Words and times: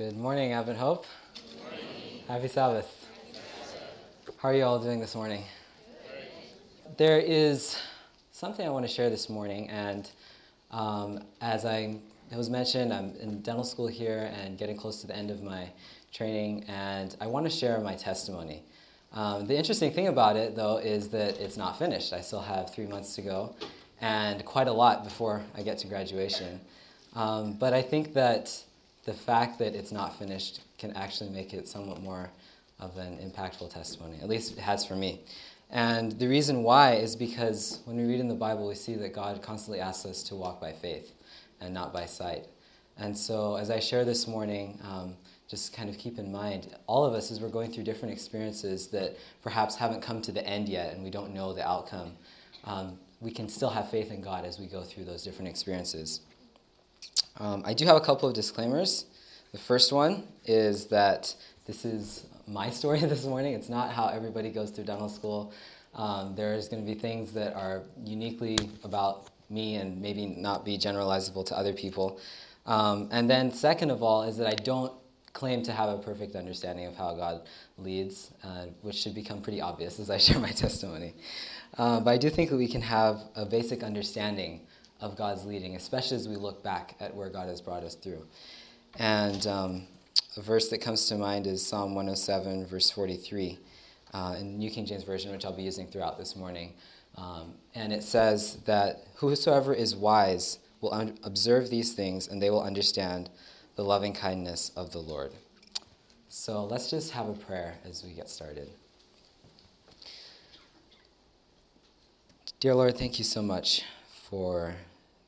Good 0.00 0.16
morning, 0.16 0.52
Advent 0.52 0.78
Hope. 0.78 1.04
Happy 2.26 2.48
Sabbath. 2.48 2.88
How 4.38 4.48
are 4.48 4.54
you 4.54 4.64
all 4.64 4.78
doing 4.78 4.98
this 4.98 5.14
morning? 5.14 5.44
There 6.96 7.18
is 7.18 7.78
something 8.32 8.66
I 8.66 8.70
want 8.70 8.86
to 8.86 8.90
share 8.90 9.10
this 9.10 9.28
morning, 9.28 9.68
and 9.68 10.10
um, 10.70 11.22
as 11.42 11.66
I 11.66 11.96
was 12.34 12.48
mentioned, 12.48 12.94
I'm 12.94 13.14
in 13.20 13.42
dental 13.42 13.62
school 13.62 13.88
here 13.88 14.32
and 14.40 14.56
getting 14.56 14.74
close 14.74 15.02
to 15.02 15.06
the 15.06 15.14
end 15.14 15.30
of 15.30 15.42
my 15.42 15.68
training, 16.14 16.64
and 16.66 17.14
I 17.20 17.26
want 17.26 17.44
to 17.44 17.50
share 17.50 17.78
my 17.80 17.94
testimony. 17.94 18.62
Um, 19.12 19.46
the 19.46 19.54
interesting 19.54 19.92
thing 19.92 20.08
about 20.08 20.34
it, 20.34 20.56
though, 20.56 20.78
is 20.78 21.10
that 21.10 21.38
it's 21.38 21.58
not 21.58 21.78
finished. 21.78 22.14
I 22.14 22.22
still 22.22 22.40
have 22.40 22.72
three 22.72 22.86
months 22.86 23.14
to 23.16 23.20
go, 23.20 23.54
and 24.00 24.42
quite 24.46 24.66
a 24.66 24.72
lot 24.72 25.04
before 25.04 25.42
I 25.54 25.60
get 25.60 25.76
to 25.80 25.88
graduation. 25.88 26.58
Um, 27.14 27.52
but 27.52 27.74
I 27.74 27.82
think 27.82 28.14
that 28.14 28.64
the 29.10 29.16
fact 29.16 29.58
that 29.58 29.74
it's 29.74 29.90
not 29.90 30.16
finished 30.16 30.60
can 30.78 30.92
actually 30.92 31.30
make 31.30 31.52
it 31.52 31.66
somewhat 31.66 32.00
more 32.00 32.30
of 32.78 32.96
an 32.96 33.18
impactful 33.18 33.68
testimony. 33.68 34.16
At 34.22 34.28
least 34.28 34.52
it 34.52 34.58
has 34.58 34.86
for 34.86 34.94
me. 34.94 35.22
And 35.68 36.12
the 36.12 36.28
reason 36.28 36.62
why 36.62 36.92
is 36.92 37.16
because 37.16 37.80
when 37.86 37.96
we 37.96 38.04
read 38.04 38.20
in 38.20 38.28
the 38.28 38.36
Bible, 38.36 38.68
we 38.68 38.76
see 38.76 38.94
that 38.94 39.12
God 39.12 39.42
constantly 39.42 39.80
asks 39.80 40.06
us 40.06 40.22
to 40.24 40.36
walk 40.36 40.60
by 40.60 40.72
faith 40.72 41.12
and 41.60 41.74
not 41.74 41.92
by 41.92 42.06
sight. 42.06 42.44
And 42.98 43.18
so, 43.18 43.56
as 43.56 43.68
I 43.68 43.80
share 43.80 44.04
this 44.04 44.28
morning, 44.28 44.78
um, 44.84 45.16
just 45.48 45.74
kind 45.74 45.90
of 45.90 45.98
keep 45.98 46.20
in 46.20 46.30
mind, 46.30 46.76
all 46.86 47.04
of 47.04 47.12
us, 47.12 47.32
as 47.32 47.40
we're 47.40 47.48
going 47.48 47.72
through 47.72 47.82
different 47.82 48.14
experiences 48.14 48.86
that 48.88 49.16
perhaps 49.42 49.74
haven't 49.74 50.02
come 50.02 50.22
to 50.22 50.30
the 50.30 50.46
end 50.46 50.68
yet 50.68 50.94
and 50.94 51.02
we 51.02 51.10
don't 51.10 51.34
know 51.34 51.52
the 51.52 51.68
outcome, 51.68 52.12
um, 52.62 52.96
we 53.20 53.32
can 53.32 53.48
still 53.48 53.70
have 53.70 53.90
faith 53.90 54.12
in 54.12 54.20
God 54.20 54.44
as 54.44 54.60
we 54.60 54.66
go 54.66 54.84
through 54.84 55.04
those 55.04 55.24
different 55.24 55.48
experiences. 55.48 56.20
Um, 57.36 57.62
I 57.64 57.74
do 57.74 57.86
have 57.86 57.96
a 57.96 58.00
couple 58.00 58.28
of 58.28 58.34
disclaimers. 58.34 59.06
The 59.52 59.58
first 59.58 59.92
one 59.92 60.24
is 60.44 60.86
that 60.86 61.34
this 61.66 61.84
is 61.84 62.26
my 62.46 62.70
story 62.80 63.00
this 63.00 63.24
morning. 63.24 63.54
It's 63.54 63.68
not 63.68 63.92
how 63.92 64.08
everybody 64.08 64.50
goes 64.50 64.70
through 64.70 64.84
dental 64.84 65.08
school. 65.08 65.52
Um, 65.94 66.34
there's 66.36 66.68
going 66.68 66.84
to 66.84 66.92
be 66.92 66.98
things 66.98 67.32
that 67.32 67.54
are 67.54 67.82
uniquely 68.04 68.58
about 68.84 69.28
me 69.48 69.76
and 69.76 70.00
maybe 70.00 70.26
not 70.26 70.64
be 70.64 70.78
generalizable 70.78 71.44
to 71.46 71.58
other 71.58 71.72
people. 71.72 72.20
Um, 72.66 73.08
and 73.10 73.28
then, 73.28 73.52
second 73.52 73.90
of 73.90 74.02
all, 74.02 74.22
is 74.22 74.36
that 74.36 74.46
I 74.46 74.54
don't 74.54 74.92
claim 75.32 75.62
to 75.62 75.72
have 75.72 75.88
a 75.88 75.98
perfect 75.98 76.36
understanding 76.36 76.86
of 76.86 76.96
how 76.96 77.14
God 77.14 77.42
leads, 77.78 78.32
uh, 78.44 78.66
which 78.82 78.96
should 78.96 79.14
become 79.14 79.40
pretty 79.40 79.60
obvious 79.60 79.98
as 79.98 80.10
I 80.10 80.18
share 80.26 80.38
my 80.38 80.50
testimony. 80.50 81.14
Uh, 81.78 82.00
but 82.00 82.10
I 82.10 82.18
do 82.18 82.30
think 82.30 82.50
that 82.50 82.56
we 82.56 82.68
can 82.68 82.82
have 82.82 83.20
a 83.34 83.44
basic 83.44 83.82
understanding 83.82 84.66
of 85.00 85.16
God's 85.16 85.44
leading, 85.44 85.76
especially 85.76 86.16
as 86.16 86.28
we 86.28 86.36
look 86.36 86.62
back 86.62 86.94
at 87.00 87.14
where 87.14 87.28
God 87.28 87.48
has 87.48 87.60
brought 87.60 87.82
us 87.82 87.94
through. 87.94 88.26
And 88.98 89.46
um, 89.46 89.86
a 90.36 90.42
verse 90.42 90.68
that 90.68 90.78
comes 90.78 91.06
to 91.06 91.16
mind 91.16 91.46
is 91.46 91.66
Psalm 91.66 91.94
107, 91.94 92.66
verse 92.66 92.90
43, 92.90 93.58
uh, 94.12 94.36
in 94.38 94.52
the 94.52 94.58
New 94.58 94.70
King 94.70 94.86
James 94.86 95.04
Version, 95.04 95.32
which 95.32 95.44
I'll 95.44 95.56
be 95.56 95.62
using 95.62 95.86
throughout 95.86 96.18
this 96.18 96.36
morning. 96.36 96.74
Um, 97.16 97.54
and 97.74 97.92
it 97.92 98.02
says 98.02 98.58
that 98.66 99.04
whosoever 99.16 99.74
is 99.74 99.94
wise 99.96 100.58
will 100.80 100.92
un- 100.92 101.18
observe 101.22 101.70
these 101.70 101.92
things, 101.92 102.28
and 102.28 102.40
they 102.42 102.50
will 102.50 102.62
understand 102.62 103.30
the 103.76 103.84
loving 103.84 104.12
kindness 104.12 104.72
of 104.76 104.92
the 104.92 104.98
Lord. 104.98 105.32
So 106.28 106.64
let's 106.64 106.90
just 106.90 107.12
have 107.12 107.28
a 107.28 107.32
prayer 107.32 107.78
as 107.84 108.04
we 108.04 108.12
get 108.12 108.28
started. 108.28 108.68
Dear 112.60 112.74
Lord, 112.74 112.96
thank 112.98 113.18
you 113.18 113.24
so 113.24 113.42
much 113.42 113.82
for 114.28 114.74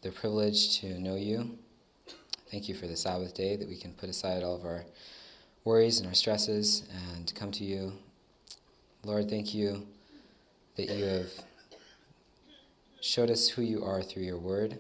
the 0.03 0.11
privilege 0.11 0.81
to 0.81 0.99
know 1.01 1.15
you. 1.15 1.57
Thank 2.51 2.69
you 2.69 2.75
for 2.75 2.89
the 2.89 2.97
Sabbath 2.97 3.35
day 3.35 3.55
that 3.55 3.69
we 3.69 3.77
can 3.77 3.93
put 3.93 4.09
aside 4.09 4.43
all 4.43 4.57
of 4.57 4.65
our 4.65 4.85
worries 5.65 6.01
and 6.01 6.09
our 6.09 6.15
stresses 6.15 6.83
and 7.15 7.33
come 7.37 7.53
to 7.53 7.65
you. 7.65 7.93
Lord, 9.05 9.31
thank 9.31 9.55
you 9.55 9.87
that 10.77 10.89
you 10.89 11.05
have 11.05 11.31
showed 13.01 13.31
us 13.31 13.49
who 13.49 13.63
you 13.63 13.85
are 13.85 14.03
through 14.03 14.25
your 14.25 14.39
word 14.39 14.77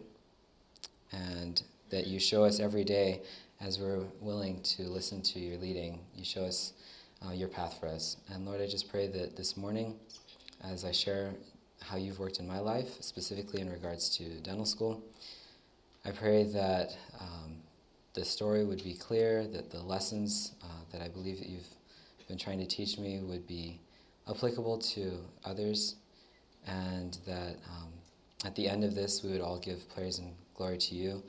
and 1.12 1.62
that 1.90 2.08
you 2.08 2.18
show 2.18 2.42
us 2.42 2.58
every 2.58 2.82
day 2.82 3.22
as 3.60 3.78
we're 3.78 4.02
willing 4.20 4.60
to 4.62 4.82
listen 4.82 5.22
to 5.22 5.38
your 5.38 5.56
leading. 5.58 6.00
You 6.16 6.24
show 6.24 6.42
us 6.42 6.72
uh, 7.24 7.30
your 7.30 7.48
path 7.48 7.76
for 7.78 7.86
us. 7.86 8.16
And 8.28 8.44
Lord, 8.44 8.60
I 8.60 8.66
just 8.66 8.90
pray 8.90 9.06
that 9.06 9.36
this 9.36 9.56
morning, 9.56 9.94
as 10.64 10.84
I 10.84 10.90
share 10.90 11.32
how 11.82 11.96
you've 11.96 12.18
worked 12.18 12.38
in 12.38 12.46
my 12.46 12.58
life, 12.58 13.00
specifically 13.00 13.60
in 13.60 13.70
regards 13.70 14.08
to 14.16 14.24
dental 14.40 14.66
school. 14.66 15.02
I 16.04 16.10
pray 16.10 16.44
that 16.44 16.96
um, 17.20 17.56
the 18.14 18.24
story 18.24 18.64
would 18.64 18.82
be 18.82 18.94
clear, 18.94 19.46
that 19.48 19.70
the 19.70 19.80
lessons 19.80 20.52
uh, 20.62 20.66
that 20.92 21.00
I 21.00 21.08
believe 21.08 21.38
that 21.38 21.48
you've 21.48 21.68
been 22.28 22.38
trying 22.38 22.58
to 22.58 22.66
teach 22.66 22.98
me 22.98 23.20
would 23.20 23.46
be 23.46 23.80
applicable 24.28 24.78
to 24.78 25.18
others, 25.44 25.96
and 26.66 27.18
that 27.26 27.56
um, 27.70 27.88
at 28.44 28.54
the 28.56 28.68
end 28.68 28.84
of 28.84 28.94
this, 28.94 29.22
we 29.22 29.30
would 29.30 29.40
all 29.40 29.58
give 29.58 29.88
praise 29.94 30.18
and 30.18 30.32
glory 30.54 30.78
to 30.78 30.94
you 30.94 31.22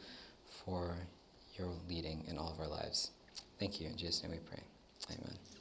for 0.65 0.95
your 1.57 1.67
leading 1.87 2.23
in 2.27 2.37
all 2.37 2.51
of 2.51 2.59
our 2.59 2.67
lives. 2.67 3.11
Thank 3.59 3.79
you. 3.79 3.87
In 3.87 3.97
Jesus' 3.97 4.23
name 4.23 4.31
we 4.31 4.39
pray. 4.39 4.63
Amen. 5.11 5.52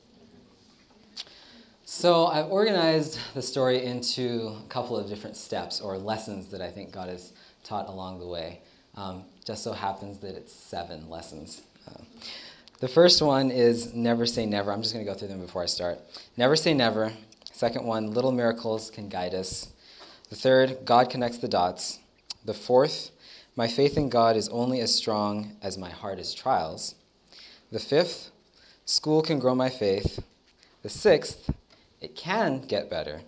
So 1.95 2.27
I've 2.27 2.51
organized 2.51 3.19
the 3.35 3.43
story 3.43 3.85
into 3.85 4.57
a 4.59 4.69
couple 4.71 4.97
of 4.97 5.11
different 5.11 5.37
steps 5.37 5.79
or 5.79 5.99
lessons 5.99 6.49
that 6.49 6.63
I 6.63 6.71
think 6.71 6.91
God 6.91 7.11
has 7.11 7.35
taught 7.65 7.87
along 7.87 8.19
the 8.19 8.27
way. 8.27 8.61
Um, 8.97 9.25
just 9.45 9.63
so 9.63 9.73
happens 9.73 10.19
that 10.21 10.35
it's 10.35 10.55
seven 10.55 11.11
lessons. 11.11 11.61
Uh, 11.87 12.01
the 12.81 12.89
first 12.89 13.21
one 13.21 13.51
is 13.51 13.93
never 13.93 14.25
say 14.25 14.47
never. 14.47 14.73
I'm 14.73 14.81
just 14.81 14.95
going 14.95 15.05
to 15.05 15.13
go 15.13 15.17
through 15.17 15.29
them 15.29 15.43
before 15.43 15.63
I 15.63 15.67
start. 15.67 15.99
Never 16.39 16.57
say 16.57 16.73
never. 16.73 17.13
Second 17.53 17.85
one, 17.85 18.11
little 18.13 18.33
miracles 18.33 18.91
can 18.91 19.11
guide 19.11 19.35
us. 19.35 19.69
The 20.31 20.35
third, 20.37 20.87
God 20.87 21.11
connects 21.11 21.39
the 21.39 21.47
dots. 21.47 21.99
The 22.47 22.55
fourth, 22.55 23.11
my 23.55 23.69
faith 23.69 23.99
in 23.99 24.09
God 24.09 24.35
is 24.35 24.49
only 24.49 24.81
as 24.81 24.95
strong 24.95 25.59
as 25.61 25.77
my 25.77 25.91
hardest 25.91 26.39
trials. 26.39 26.95
The 27.71 27.79
fifth, 27.79 28.31
school 28.87 29.21
can 29.21 29.39
grow 29.39 29.55
my 29.55 29.69
faith. 29.69 30.25
The 30.83 30.89
sixth, 30.89 31.51
it 32.03 32.17
can 32.17 32.61
get 32.61 32.91
better. 32.91 33.23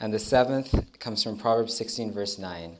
And 0.00 0.12
the 0.12 0.18
seventh 0.18 0.98
comes 0.98 1.22
from 1.22 1.36
Proverbs 1.36 1.76
16, 1.76 2.12
verse 2.12 2.38
9. 2.38 2.76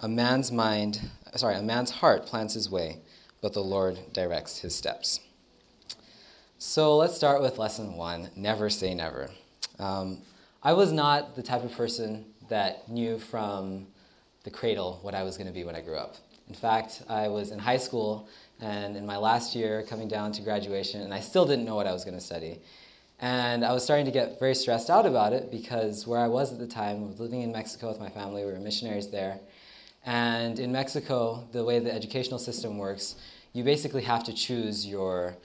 A 0.00 0.08
man's 0.08 0.50
mind, 0.50 1.00
sorry, 1.36 1.54
a 1.54 1.62
man's 1.62 1.90
heart 1.90 2.26
plans 2.26 2.54
his 2.54 2.68
way, 2.68 2.98
but 3.40 3.52
the 3.52 3.62
Lord 3.62 3.98
directs 4.12 4.58
his 4.58 4.74
steps. 4.74 5.20
So 6.58 6.96
let's 6.96 7.14
start 7.14 7.40
with 7.40 7.58
lesson 7.58 7.96
one 7.96 8.30
never 8.34 8.68
say 8.68 8.92
never. 8.92 9.30
Um, 9.78 10.22
I 10.62 10.72
was 10.72 10.92
not 10.92 11.36
the 11.36 11.42
type 11.42 11.64
of 11.64 11.72
person 11.72 12.24
that 12.48 12.88
knew 12.88 13.18
from 13.18 13.86
the 14.42 14.50
cradle 14.50 14.98
what 15.02 15.14
I 15.14 15.22
was 15.22 15.36
going 15.36 15.46
to 15.46 15.52
be 15.52 15.64
when 15.64 15.76
I 15.76 15.80
grew 15.80 15.96
up. 15.96 16.16
In 16.48 16.54
fact, 16.54 17.02
I 17.08 17.28
was 17.28 17.50
in 17.50 17.58
high 17.58 17.76
school 17.76 18.28
and 18.60 18.96
in 18.96 19.06
my 19.06 19.16
last 19.16 19.54
year 19.54 19.84
coming 19.88 20.08
down 20.08 20.32
to 20.32 20.42
graduation, 20.42 21.02
and 21.02 21.14
I 21.14 21.20
still 21.20 21.46
didn't 21.46 21.64
know 21.64 21.76
what 21.76 21.86
I 21.86 21.92
was 21.92 22.04
going 22.04 22.16
to 22.16 22.24
study. 22.24 22.60
And 23.20 23.64
I 23.64 23.72
was 23.72 23.84
starting 23.84 24.06
to 24.06 24.10
get 24.10 24.38
very 24.38 24.54
stressed 24.54 24.88
out 24.88 25.04
about 25.04 25.34
it 25.34 25.50
because 25.50 26.06
where 26.06 26.20
I 26.20 26.26
was 26.26 26.52
at 26.52 26.58
the 26.58 26.66
time, 26.66 27.04
I 27.04 27.06
was 27.06 27.20
living 27.20 27.42
in 27.42 27.52
Mexico 27.52 27.88
with 27.88 28.00
my 28.00 28.08
family, 28.08 28.44
we 28.44 28.50
were 28.50 28.58
missionaries 28.58 29.10
there. 29.10 29.38
And 30.06 30.58
in 30.58 30.72
Mexico, 30.72 31.46
the 31.52 31.62
way 31.62 31.78
the 31.78 31.92
educational 31.92 32.38
system 32.38 32.78
works, 32.78 33.16
you 33.52 33.62
basically 33.62 34.02
have 34.02 34.24
to 34.24 34.32
choose 34.32 34.86
your 34.86 35.36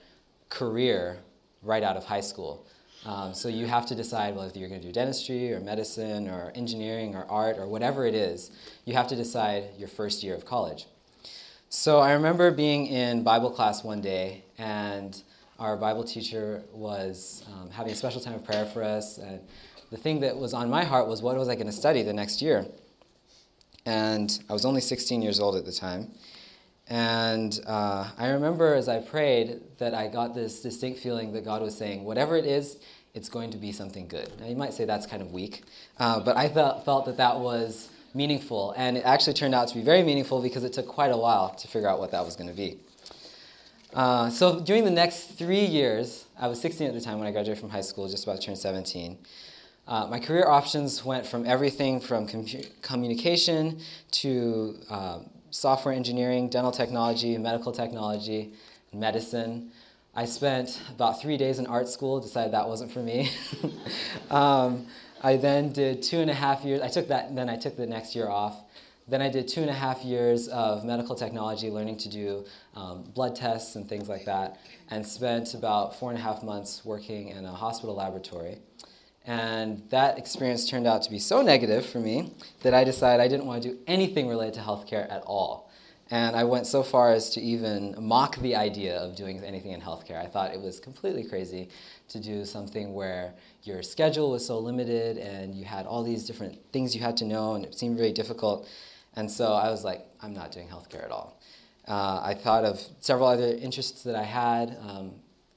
career 0.48 1.18
right 1.62 1.82
out 1.82 1.98
of 1.98 2.04
high 2.04 2.22
school. 2.22 2.66
Um, 3.04 3.34
so 3.34 3.48
you 3.48 3.66
have 3.66 3.84
to 3.86 3.94
decide 3.94 4.34
whether 4.34 4.58
you're 4.58 4.70
going 4.70 4.80
to 4.80 4.86
do 4.86 4.92
dentistry 4.92 5.52
or 5.52 5.60
medicine 5.60 6.28
or 6.28 6.52
engineering 6.54 7.14
or 7.14 7.26
art 7.28 7.58
or 7.58 7.68
whatever 7.68 8.06
it 8.06 8.14
is. 8.14 8.50
You 8.86 8.94
have 8.94 9.06
to 9.08 9.16
decide 9.16 9.64
your 9.76 9.88
first 9.88 10.22
year 10.22 10.34
of 10.34 10.46
college. 10.46 10.86
So 11.68 11.98
I 11.98 12.12
remember 12.12 12.50
being 12.50 12.86
in 12.86 13.22
Bible 13.22 13.50
class 13.50 13.84
one 13.84 14.00
day 14.00 14.44
and 14.56 15.20
our 15.58 15.76
Bible 15.76 16.04
teacher 16.04 16.62
was 16.72 17.44
um, 17.52 17.70
having 17.70 17.92
a 17.92 17.96
special 17.96 18.20
time 18.20 18.34
of 18.34 18.44
prayer 18.44 18.66
for 18.66 18.82
us. 18.82 19.18
And 19.18 19.40
the 19.90 19.96
thing 19.96 20.20
that 20.20 20.36
was 20.36 20.52
on 20.52 20.68
my 20.68 20.84
heart 20.84 21.08
was 21.08 21.22
what 21.22 21.36
was 21.36 21.48
I 21.48 21.54
going 21.54 21.66
to 21.66 21.72
study 21.72 22.02
the 22.02 22.12
next 22.12 22.42
year? 22.42 22.66
And 23.84 24.38
I 24.50 24.52
was 24.52 24.64
only 24.64 24.80
16 24.80 25.22
years 25.22 25.40
old 25.40 25.56
at 25.56 25.64
the 25.64 25.72
time. 25.72 26.12
And 26.88 27.58
uh, 27.66 28.10
I 28.16 28.28
remember 28.28 28.74
as 28.74 28.88
I 28.88 29.00
prayed 29.00 29.60
that 29.78 29.94
I 29.94 30.08
got 30.08 30.34
this 30.34 30.60
distinct 30.60 31.00
feeling 31.00 31.32
that 31.32 31.44
God 31.44 31.62
was 31.62 31.76
saying, 31.76 32.04
whatever 32.04 32.36
it 32.36 32.44
is, 32.44 32.78
it's 33.14 33.28
going 33.28 33.50
to 33.50 33.56
be 33.56 33.72
something 33.72 34.06
good. 34.06 34.30
Now, 34.38 34.46
you 34.46 34.56
might 34.56 34.74
say 34.74 34.84
that's 34.84 35.06
kind 35.06 35.22
of 35.22 35.32
weak, 35.32 35.62
uh, 35.98 36.20
but 36.20 36.36
I 36.36 36.48
felt, 36.48 36.84
felt 36.84 37.06
that 37.06 37.16
that 37.16 37.40
was 37.40 37.88
meaningful. 38.14 38.74
And 38.76 38.98
it 38.98 39.04
actually 39.04 39.34
turned 39.34 39.54
out 39.54 39.68
to 39.68 39.74
be 39.74 39.82
very 39.82 40.02
meaningful 40.02 40.42
because 40.42 40.64
it 40.64 40.74
took 40.74 40.86
quite 40.86 41.10
a 41.12 41.16
while 41.16 41.54
to 41.54 41.66
figure 41.66 41.88
out 41.88 41.98
what 41.98 42.10
that 42.10 42.24
was 42.24 42.36
going 42.36 42.50
to 42.50 42.56
be. 42.56 42.78
Uh, 43.94 44.28
so 44.30 44.60
during 44.60 44.84
the 44.84 44.90
next 44.90 45.38
three 45.38 45.64
years, 45.64 46.26
I 46.38 46.48
was 46.48 46.60
16 46.60 46.86
at 46.86 46.94
the 46.94 47.00
time 47.00 47.18
when 47.18 47.26
I 47.26 47.30
graduated 47.30 47.60
from 47.60 47.70
high 47.70 47.80
school, 47.80 48.08
just 48.08 48.24
about 48.24 48.40
to 48.40 48.46
turn 48.46 48.56
17. 48.56 49.18
Uh, 49.88 50.06
my 50.08 50.18
career 50.18 50.46
options 50.48 51.04
went 51.04 51.24
from 51.24 51.46
everything 51.46 52.00
from 52.00 52.26
com- 52.26 52.46
communication 52.82 53.80
to 54.10 54.76
uh, 54.90 55.20
software 55.50 55.94
engineering, 55.94 56.48
dental 56.48 56.72
technology, 56.72 57.38
medical 57.38 57.72
technology, 57.72 58.52
medicine. 58.92 59.70
I 60.14 60.24
spent 60.24 60.80
about 60.90 61.20
three 61.20 61.36
days 61.36 61.58
in 61.58 61.66
art 61.66 61.88
school, 61.88 62.20
decided 62.20 62.52
that 62.52 62.66
wasn't 62.66 62.90
for 62.90 63.00
me. 63.00 63.30
um, 64.30 64.86
I 65.22 65.36
then 65.36 65.72
did 65.72 66.02
two 66.02 66.18
and 66.18 66.30
a 66.30 66.34
half 66.34 66.64
years. 66.64 66.82
I 66.82 66.88
took 66.88 67.08
that, 67.08 67.34
then 67.34 67.48
I 67.48 67.56
took 67.56 67.76
the 67.76 67.86
next 67.86 68.16
year 68.16 68.28
off. 68.28 68.56
Then 69.08 69.22
I 69.22 69.28
did 69.28 69.46
two 69.46 69.60
and 69.60 69.70
a 69.70 69.74
half 69.74 70.04
years 70.04 70.48
of 70.48 70.84
medical 70.84 71.14
technology, 71.14 71.70
learning 71.70 71.98
to 71.98 72.08
do 72.08 72.44
um, 72.74 73.02
blood 73.14 73.36
tests 73.36 73.76
and 73.76 73.88
things 73.88 74.08
like 74.08 74.24
that, 74.24 74.58
and 74.90 75.06
spent 75.06 75.54
about 75.54 75.96
four 75.98 76.10
and 76.10 76.18
a 76.18 76.22
half 76.22 76.42
months 76.42 76.84
working 76.84 77.28
in 77.28 77.44
a 77.44 77.52
hospital 77.52 77.94
laboratory. 77.94 78.58
And 79.24 79.82
that 79.90 80.18
experience 80.18 80.68
turned 80.68 80.88
out 80.88 81.02
to 81.02 81.10
be 81.10 81.20
so 81.20 81.40
negative 81.40 81.86
for 81.86 82.00
me 82.00 82.32
that 82.62 82.74
I 82.74 82.82
decided 82.82 83.22
I 83.22 83.28
didn't 83.28 83.46
want 83.46 83.62
to 83.62 83.70
do 83.70 83.78
anything 83.86 84.28
related 84.28 84.54
to 84.54 84.60
healthcare 84.60 85.10
at 85.10 85.22
all. 85.22 85.70
And 86.10 86.36
I 86.36 86.44
went 86.44 86.68
so 86.68 86.84
far 86.84 87.12
as 87.12 87.30
to 87.30 87.40
even 87.40 87.94
mock 87.98 88.36
the 88.36 88.54
idea 88.54 88.96
of 88.96 89.16
doing 89.16 89.42
anything 89.42 89.72
in 89.72 89.80
healthcare. 89.80 90.24
I 90.24 90.26
thought 90.26 90.54
it 90.54 90.60
was 90.60 90.78
completely 90.78 91.24
crazy 91.24 91.68
to 92.08 92.20
do 92.20 92.44
something 92.44 92.94
where 92.94 93.34
your 93.64 93.82
schedule 93.82 94.30
was 94.30 94.46
so 94.46 94.60
limited 94.60 95.18
and 95.18 95.52
you 95.52 95.64
had 95.64 95.86
all 95.86 96.04
these 96.04 96.24
different 96.24 96.58
things 96.72 96.94
you 96.94 97.02
had 97.02 97.16
to 97.16 97.24
know, 97.24 97.54
and 97.54 97.64
it 97.64 97.74
seemed 97.74 97.96
very 97.96 98.12
difficult. 98.12 98.68
And 99.16 99.30
so 99.30 99.54
I 99.54 99.70
was 99.70 99.82
like, 99.82 100.06
I'm 100.20 100.34
not 100.34 100.52
doing 100.52 100.68
healthcare 100.68 101.04
at 101.04 101.10
all. 101.10 101.40
Uh, 101.88 102.20
I 102.22 102.34
thought 102.34 102.64
of 102.64 102.80
several 103.00 103.28
other 103.28 103.48
interests 103.48 104.02
that 104.02 104.14
I 104.14 104.22
had, 104.22 104.76
um, 104.82 105.12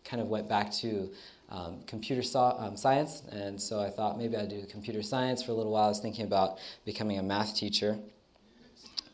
kind 0.06 0.22
of 0.22 0.30
went 0.30 0.48
back 0.48 0.72
to 0.74 1.12
um, 1.50 1.82
computer 1.88 2.22
so- 2.22 2.56
um, 2.60 2.78
science, 2.78 3.24
and 3.32 3.60
so 3.60 3.80
I 3.80 3.90
thought 3.90 4.18
maybe 4.18 4.38
I'd 4.38 4.50
do 4.50 4.64
computer 4.70 5.02
science 5.02 5.42
for 5.42 5.52
a 5.52 5.56
little 5.56 5.72
while. 5.72 5.86
I 5.86 5.90
was 5.90 6.00
thinking 6.00 6.26
about 6.26 6.60
becoming 6.86 7.18
a 7.18 7.24
math 7.24 7.56
teacher. 7.56 7.98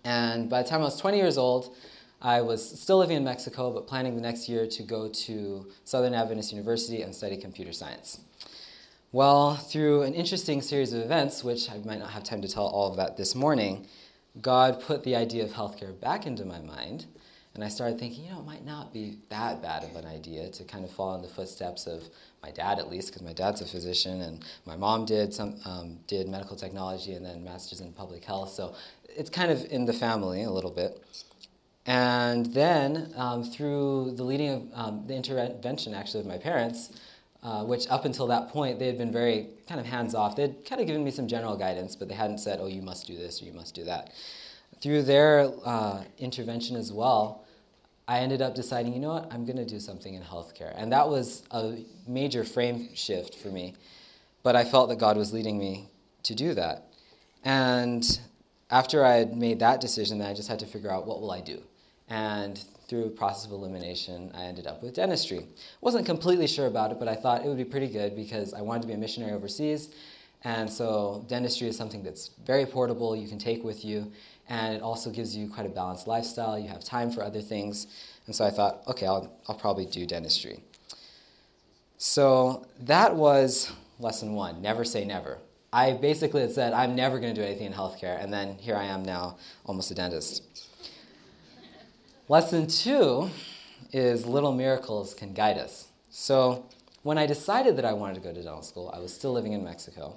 And 0.03 0.49
by 0.49 0.61
the 0.61 0.69
time 0.69 0.81
I 0.81 0.85
was 0.85 0.99
20 0.99 1.17
years 1.17 1.37
old, 1.37 1.75
I 2.21 2.41
was 2.41 2.79
still 2.79 2.97
living 2.97 3.17
in 3.17 3.23
Mexico, 3.23 3.71
but 3.71 3.87
planning 3.87 4.15
the 4.15 4.21
next 4.21 4.49
year 4.49 4.67
to 4.67 4.83
go 4.83 5.07
to 5.07 5.65
Southern 5.85 6.13
Adventist 6.13 6.51
University 6.51 7.01
and 7.01 7.15
study 7.15 7.37
computer 7.37 7.71
science. 7.71 8.19
Well, 9.11 9.55
through 9.55 10.01
an 10.01 10.13
interesting 10.13 10.61
series 10.61 10.91
of 10.91 11.01
events, 11.01 11.43
which 11.43 11.71
I 11.71 11.77
might 11.85 11.99
not 11.99 12.09
have 12.09 12.23
time 12.23 12.41
to 12.41 12.49
tell 12.49 12.67
all 12.67 12.91
of 12.91 12.97
that 12.97 13.15
this 13.15 13.33
morning, 13.33 13.87
God 14.41 14.81
put 14.81 15.03
the 15.03 15.15
idea 15.15 15.43
of 15.43 15.51
healthcare 15.51 15.97
back 15.99 16.25
into 16.25 16.45
my 16.45 16.59
mind. 16.59 17.05
And 17.53 17.63
I 17.63 17.69
started 17.69 17.97
thinking, 17.97 18.25
you 18.25 18.31
know, 18.31 18.39
it 18.39 18.45
might 18.45 18.65
not 18.65 18.91
be 18.91 19.17
that 19.29 19.61
bad 19.61 19.85
of 19.85 19.95
an 19.95 20.05
idea 20.05 20.49
to 20.49 20.63
kind 20.65 20.83
of 20.83 20.91
follow 20.91 21.15
in 21.15 21.21
the 21.21 21.29
footsteps 21.29 21.87
of 21.87 22.03
my 22.43 22.51
dad, 22.51 22.79
at 22.79 22.89
least, 22.89 23.07
because 23.07 23.21
my 23.21 23.31
dad's 23.31 23.61
a 23.61 23.65
physician, 23.65 24.21
and 24.21 24.43
my 24.65 24.75
mom 24.75 25.05
did 25.05 25.33
some 25.33 25.55
um, 25.63 25.97
did 26.05 26.27
medical 26.27 26.57
technology 26.57 27.13
and 27.13 27.25
then 27.25 27.43
masters 27.45 27.79
in 27.79 27.93
public 27.93 28.25
health. 28.25 28.51
So 28.51 28.75
it's 29.07 29.29
kind 29.29 29.51
of 29.51 29.65
in 29.71 29.85
the 29.85 29.93
family 29.93 30.43
a 30.43 30.51
little 30.51 30.69
bit. 30.69 31.01
And 31.85 32.47
then 32.47 33.13
um, 33.15 33.43
through 33.43 34.15
the 34.17 34.23
leading 34.23 34.49
of 34.49 34.63
um, 34.73 35.07
the 35.07 35.15
intervention, 35.15 35.93
actually, 35.93 36.21
of 36.21 36.25
my 36.25 36.37
parents, 36.37 36.91
uh, 37.45 37.63
which 37.63 37.87
up 37.89 38.05
until 38.05 38.25
that 38.25 38.49
point 38.49 38.79
they 38.79 38.87
had 38.87 38.97
been 38.97 39.11
very 39.11 39.49
kind 39.69 39.79
of 39.79 39.85
hands 39.85 40.15
off. 40.15 40.35
They'd 40.35 40.65
kind 40.65 40.81
of 40.81 40.87
given 40.87 41.03
me 41.03 41.11
some 41.11 41.27
general 41.27 41.55
guidance, 41.55 41.95
but 41.95 42.07
they 42.07 42.15
hadn't 42.15 42.39
said, 42.39 42.57
"Oh, 42.59 42.65
you 42.65 42.81
must 42.81 43.05
do 43.05 43.15
this 43.15 43.39
or 43.39 43.45
you 43.45 43.53
must 43.53 43.75
do 43.75 43.83
that." 43.83 44.11
Through 44.81 45.03
their 45.03 45.51
uh, 45.63 46.03
intervention 46.17 46.75
as 46.75 46.91
well, 46.91 47.45
I 48.07 48.19
ended 48.19 48.41
up 48.41 48.55
deciding, 48.55 48.93
you 48.93 48.99
know 48.99 49.13
what, 49.13 49.31
I'm 49.31 49.45
going 49.45 49.57
to 49.57 49.65
do 49.65 49.79
something 49.79 50.15
in 50.15 50.23
healthcare, 50.23 50.73
and 50.75 50.91
that 50.91 51.07
was 51.07 51.43
a 51.51 51.77
major 52.07 52.43
frame 52.43 52.89
shift 52.95 53.35
for 53.35 53.49
me. 53.49 53.75
But 54.41 54.55
I 54.55 54.63
felt 54.63 54.89
that 54.89 54.97
God 54.97 55.15
was 55.15 55.31
leading 55.31 55.59
me 55.59 55.89
to 56.23 56.33
do 56.33 56.55
that, 56.55 56.87
and 57.43 58.03
after 58.71 59.05
I 59.05 59.17
had 59.17 59.37
made 59.37 59.59
that 59.59 59.81
decision, 59.81 60.17
then 60.17 60.27
I 60.27 60.33
just 60.33 60.49
had 60.49 60.57
to 60.59 60.65
figure 60.65 60.91
out 60.91 61.05
what 61.05 61.21
will 61.21 61.31
I 61.31 61.41
do. 61.41 61.61
And 62.09 62.63
through 62.87 63.05
a 63.05 63.09
process 63.09 63.45
of 63.45 63.51
elimination, 63.51 64.31
I 64.33 64.43
ended 64.43 64.67
up 64.67 64.83
with 64.83 64.95
dentistry. 64.95 65.47
Wasn't 65.81 66.05
completely 66.05 66.47
sure 66.47 66.67
about 66.67 66.91
it, 66.91 66.99
but 66.99 67.07
I 67.07 67.15
thought 67.15 67.43
it 67.43 67.47
would 67.47 67.57
be 67.57 67.65
pretty 67.65 67.87
good 67.87 68.15
because 68.15 68.53
I 68.53 68.61
wanted 68.61 68.83
to 68.83 68.87
be 68.87 68.93
a 68.93 68.97
missionary 68.97 69.33
overseas. 69.33 69.89
And 70.43 70.69
so 70.69 71.25
dentistry 71.27 71.67
is 71.67 71.75
something 71.75 72.03
that's 72.03 72.29
very 72.45 72.65
portable, 72.65 73.15
you 73.15 73.27
can 73.27 73.39
take 73.39 73.63
with 73.63 73.83
you, 73.83 74.11
and 74.47 74.75
it 74.75 74.81
also 74.83 75.09
gives 75.09 75.35
you 75.35 75.49
quite 75.49 75.65
a 75.65 75.69
balanced 75.69 76.07
lifestyle. 76.07 76.59
You 76.59 76.67
have 76.67 76.83
time 76.83 77.09
for 77.11 77.23
other 77.23 77.41
things. 77.41 77.87
And 78.27 78.35
so 78.35 78.45
I 78.45 78.51
thought, 78.51 78.83
okay, 78.87 79.07
I'll, 79.07 79.35
I'll 79.47 79.55
probably 79.55 79.87
do 79.87 80.05
dentistry. 80.05 80.59
So 81.97 82.67
that 82.81 83.15
was 83.15 83.71
lesson 83.99 84.33
one 84.33 84.61
never 84.61 84.83
say 84.83 85.05
never. 85.05 85.39
I 85.73 85.93
basically 85.93 86.41
had 86.41 86.51
said, 86.51 86.73
I'm 86.73 86.95
never 86.95 87.19
going 87.19 87.33
to 87.33 87.41
do 87.41 87.45
anything 87.45 87.67
in 87.67 87.73
healthcare, 87.73 88.23
and 88.23 88.31
then 88.31 88.55
here 88.59 88.75
I 88.75 88.85
am 88.85 89.03
now, 89.03 89.37
almost 89.65 89.91
a 89.91 89.95
dentist. 89.95 90.69
Lesson 92.27 92.65
two 92.65 93.29
is 93.91 94.25
little 94.25 94.51
miracles 94.51 95.13
can 95.13 95.31
guide 95.31 95.59
us. 95.59 95.89
So, 96.09 96.65
when 97.03 97.19
I 97.19 97.27
decided 97.27 97.77
that 97.77 97.85
I 97.85 97.93
wanted 97.93 98.15
to 98.15 98.19
go 98.21 98.33
to 98.33 98.41
dental 98.41 98.63
school, 98.63 98.91
I 98.91 98.97
was 98.97 99.13
still 99.13 99.31
living 99.31 99.53
in 99.53 99.63
Mexico. 99.63 100.15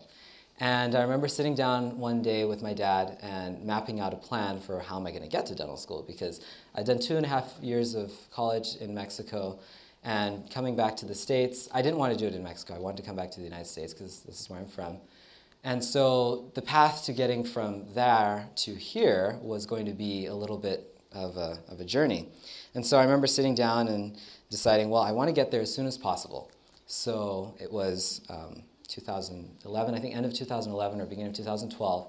And 0.58 0.94
I 0.94 1.02
remember 1.02 1.28
sitting 1.28 1.54
down 1.54 1.98
one 1.98 2.22
day 2.22 2.46
with 2.46 2.62
my 2.62 2.72
dad 2.72 3.18
and 3.20 3.62
mapping 3.62 4.00
out 4.00 4.14
a 4.14 4.16
plan 4.16 4.58
for 4.58 4.80
how 4.80 4.98
am 4.98 5.06
I 5.06 5.10
going 5.10 5.22
to 5.22 5.28
get 5.28 5.44
to 5.46 5.54
dental 5.54 5.76
school 5.76 6.02
because 6.02 6.40
I'd 6.74 6.86
done 6.86 6.98
two 6.98 7.18
and 7.18 7.26
a 7.26 7.28
half 7.28 7.52
years 7.60 7.94
of 7.94 8.10
college 8.32 8.76
in 8.76 8.94
Mexico 8.94 9.58
and 10.02 10.50
coming 10.50 10.74
back 10.74 10.96
to 10.96 11.04
the 11.04 11.14
States. 11.14 11.68
I 11.74 11.82
didn't 11.82 11.98
want 11.98 12.14
to 12.14 12.18
do 12.18 12.26
it 12.26 12.34
in 12.34 12.42
Mexico. 12.42 12.74
I 12.74 12.78
wanted 12.78 12.96
to 12.96 13.02
come 13.02 13.16
back 13.16 13.30
to 13.32 13.38
the 13.38 13.44
United 13.44 13.66
States 13.66 13.92
because 13.92 14.20
this 14.20 14.40
is 14.40 14.48
where 14.48 14.58
I'm 14.58 14.66
from. 14.66 14.96
And 15.62 15.84
so 15.84 16.50
the 16.54 16.62
path 16.62 17.04
to 17.04 17.12
getting 17.12 17.44
from 17.44 17.84
there 17.92 18.48
to 18.56 18.74
here 18.74 19.38
was 19.42 19.66
going 19.66 19.84
to 19.84 19.92
be 19.92 20.24
a 20.24 20.34
little 20.34 20.56
bit 20.56 20.97
of 21.12 21.36
a, 21.36 21.58
of 21.68 21.80
a 21.80 21.84
journey. 21.84 22.28
And 22.74 22.84
so 22.84 22.98
I 22.98 23.02
remember 23.02 23.26
sitting 23.26 23.54
down 23.54 23.88
and 23.88 24.16
deciding, 24.50 24.90
well, 24.90 25.02
I 25.02 25.12
want 25.12 25.28
to 25.28 25.32
get 25.32 25.50
there 25.50 25.60
as 25.60 25.74
soon 25.74 25.86
as 25.86 25.98
possible. 25.98 26.50
So 26.86 27.54
it 27.60 27.72
was 27.72 28.22
um, 28.28 28.62
2011, 28.88 29.94
I 29.94 29.98
think 29.98 30.16
end 30.16 30.26
of 30.26 30.32
2011 30.32 31.00
or 31.00 31.06
beginning 31.06 31.30
of 31.30 31.36
2012. 31.36 32.08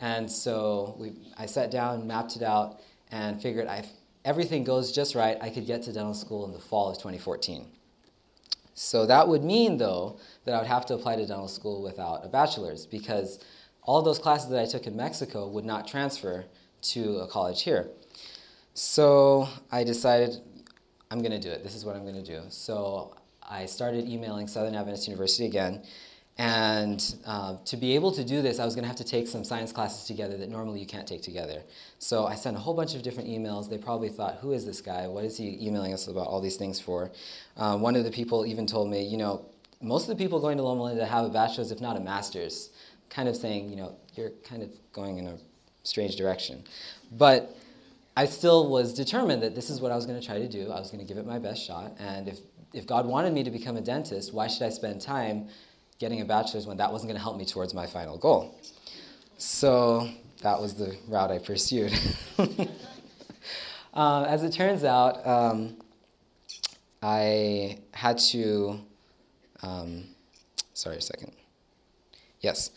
And 0.00 0.30
so 0.30 0.94
we, 0.98 1.12
I 1.36 1.46
sat 1.46 1.70
down, 1.70 2.06
mapped 2.06 2.36
it 2.36 2.42
out, 2.42 2.80
and 3.10 3.40
figured 3.40 3.66
if 3.70 3.88
everything 4.24 4.64
goes 4.64 4.92
just 4.92 5.14
right, 5.14 5.38
I 5.40 5.50
could 5.50 5.66
get 5.66 5.82
to 5.84 5.92
dental 5.92 6.14
school 6.14 6.44
in 6.46 6.52
the 6.52 6.58
fall 6.58 6.90
of 6.90 6.98
2014. 6.98 7.66
So 8.74 9.06
that 9.06 9.26
would 9.26 9.42
mean, 9.42 9.76
though, 9.76 10.18
that 10.44 10.54
I 10.54 10.58
would 10.58 10.68
have 10.68 10.86
to 10.86 10.94
apply 10.94 11.16
to 11.16 11.26
dental 11.26 11.48
school 11.48 11.82
without 11.82 12.24
a 12.24 12.28
bachelor's 12.28 12.86
because 12.86 13.40
all 13.82 14.02
those 14.02 14.18
classes 14.18 14.50
that 14.50 14.60
I 14.60 14.66
took 14.66 14.86
in 14.86 14.96
Mexico 14.96 15.48
would 15.48 15.64
not 15.64 15.88
transfer 15.88 16.44
to 16.82 17.18
a 17.18 17.26
college 17.26 17.62
here. 17.62 17.88
So 18.78 19.48
I 19.72 19.82
decided 19.82 20.36
I'm 21.10 21.18
going 21.18 21.32
to 21.32 21.40
do 21.40 21.50
it. 21.50 21.64
This 21.64 21.74
is 21.74 21.84
what 21.84 21.96
I'm 21.96 22.02
going 22.02 22.14
to 22.14 22.22
do. 22.22 22.42
So 22.48 23.16
I 23.42 23.66
started 23.66 24.08
emailing 24.08 24.46
Southern 24.46 24.76
Adventist 24.76 25.08
University 25.08 25.46
again 25.46 25.82
and 26.38 27.16
uh, 27.26 27.56
to 27.64 27.76
be 27.76 27.96
able 27.96 28.12
to 28.12 28.22
do 28.22 28.40
this, 28.40 28.60
I 28.60 28.64
was 28.64 28.76
going 28.76 28.84
to 28.84 28.88
have 28.88 28.98
to 28.98 29.04
take 29.04 29.26
some 29.26 29.42
science 29.42 29.72
classes 29.72 30.06
together 30.06 30.36
that 30.36 30.48
normally 30.48 30.78
you 30.78 30.86
can't 30.86 31.08
take 31.08 31.22
together. 31.22 31.60
So 31.98 32.26
I 32.26 32.36
sent 32.36 32.56
a 32.56 32.60
whole 32.60 32.72
bunch 32.72 32.94
of 32.94 33.02
different 33.02 33.28
emails. 33.28 33.68
They 33.68 33.78
probably 33.78 34.10
thought, 34.10 34.36
who 34.36 34.52
is 34.52 34.64
this 34.64 34.80
guy? 34.80 35.08
What 35.08 35.24
is 35.24 35.36
he 35.36 35.58
emailing 35.60 35.92
us 35.92 36.06
about 36.06 36.28
all 36.28 36.40
these 36.40 36.56
things 36.56 36.78
for? 36.78 37.10
Uh, 37.56 37.76
one 37.76 37.96
of 37.96 38.04
the 38.04 38.12
people 38.12 38.46
even 38.46 38.64
told 38.64 38.88
me, 38.88 39.02
you 39.02 39.16
know, 39.16 39.44
most 39.82 40.08
of 40.08 40.16
the 40.16 40.22
people 40.24 40.38
going 40.38 40.56
to 40.56 40.62
Loma 40.62 40.84
Linda 40.84 41.04
have 41.04 41.24
a 41.24 41.30
bachelor's, 41.30 41.72
if 41.72 41.80
not 41.80 41.96
a 41.96 42.00
master's, 42.00 42.70
kind 43.10 43.28
of 43.28 43.34
saying, 43.34 43.70
you 43.70 43.74
know, 43.74 43.96
you're 44.14 44.30
kind 44.44 44.62
of 44.62 44.70
going 44.92 45.18
in 45.18 45.26
a 45.26 45.36
strange 45.82 46.14
direction. 46.14 46.62
But 47.10 47.56
I 48.18 48.24
still 48.24 48.68
was 48.68 48.94
determined 48.94 49.44
that 49.44 49.54
this 49.54 49.70
is 49.70 49.80
what 49.80 49.92
I 49.92 49.94
was 49.94 50.04
going 50.04 50.18
to 50.18 50.26
try 50.26 50.40
to 50.40 50.48
do. 50.48 50.72
I 50.72 50.80
was 50.80 50.90
going 50.90 50.98
to 50.98 51.06
give 51.06 51.18
it 51.18 51.24
my 51.24 51.38
best 51.38 51.64
shot. 51.64 51.92
And 52.00 52.26
if, 52.26 52.40
if 52.74 52.84
God 52.84 53.06
wanted 53.06 53.32
me 53.32 53.44
to 53.44 53.50
become 53.52 53.76
a 53.76 53.80
dentist, 53.80 54.34
why 54.34 54.48
should 54.48 54.64
I 54.64 54.70
spend 54.70 55.00
time 55.00 55.46
getting 56.00 56.20
a 56.20 56.24
bachelor's 56.24 56.66
when 56.66 56.78
that 56.78 56.90
wasn't 56.90 57.10
going 57.10 57.16
to 57.16 57.22
help 57.22 57.36
me 57.36 57.44
towards 57.44 57.74
my 57.74 57.86
final 57.86 58.18
goal. 58.18 58.58
So 59.36 60.08
that 60.42 60.60
was 60.60 60.74
the 60.74 60.96
route 61.06 61.30
I 61.30 61.38
pursued. 61.38 61.92
uh, 63.94 64.24
as 64.28 64.42
it 64.42 64.52
turns 64.52 64.82
out, 64.82 65.24
um, 65.24 65.76
I 67.00 67.78
had 67.92 68.18
to. 68.30 68.80
Um, 69.62 70.06
sorry, 70.74 70.96
a 70.96 71.00
second. 71.00 71.30
Yes. 72.40 72.72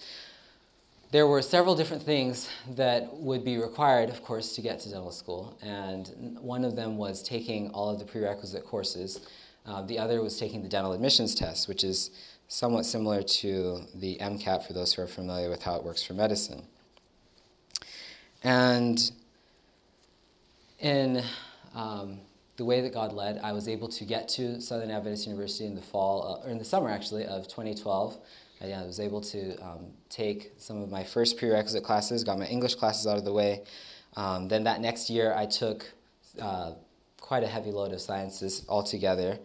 There 1.11 1.27
were 1.27 1.41
several 1.41 1.75
different 1.75 2.03
things 2.03 2.47
that 2.75 3.13
would 3.17 3.43
be 3.43 3.57
required, 3.57 4.07
of 4.07 4.23
course, 4.23 4.55
to 4.55 4.61
get 4.61 4.79
to 4.79 4.89
dental 4.89 5.11
school. 5.11 5.57
And 5.61 6.37
one 6.39 6.63
of 6.63 6.77
them 6.77 6.95
was 6.95 7.21
taking 7.21 7.69
all 7.71 7.89
of 7.89 7.99
the 7.99 8.05
prerequisite 8.05 8.65
courses. 8.65 9.19
Uh, 9.65 9.81
the 9.81 9.99
other 9.99 10.21
was 10.21 10.39
taking 10.39 10.63
the 10.63 10.69
dental 10.69 10.93
admissions 10.93 11.35
test, 11.35 11.67
which 11.67 11.83
is 11.83 12.11
somewhat 12.47 12.85
similar 12.85 13.21
to 13.23 13.81
the 13.93 14.19
MCAT 14.21 14.65
for 14.65 14.71
those 14.71 14.93
who 14.93 15.01
are 15.01 15.07
familiar 15.07 15.49
with 15.49 15.61
how 15.61 15.75
it 15.75 15.83
works 15.83 16.01
for 16.01 16.13
medicine. 16.13 16.63
And 18.41 19.11
in 20.79 21.23
um, 21.75 22.19
the 22.55 22.63
way 22.63 22.79
that 22.79 22.93
God 22.93 23.11
led, 23.11 23.37
I 23.43 23.51
was 23.51 23.67
able 23.67 23.89
to 23.89 24.05
get 24.05 24.29
to 24.29 24.61
Southern 24.61 24.89
Adventist 24.89 25.27
University 25.27 25.65
in 25.65 25.75
the 25.75 25.81
fall, 25.81 26.41
uh, 26.41 26.47
or 26.47 26.51
in 26.51 26.57
the 26.57 26.63
summer 26.63 26.89
actually, 26.89 27.25
of 27.25 27.49
2012. 27.49 28.17
I, 28.61 28.71
I 28.71 28.85
was 28.85 28.99
able 28.99 29.21
to 29.21 29.57
um, 29.57 29.87
take 30.09 30.53
some 30.57 30.81
of 30.81 30.89
my 30.89 31.03
first 31.03 31.37
prerequisite 31.37 31.83
classes, 31.83 32.23
got 32.23 32.39
my 32.39 32.47
English 32.47 32.75
classes 32.75 33.07
out 33.07 33.17
of 33.17 33.25
the 33.25 33.33
way. 33.33 33.63
Um, 34.15 34.47
then 34.47 34.63
that 34.65 34.81
next 34.81 35.09
year, 35.09 35.33
I 35.35 35.45
took 35.45 35.85
uh, 36.39 36.73
quite 37.19 37.43
a 37.43 37.47
heavy 37.47 37.71
load 37.71 37.93
of 37.93 38.01
sciences 38.01 38.65
altogether. 38.67 39.39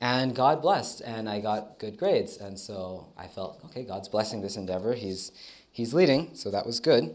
And 0.00 0.34
God 0.34 0.62
blessed, 0.62 1.02
and 1.02 1.28
I 1.28 1.40
got 1.40 1.78
good 1.78 1.96
grades. 1.96 2.38
And 2.38 2.58
so 2.58 3.08
I 3.18 3.26
felt, 3.26 3.60
okay, 3.66 3.84
God's 3.84 4.08
blessing 4.08 4.40
this 4.40 4.56
endeavor. 4.56 4.94
He's, 4.94 5.32
he's 5.72 5.92
leading, 5.92 6.34
so 6.34 6.50
that 6.50 6.64
was 6.64 6.80
good. 6.80 7.14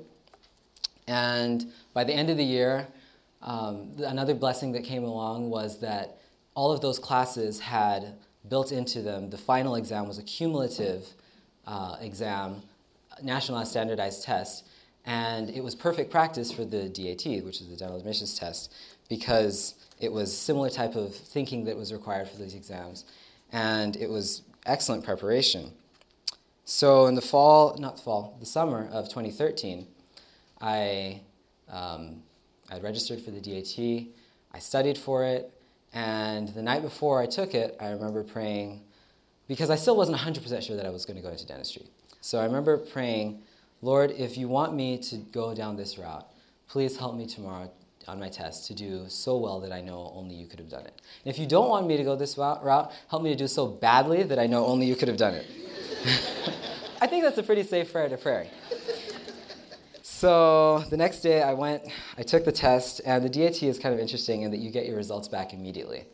And 1.07 1.71
by 1.93 2.03
the 2.03 2.13
end 2.13 2.29
of 2.29 2.37
the 2.37 2.43
year, 2.43 2.87
um, 3.41 3.91
another 3.99 4.33
blessing 4.33 4.71
that 4.73 4.83
came 4.83 5.03
along 5.03 5.49
was 5.49 5.79
that 5.79 6.17
all 6.55 6.71
of 6.71 6.81
those 6.81 6.97
classes 6.97 7.59
had 7.59 8.15
built 8.49 8.71
into 8.71 9.01
them 9.01 9.29
the 9.29 9.37
final 9.37 9.75
exam 9.75 10.07
was 10.07 10.17
a 10.17 10.23
cumulative 10.23 11.13
uh, 11.67 11.97
exam, 12.01 12.61
national 13.21 13.63
standardized 13.65 14.23
test, 14.23 14.65
and 15.05 15.49
it 15.49 15.63
was 15.63 15.75
perfect 15.75 16.11
practice 16.11 16.51
for 16.51 16.65
the 16.65 16.89
DAT, 16.89 17.43
which 17.43 17.61
is 17.61 17.69
the 17.69 17.75
dental 17.75 17.97
admissions 17.97 18.37
test, 18.37 18.73
because 19.07 19.75
it 19.99 20.11
was 20.11 20.35
similar 20.35 20.69
type 20.69 20.95
of 20.95 21.15
thinking 21.15 21.65
that 21.65 21.77
was 21.77 21.93
required 21.93 22.27
for 22.27 22.37
these 22.37 22.55
exams, 22.55 23.05
and 23.51 23.95
it 23.95 24.09
was 24.09 24.41
excellent 24.65 25.03
preparation. 25.03 25.71
So 26.65 27.05
in 27.05 27.15
the 27.15 27.21
fall, 27.21 27.77
not 27.79 27.99
fall, 27.99 28.35
the 28.39 28.45
summer 28.45 28.89
of 28.91 29.05
2013, 29.05 29.87
I 30.59 31.21
um, 31.69 32.23
I 32.69 32.79
registered 32.79 33.21
for 33.21 33.31
the 33.31 33.39
DAT. 33.39 34.07
I 34.51 34.59
studied 34.59 34.97
for 34.97 35.23
it, 35.23 35.51
and 35.93 36.49
the 36.49 36.63
night 36.63 36.81
before 36.81 37.21
I 37.21 37.27
took 37.27 37.53
it, 37.53 37.75
I 37.79 37.89
remember 37.89 38.23
praying 38.23 38.81
because 39.47 39.69
I 39.69 39.75
still 39.75 39.95
wasn't 39.95 40.17
100% 40.17 40.61
sure 40.63 40.75
that 40.75 40.85
I 40.85 40.89
was 40.89 41.05
going 41.05 41.17
to 41.17 41.23
go 41.23 41.29
into 41.29 41.45
dentistry. 41.45 41.83
So 42.21 42.39
I 42.39 42.45
remember 42.45 42.77
praying, 42.77 43.41
Lord, 43.81 44.11
if 44.11 44.37
you 44.37 44.47
want 44.47 44.73
me 44.73 44.97
to 44.97 45.17
go 45.17 45.53
down 45.53 45.75
this 45.75 45.97
route, 45.97 46.25
please 46.67 46.97
help 46.97 47.15
me 47.15 47.27
tomorrow 47.27 47.69
on 48.07 48.19
my 48.19 48.29
test 48.29 48.67
to 48.67 48.73
do 48.73 49.05
so 49.07 49.37
well 49.37 49.59
that 49.59 49.71
I 49.71 49.81
know 49.81 50.11
only 50.15 50.35
you 50.35 50.45
could 50.45 50.59
have 50.59 50.69
done 50.69 50.85
it. 50.85 51.01
And 51.23 51.33
if 51.33 51.39
you 51.39 51.47
don't 51.47 51.69
want 51.69 51.87
me 51.87 51.97
to 51.97 52.03
go 52.03 52.15
this 52.15 52.37
route, 52.37 52.91
help 53.09 53.23
me 53.23 53.29
to 53.29 53.35
do 53.35 53.47
so 53.47 53.67
badly 53.67 54.23
that 54.23 54.39
I 54.39 54.47
know 54.47 54.65
only 54.65 54.85
you 54.85 54.95
could 54.95 55.07
have 55.07 55.17
done 55.17 55.33
it. 55.33 55.45
I 57.01 57.07
think 57.07 57.23
that's 57.23 57.37
a 57.37 57.43
pretty 57.43 57.63
safe 57.63 57.91
prayer 57.91 58.09
to 58.09 58.17
pray. 58.17 58.49
So 60.01 60.79
the 60.89 60.97
next 60.97 61.21
day 61.21 61.43
I 61.43 61.53
went, 61.53 61.83
I 62.17 62.23
took 62.23 62.45
the 62.45 62.51
test, 62.51 63.01
and 63.05 63.23
the 63.23 63.29
DAT 63.29 63.61
is 63.63 63.77
kind 63.77 63.93
of 63.93 63.99
interesting 63.99 64.43
in 64.43 64.51
that 64.51 64.59
you 64.59 64.71
get 64.71 64.85
your 64.85 64.95
results 64.95 65.27
back 65.27 65.53
immediately. 65.53 66.05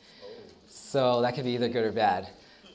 So 0.67 1.21
that 1.21 1.35
could 1.35 1.45
be 1.45 1.51
either 1.51 1.69
good 1.69 1.85
or 1.85 1.91
bad. 1.91 2.27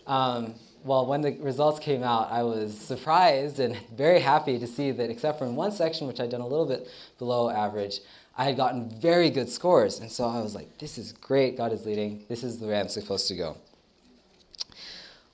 Um, 0.06 0.54
well, 0.84 1.06
when 1.06 1.20
the 1.20 1.32
results 1.40 1.80
came 1.80 2.02
out, 2.02 2.30
I 2.30 2.42
was 2.42 2.78
surprised 2.78 3.58
and 3.58 3.76
very 3.96 4.20
happy 4.20 4.58
to 4.58 4.66
see 4.66 4.92
that, 4.92 5.10
except 5.10 5.38
for 5.38 5.46
in 5.46 5.56
one 5.56 5.72
section, 5.72 6.06
which 6.06 6.20
I'd 6.20 6.30
done 6.30 6.40
a 6.40 6.46
little 6.46 6.66
bit 6.66 6.88
below 7.18 7.50
average, 7.50 8.00
I 8.38 8.44
had 8.44 8.56
gotten 8.56 8.90
very 9.00 9.30
good 9.30 9.48
scores. 9.48 10.00
And 10.00 10.10
so 10.10 10.26
I 10.26 10.40
was 10.40 10.54
like, 10.54 10.78
this 10.78 10.98
is 10.98 11.12
great, 11.12 11.56
God 11.56 11.72
is 11.72 11.86
leading, 11.86 12.25
this 12.28 12.44
is 12.44 12.58
the 12.58 12.66
way 12.66 12.78
I'm 12.78 12.88
supposed 12.88 13.28
to 13.28 13.34
go. 13.34 13.56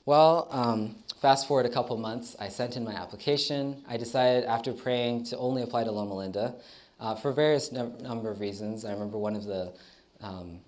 Well, 0.05 0.49
um, 0.50 0.97
Fast 1.23 1.47
forward 1.47 1.67
a 1.67 1.69
couple 1.69 1.97
months, 1.97 2.35
I 2.41 2.49
sent 2.49 2.76
in 2.76 2.83
my 2.83 2.95
application. 2.95 3.85
I 3.87 3.97
decided 3.97 4.43
after 4.43 4.73
praying 4.73 5.23
to 5.26 5.38
only 5.38 5.62
apply 5.62 5.85
to 5.85 5.93
Loma 5.93 6.17
Linda 6.17 6.57
uh, 6.99 7.14
for 7.14 7.31
various 7.31 7.71
number 7.71 8.29
of 8.29 8.41
reasons. 8.41 8.85
I 8.85 8.91
remember 8.91 9.19
one 9.19 9.37
of 9.37 9.45
the, 9.45 9.73
um, 10.21 10.59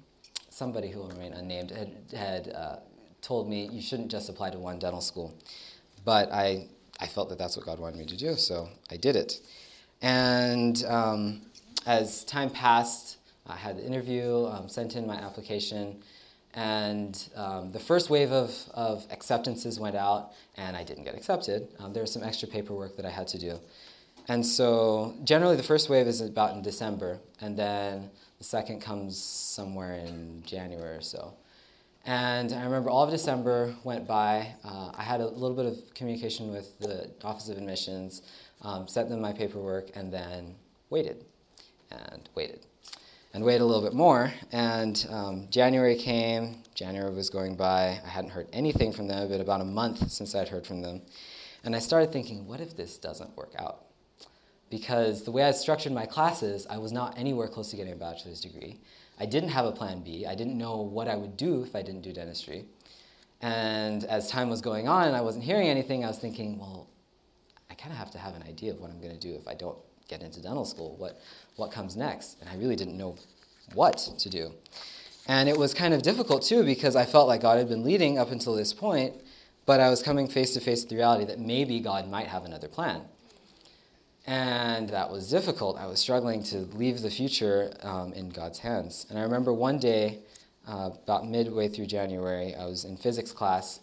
somebody 0.51 0.93
who 0.93 1.01
will 1.01 1.09
remain 1.09 1.33
unnamed, 1.33 1.73
had, 1.73 1.97
had 2.17 2.53
uh, 2.55 2.77
told 3.25 3.49
me 3.49 3.69
you 3.73 3.81
shouldn't 3.81 4.11
just 4.11 4.29
apply 4.29 4.51
to 4.51 4.59
one 4.59 4.79
dental 4.79 5.01
school. 5.01 5.35
But 6.05 6.31
I, 6.31 6.69
I 7.01 7.07
felt 7.07 7.31
that 7.31 7.39
that's 7.39 7.57
what 7.57 7.65
God 7.65 7.79
wanted 7.79 7.99
me 7.99 8.07
to 8.07 8.17
do, 8.17 8.37
so 8.37 8.69
I 8.91 8.97
did 8.97 9.17
it. 9.17 9.41
And 10.03 10.85
um, 10.85 11.43
as 11.87 12.25
time 12.25 12.51
passed, 12.51 13.17
I 13.47 13.57
had 13.57 13.79
the 13.79 13.85
interview, 13.85 14.47
um, 14.47 14.69
sent 14.69 14.97
in 14.97 15.07
my 15.07 15.17
application, 15.17 16.03
and 16.55 17.29
um, 17.35 17.73
the 17.73 17.81
first 17.81 18.11
wave 18.11 18.31
of, 18.31 18.55
of 18.75 19.07
acceptances 19.11 19.81
went 19.81 19.97
out, 19.97 20.33
and 20.57 20.77
I 20.77 20.85
didn't 20.85 21.05
get 21.05 21.15
accepted. 21.15 21.69
Um, 21.79 21.93
there 21.93 22.03
was 22.03 22.13
some 22.13 22.23
extra 22.23 22.47
paperwork 22.47 22.97
that 22.97 23.07
I 23.07 23.11
had 23.11 23.27
to 23.29 23.39
do. 23.39 23.59
And 24.29 24.45
so, 24.45 25.15
generally, 25.25 25.57
the 25.57 25.63
first 25.63 25.91
wave 25.91 26.07
is 26.07 26.21
about 26.21 26.55
in 26.55 26.63
December, 26.63 27.19
and 27.41 27.59
then 27.59 28.11
the 28.39 28.45
second 28.45 28.81
comes 28.81 29.19
somewhere 29.19 29.95
in 29.97 30.43
January 30.47 30.97
or 30.97 31.03
so. 31.03 31.35
And 32.07 32.53
I 32.53 32.63
remember 32.65 32.91
all 32.91 33.05
of 33.05 33.11
December 33.11 33.75
went 33.83 34.07
by. 34.07 34.55
Uh, 34.63 34.91
I 34.95 35.03
had 35.03 35.21
a 35.21 35.27
little 35.27 35.57
bit 35.57 35.65
of 35.67 35.95
communication 35.95 36.53
with 36.53 36.79
the 36.79 37.11
Office 37.23 37.49
of 37.49 37.57
Admissions, 37.57 38.23
um, 38.61 38.87
sent 38.87 39.09
them 39.09 39.21
my 39.21 39.33
paperwork, 39.33 39.91
and 39.95 40.13
then 40.13 40.55
waited 40.91 41.25
and 41.91 42.29
waited 42.35 42.67
and 43.33 43.43
waited 43.43 43.63
a 43.63 43.65
little 43.65 43.83
bit 43.83 43.95
more. 43.95 44.33
And 44.53 45.07
um, 45.11 45.49
January 45.51 45.97
came, 45.97 46.63
January 46.75 47.13
was 47.13 47.31
going 47.31 47.57
by. 47.57 48.01
I 48.05 48.09
hadn't 48.09 48.31
heard 48.31 48.49
anything 48.53 48.93
from 48.93 49.09
them. 49.09 49.29
Been 49.29 49.41
about 49.41 49.61
a 49.61 49.65
month 49.65 50.11
since 50.11 50.35
I'd 50.35 50.49
heard 50.49 50.67
from 50.67 50.83
them. 50.83 51.03
And 51.65 51.75
I 51.75 51.79
started 51.79 52.13
thinking, 52.13 52.47
what 52.47 52.61
if 52.61 52.77
this 52.77 52.99
doesn't 52.99 53.37
work 53.37 53.53
out? 53.59 53.87
Because 54.71 55.25
the 55.25 55.31
way 55.31 55.43
I 55.43 55.51
structured 55.51 55.93
my 55.93 56.07
classes, 56.07 56.67
I 56.69 56.79
was 56.79 56.93
not 56.93 57.19
anywhere 57.19 57.49
close 57.49 57.71
to 57.71 57.77
getting 57.77 57.93
a 57.93 57.97
bachelor's 57.97 58.41
degree. 58.41 58.81
I 59.19 59.27
didn't 59.27 59.51
have 59.51 59.65
a 59.65 59.73
plan 59.73 60.03
B. 60.03 60.27
I 60.27 60.35
didn't 60.35 60.59
know 60.59 60.77
what 60.77 61.09
I 61.09 61.17
would 61.17 61.37
do 61.37 61.63
if 61.63 61.77
I 61.77 61.83
didn't 61.83 62.03
do 62.03 62.13
dentistry. 62.13 62.65
And 63.41 64.05
as 64.05 64.31
time 64.31 64.49
was 64.49 64.61
going 64.61 64.89
on 64.89 65.07
and 65.07 65.17
I 65.17 65.21
wasn't 65.21 65.45
hearing 65.45 65.69
anything, 65.69 66.05
I 66.05 66.09
was 66.09 66.19
thinking, 66.19 66.59
well, 66.59 66.89
I 67.71 67.75
kind 67.75 67.93
of 67.93 67.99
have 67.99 68.11
to 68.13 68.19
have 68.19 68.35
an 68.35 68.43
idea 68.43 68.73
of 68.73 68.81
what 68.81 68.91
I'm 68.91 69.01
going 69.01 69.13
to 69.13 69.21
do 69.21 69.35
if 69.35 69.47
I 69.47 69.55
don't 69.55 69.79
get 70.09 70.23
into 70.23 70.41
dental 70.41 70.65
school? 70.65 70.97
What, 70.99 71.21
what 71.57 71.71
comes 71.71 71.97
next? 71.97 72.37
And 72.41 72.49
I 72.49 72.57
really 72.57 72.77
didn't 72.77 72.97
know 72.97 73.17
what 73.75 73.99
to 74.19 74.29
do. 74.29 74.53
And 75.27 75.49
it 75.49 75.57
was 75.57 75.73
kind 75.73 75.95
of 75.95 76.03
difficult 76.03 76.43
too 76.43 76.65
because 76.65 76.97
I 76.97 77.07
felt 77.07 77.29
like 77.29 77.41
God 77.41 77.59
had 77.59 77.69
been 77.69 77.83
leading 77.83 78.19
up 78.19 78.31
until 78.31 78.55
this 78.55 78.73
point, 78.73 79.15
but 79.65 79.81
I 79.81 79.89
was 79.89 80.03
coming 80.03 80.29
face 80.29 80.53
to 80.55 80.61
face 80.61 80.83
with 80.83 80.91
the 80.91 80.97
reality 80.97 81.25
that 81.25 81.39
maybe 81.39 81.81
God 81.81 82.09
might 82.09 82.27
have 82.27 82.45
another 82.45 82.69
plan. 82.69 83.03
And 84.27 84.89
that 84.89 85.11
was 85.11 85.29
difficult. 85.29 85.79
I 85.79 85.87
was 85.87 86.01
struggling 86.01 86.43
to 86.45 86.59
leave 86.75 87.03
the 87.03 87.11
future 87.11 87.73
um, 87.83 88.13
in 88.15 88.31
God's 88.31 88.59
hands. 88.59 89.07
And 89.11 89.19
I 89.19 89.23
remember 89.23 89.53
one 89.53 89.79
day, 89.79 90.21
uh, 90.67 90.91
about 91.03 91.29
midway 91.29 91.69
through 91.69 91.87
January, 91.87 92.55
I 92.55 92.65
was 92.65 92.85
in 92.85 92.97
physics 92.97 93.33
class, 93.33 93.81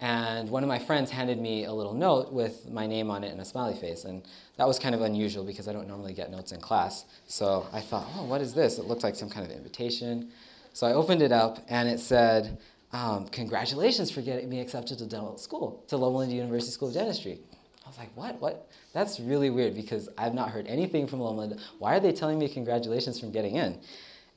and 0.00 0.50
one 0.50 0.62
of 0.62 0.68
my 0.68 0.78
friends 0.78 1.10
handed 1.10 1.40
me 1.40 1.64
a 1.64 1.72
little 1.72 1.94
note 1.94 2.32
with 2.32 2.68
my 2.68 2.86
name 2.86 3.10
on 3.10 3.24
it 3.24 3.32
and 3.32 3.40
a 3.40 3.44
smiley 3.44 3.76
face. 3.76 4.04
And 4.04 4.22
that 4.56 4.66
was 4.66 4.78
kind 4.78 4.94
of 4.94 5.00
unusual 5.00 5.44
because 5.44 5.68
I 5.68 5.72
don't 5.72 5.88
normally 5.88 6.12
get 6.12 6.30
notes 6.30 6.52
in 6.52 6.60
class. 6.60 7.06
So 7.28 7.66
I 7.72 7.80
thought, 7.80 8.06
oh, 8.16 8.24
what 8.24 8.40
is 8.40 8.52
this? 8.52 8.78
It 8.78 8.86
looked 8.86 9.04
like 9.04 9.14
some 9.14 9.30
kind 9.30 9.46
of 9.46 9.56
invitation. 9.56 10.30
So 10.74 10.86
I 10.86 10.92
opened 10.92 11.22
it 11.22 11.32
up 11.32 11.64
and 11.68 11.88
it 11.88 12.00
said, 12.00 12.58
um, 12.92 13.26
congratulations 13.28 14.10
for 14.10 14.20
getting 14.20 14.50
me 14.50 14.60
accepted 14.60 14.98
to 14.98 15.06
dental 15.06 15.38
school, 15.38 15.82
to 15.88 15.96
Loma 15.96 16.26
University 16.26 16.72
School 16.72 16.88
of 16.88 16.94
Dentistry. 16.94 17.40
I 17.86 17.88
was 17.88 17.98
like, 17.98 18.10
what? 18.16 18.40
What? 18.40 18.68
That's 18.92 19.20
really 19.20 19.48
weird 19.48 19.76
because 19.76 20.08
I've 20.18 20.34
not 20.34 20.50
heard 20.50 20.66
anything 20.66 21.06
from 21.06 21.20
Loma 21.20 21.56
Why 21.78 21.96
are 21.96 22.00
they 22.00 22.10
telling 22.10 22.36
me 22.36 22.48
congratulations 22.48 23.20
from 23.20 23.30
getting 23.30 23.54
in? 23.54 23.78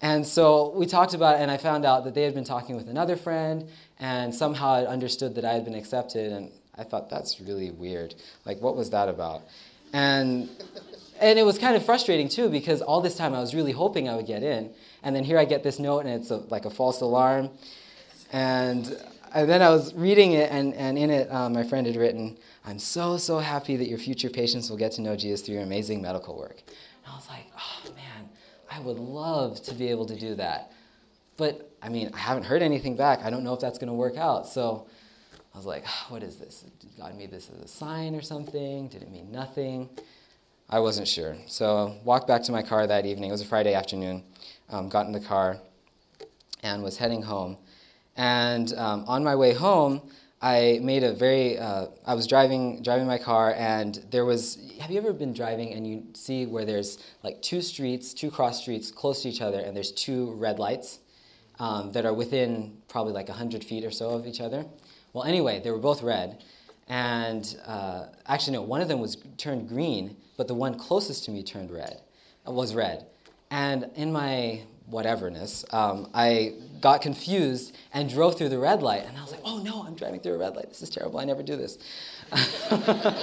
And 0.02 0.26
so 0.26 0.72
we 0.76 0.86
talked 0.86 1.16
about 1.16 1.40
it, 1.40 1.42
and 1.42 1.50
I 1.50 1.58
found 1.58 1.84
out 1.84 2.04
that 2.04 2.14
they 2.14 2.22
had 2.22 2.36
been 2.36 2.44
talking 2.44 2.76
with 2.76 2.88
another 2.88 3.16
friend, 3.16 3.68
and 4.00 4.34
somehow 4.34 4.74
I 4.74 4.86
understood 4.86 5.34
that 5.36 5.46
I 5.46 5.54
had 5.54 5.66
been 5.66 5.74
accepted, 5.74 6.32
and 6.32 6.52
I 6.78 6.84
thought 6.84 7.10
that's 7.10 7.42
really 7.42 7.72
weird. 7.72 8.14
Like, 8.46 8.62
what 8.62 8.76
was 8.78 8.92
that 8.92 9.10
about? 9.10 9.42
And 9.94 10.48
and 11.20 11.38
it 11.38 11.44
was 11.44 11.58
kind 11.58 11.76
of 11.76 11.84
frustrating 11.84 12.30
too 12.30 12.50
because 12.50 12.82
all 12.82 13.02
this 13.02 13.16
time 13.16 13.34
I 13.34 13.42
was 13.42 13.54
really 13.54 13.74
hoping 13.74 14.08
I 14.08 14.16
would 14.16 14.28
get 14.28 14.44
in, 14.44 14.70
and 15.02 15.16
then 15.16 15.24
here 15.24 15.40
I 15.40 15.46
get 15.46 15.64
this 15.64 15.80
note, 15.80 16.06
and 16.06 16.10
it's 16.10 16.30
a, 16.30 16.38
like 16.38 16.66
a 16.66 16.70
false 16.70 17.02
alarm, 17.02 17.50
and 18.32 18.96
and 19.34 19.50
then 19.50 19.62
I 19.62 19.70
was 19.70 19.94
reading 19.94 20.34
it, 20.34 20.52
and, 20.52 20.74
and 20.76 20.98
in 20.98 21.10
it, 21.10 21.32
um, 21.32 21.54
my 21.54 21.64
friend 21.64 21.86
had 21.88 21.96
written, 21.96 22.38
I'm 22.66 22.80
so, 22.80 23.18
so 23.18 23.40
happy 23.40 23.76
that 23.78 23.88
your 23.88 23.98
future 23.98 24.30
patients 24.30 24.70
will 24.70 24.78
get 24.78 24.92
to 24.94 25.02
know 25.02 25.16
Jesus 25.16 25.42
through 25.42 25.56
your 25.56 25.64
amazing 25.64 26.02
medical 26.02 26.38
work. 26.38 26.62
And 27.04 27.14
I 27.14 27.16
was 27.16 27.28
like, 27.28 27.46
oh 27.58 27.92
man, 27.96 28.30
I 28.72 28.80
would 28.80 29.00
love 29.00 29.62
to 29.64 29.74
be 29.74 29.90
able 29.90 30.06
to 30.08 30.16
do 30.16 30.36
that. 30.36 30.72
But 31.38 31.72
I 31.82 31.90
mean, 31.90 32.12
I 32.14 32.18
haven't 32.18 32.44
heard 32.44 32.62
anything 32.62 32.96
back. 32.96 33.20
I 33.24 33.30
don't 33.30 33.44
know 33.44 33.54
if 33.54 33.60
that's 33.60 33.78
going 33.78 33.88
to 33.88 33.94
work 33.94 34.18
out. 34.18 34.48
So 34.48 34.88
I 35.54 35.58
was 35.58 35.66
like, 35.66 35.86
what 36.10 36.22
is 36.22 36.36
this? 36.36 36.66
Did 36.80 36.90
God 36.98 37.18
made 37.18 37.32
this 37.32 37.50
as 37.50 37.62
a 37.64 37.68
sign 37.68 38.14
or 38.14 38.22
something? 38.22 38.88
Did 38.90 39.02
it 39.02 39.12
mean 39.12 39.32
nothing? 39.32 39.90
I 40.70 40.80
wasn't 40.80 41.08
sure. 41.08 41.38
So 41.48 41.96
walked 42.04 42.28
back 42.28 42.44
to 42.44 42.52
my 42.52 42.62
car 42.62 42.86
that 42.86 43.06
evening. 43.06 43.30
It 43.30 43.34
was 43.34 43.42
a 43.42 43.46
Friday 43.46 43.74
afternoon. 43.74 44.24
Um, 44.70 44.90
got 44.90 45.08
in 45.08 45.12
the 45.12 45.20
car 45.20 45.58
and 46.62 46.84
was 46.84 46.98
heading 46.98 47.22
home. 47.22 47.58
And 48.16 48.74
um, 48.74 49.06
on 49.08 49.24
my 49.24 49.36
way 49.36 49.54
home, 49.54 50.02
I 50.42 50.80
made 50.82 51.04
a 51.04 51.14
very. 51.14 51.58
Uh, 51.58 51.88
I 52.06 52.14
was 52.14 52.26
driving 52.26 52.82
driving 52.82 53.08
my 53.08 53.18
car, 53.18 53.54
and 53.58 53.96
there 54.10 54.26
was. 54.26 54.58
Have 54.80 54.90
you 54.92 54.98
ever 54.98 55.12
been 55.12 55.34
driving 55.34 55.74
and 55.74 55.86
you 55.86 56.04
see 56.14 56.46
where 56.46 56.64
there's 56.64 56.98
like 57.24 57.42
two 57.42 57.62
streets, 57.62 58.14
two 58.14 58.32
cross 58.32 58.62
streets 58.62 58.92
close 58.92 59.24
to 59.24 59.30
each 59.30 59.42
other, 59.42 59.60
and 59.60 59.76
there's 59.76 59.92
two 59.92 60.32
red 60.34 60.58
lights 60.58 61.00
um, 61.60 61.92
that 61.92 62.06
are 62.06 62.14
within 62.14 62.78
probably 62.88 63.14
like 63.14 63.28
hundred 63.28 63.64
feet 63.64 63.84
or 63.84 63.92
so 63.92 64.12
of 64.12 64.26
each 64.26 64.40
other. 64.40 64.66
Well, 65.12 65.26
anyway, 65.26 65.60
they 65.62 65.72
were 65.72 65.78
both 65.78 66.02
red, 66.02 66.44
and 66.88 67.58
uh, 67.66 68.06
actually 68.26 68.54
no, 68.54 68.62
one 68.62 68.80
of 68.80 68.88
them 68.88 69.02
was 69.02 69.18
turned 69.38 69.68
green, 69.68 70.16
but 70.38 70.48
the 70.48 70.54
one 70.54 70.78
closest 70.78 71.26
to 71.26 71.32
me 71.32 71.44
turned 71.44 71.72
red. 71.72 72.02
Was 72.46 72.74
red, 72.74 73.06
and 73.52 73.92
in 73.96 74.12
my 74.12 74.62
whateverness, 74.92 75.72
um, 75.74 76.10
I 76.14 76.54
got 76.82 77.02
confused 77.02 77.76
and 77.94 78.10
drove 78.10 78.38
through 78.38 78.50
the 78.50 78.60
red 78.60 78.82
light. 78.82 79.06
And 79.06 79.18
I 79.18 79.22
was 79.22 79.32
like, 79.32 79.42
oh 79.44 79.60
no, 79.60 79.84
I'm 79.84 79.96
driving 79.96 80.20
through 80.20 80.34
a 80.34 80.38
red 80.38 80.56
light. 80.56 80.70
This 80.70 80.82
is 80.82 80.90
terrible. 80.90 81.20
I 81.20 81.26
never 81.26 81.44
do 81.44 81.56
this. 81.56 81.78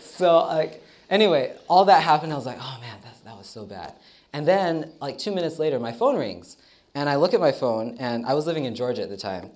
so, 0.00 0.38
like, 0.46 0.82
anyway, 1.10 1.56
all 1.68 1.84
that 1.86 2.02
happened. 2.02 2.32
I 2.32 2.36
was 2.36 2.46
like, 2.46 2.58
oh 2.60 2.78
man, 2.80 2.98
that, 3.02 3.24
that 3.24 3.36
was 3.36 3.46
so 3.46 3.64
bad. 3.64 3.94
And 4.32 4.46
then, 4.46 4.92
like, 5.00 5.18
two 5.18 5.32
minutes 5.32 5.58
later, 5.58 5.78
my 5.78 5.92
phone 5.92 6.16
rings. 6.16 6.56
And 6.94 7.08
I 7.08 7.16
look 7.16 7.34
at 7.34 7.40
my 7.40 7.52
phone, 7.52 7.96
and 7.98 8.24
I 8.24 8.34
was 8.34 8.46
living 8.46 8.64
in 8.64 8.74
Georgia 8.74 9.02
at 9.02 9.08
the 9.08 9.16
time. 9.16 9.50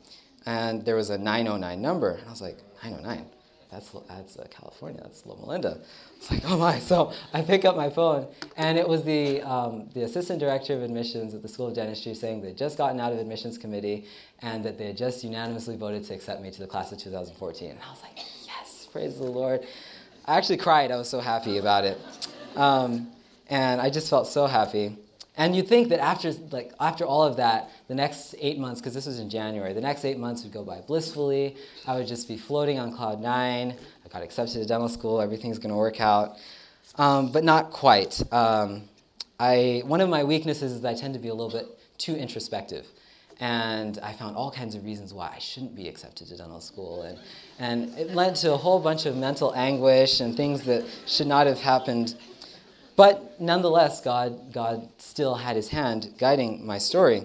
And 0.46 0.84
there 0.84 0.96
was 0.96 1.10
a 1.10 1.18
909 1.18 1.80
number. 1.80 2.12
And 2.12 2.26
I 2.26 2.30
was 2.30 2.40
like, 2.40 2.58
909? 2.82 3.26
That's, 3.70 3.90
that's 4.08 4.38
uh, 4.38 4.46
California. 4.50 5.00
That's 5.02 5.26
Loma 5.26 5.46
Linda. 5.46 5.80
It's 6.16 6.30
like, 6.30 6.42
oh 6.46 6.56
my. 6.56 6.78
So 6.78 7.12
I 7.32 7.42
pick 7.42 7.64
up 7.64 7.76
my 7.76 7.90
phone, 7.90 8.26
and 8.56 8.78
it 8.78 8.88
was 8.88 9.04
the, 9.04 9.42
um, 9.42 9.88
the 9.94 10.02
assistant 10.02 10.40
director 10.40 10.74
of 10.74 10.82
admissions 10.82 11.34
at 11.34 11.42
the 11.42 11.48
School 11.48 11.68
of 11.68 11.74
Dentistry 11.74 12.14
saying 12.14 12.40
they'd 12.40 12.56
just 12.56 12.78
gotten 12.78 12.98
out 12.98 13.12
of 13.12 13.18
admissions 13.18 13.58
committee 13.58 14.06
and 14.40 14.64
that 14.64 14.78
they 14.78 14.86
had 14.86 14.96
just 14.96 15.22
unanimously 15.22 15.76
voted 15.76 16.04
to 16.04 16.14
accept 16.14 16.40
me 16.40 16.50
to 16.50 16.60
the 16.60 16.66
class 16.66 16.92
of 16.92 16.98
2014. 16.98 17.70
And 17.70 17.78
I 17.86 17.90
was 17.90 18.02
like, 18.02 18.18
yes, 18.46 18.88
praise 18.90 19.18
the 19.18 19.24
Lord. 19.24 19.66
I 20.24 20.36
actually 20.36 20.58
cried. 20.58 20.90
I 20.90 20.96
was 20.96 21.08
so 21.08 21.20
happy 21.20 21.58
about 21.58 21.84
it. 21.84 21.98
Um, 22.56 23.08
and 23.48 23.80
I 23.80 23.90
just 23.90 24.10
felt 24.10 24.26
so 24.26 24.46
happy. 24.46 24.96
And 25.38 25.54
you'd 25.54 25.68
think 25.68 25.88
that 25.90 26.00
after, 26.00 26.32
like, 26.50 26.72
after 26.80 27.04
all 27.06 27.22
of 27.22 27.36
that, 27.36 27.70
the 27.86 27.94
next 27.94 28.34
eight 28.40 28.58
months, 28.58 28.80
because 28.80 28.92
this 28.92 29.06
was 29.06 29.20
in 29.20 29.30
January, 29.30 29.72
the 29.72 29.80
next 29.80 30.04
eight 30.04 30.18
months 30.18 30.42
would 30.42 30.52
go 30.52 30.64
by 30.64 30.80
blissfully. 30.80 31.56
I 31.86 31.94
would 31.94 32.08
just 32.08 32.26
be 32.26 32.36
floating 32.36 32.80
on 32.80 32.92
cloud 32.92 33.20
nine. 33.20 33.76
I 34.04 34.08
got 34.08 34.22
accepted 34.22 34.60
to 34.60 34.66
dental 34.66 34.88
school. 34.88 35.20
Everything's 35.20 35.58
going 35.58 35.70
to 35.70 35.76
work 35.76 36.00
out. 36.00 36.36
Um, 36.96 37.30
but 37.30 37.44
not 37.44 37.70
quite. 37.70 38.20
Um, 38.32 38.88
I, 39.38 39.82
one 39.86 40.00
of 40.00 40.08
my 40.08 40.24
weaknesses 40.24 40.72
is 40.72 40.84
I 40.84 40.94
tend 40.94 41.14
to 41.14 41.20
be 41.20 41.28
a 41.28 41.34
little 41.34 41.52
bit 41.52 41.68
too 41.98 42.16
introspective. 42.16 42.84
And 43.38 44.00
I 44.02 44.14
found 44.14 44.34
all 44.34 44.50
kinds 44.50 44.74
of 44.74 44.84
reasons 44.84 45.14
why 45.14 45.32
I 45.32 45.38
shouldn't 45.38 45.76
be 45.76 45.86
accepted 45.88 46.26
to 46.26 46.36
dental 46.36 46.60
school. 46.60 47.02
And, 47.02 47.18
and 47.60 47.96
it 47.96 48.12
led 48.12 48.34
to 48.36 48.52
a 48.54 48.56
whole 48.56 48.80
bunch 48.80 49.06
of 49.06 49.16
mental 49.16 49.54
anguish 49.54 50.18
and 50.18 50.36
things 50.36 50.62
that 50.62 50.84
should 51.06 51.28
not 51.28 51.46
have 51.46 51.60
happened 51.60 52.16
but 52.98 53.40
nonetheless, 53.40 54.00
God, 54.00 54.52
God 54.52 54.88
still 54.98 55.36
had 55.36 55.54
his 55.54 55.68
hand 55.68 56.14
guiding 56.18 56.66
my 56.66 56.78
story. 56.78 57.24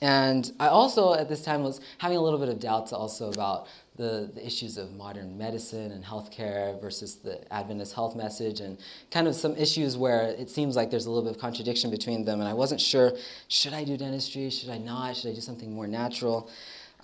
And 0.00 0.52
I 0.60 0.68
also, 0.68 1.14
at 1.14 1.28
this 1.28 1.42
time, 1.42 1.64
was 1.64 1.80
having 1.98 2.16
a 2.16 2.20
little 2.20 2.38
bit 2.38 2.48
of 2.48 2.60
doubts 2.60 2.92
also 2.92 3.32
about 3.32 3.66
the, 3.96 4.30
the 4.32 4.46
issues 4.46 4.76
of 4.76 4.92
modern 4.92 5.36
medicine 5.36 5.90
and 5.90 6.04
healthcare 6.04 6.80
versus 6.80 7.16
the 7.16 7.40
Adventist 7.52 7.92
health 7.92 8.14
message, 8.14 8.60
and 8.60 8.78
kind 9.10 9.26
of 9.26 9.34
some 9.34 9.56
issues 9.56 9.96
where 9.96 10.28
it 10.28 10.48
seems 10.48 10.76
like 10.76 10.92
there's 10.92 11.06
a 11.06 11.10
little 11.10 11.24
bit 11.24 11.34
of 11.34 11.40
contradiction 11.40 11.90
between 11.90 12.24
them. 12.24 12.38
And 12.38 12.48
I 12.48 12.54
wasn't 12.54 12.80
sure 12.80 13.14
should 13.48 13.72
I 13.72 13.82
do 13.82 13.96
dentistry? 13.96 14.48
Should 14.50 14.70
I 14.70 14.78
not? 14.78 15.16
Should 15.16 15.32
I 15.32 15.34
do 15.34 15.40
something 15.40 15.74
more 15.74 15.88
natural? 15.88 16.48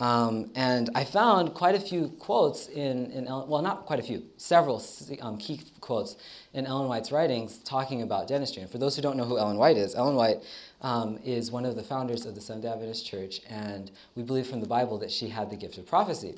Um, 0.02 0.50
and 0.56 0.90
I 0.97 1.04
found 1.04 1.54
quite 1.54 1.76
a 1.76 1.80
few 1.80 2.09
quotes 2.18 2.66
in, 2.66 3.12
in 3.12 3.26
well, 3.26 3.62
not 3.62 3.87
quite 3.87 4.00
a 4.00 4.02
few, 4.02 4.25
several 4.37 4.82
um, 5.21 5.38
key 5.38 5.61
quotes 5.80 6.16
in 6.54 6.66
Ellen 6.66 6.88
White's 6.88 7.12
writings 7.12 7.59
talking 7.59 8.02
about 8.02 8.26
dentistry. 8.26 8.62
And 8.62 8.71
for 8.71 8.78
those 8.78 8.97
who 8.97 9.02
don't 9.02 9.16
know 9.16 9.23
who 9.23 9.38
Ellen 9.38 9.59
White 9.59 9.76
is, 9.76 9.94
Ellen 9.94 10.16
White 10.16 10.38
um, 10.80 11.21
is 11.25 11.52
one 11.52 11.64
of 11.64 11.76
the 11.76 11.85
founders 11.85 12.26
of 12.26 12.35
the 12.35 12.40
Seventh 12.40 12.64
Adventist 12.64 13.06
Church, 13.06 13.42
and 13.49 13.92
we 14.16 14.25
believe 14.25 14.49
from 14.49 14.59
the 14.59 14.66
Bible 14.66 14.99
that 14.99 15.12
she 15.12 15.28
had 15.28 15.50
the 15.50 15.56
gift 15.56 15.78
of 15.78 15.87
prophecy. 15.87 16.35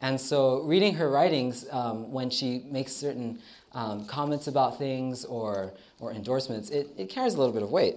And 0.00 0.18
so, 0.20 0.62
reading 0.62 0.94
her 0.94 1.10
writings, 1.10 1.66
um, 1.72 2.12
when 2.12 2.30
she 2.30 2.62
makes 2.70 2.92
certain 2.92 3.40
um, 3.72 4.06
comments 4.06 4.46
about 4.46 4.78
things 4.78 5.24
or, 5.24 5.72
or 5.98 6.12
endorsements, 6.12 6.70
it, 6.70 6.86
it 6.96 7.08
carries 7.08 7.34
a 7.34 7.38
little 7.38 7.52
bit 7.52 7.64
of 7.64 7.72
weight. 7.72 7.96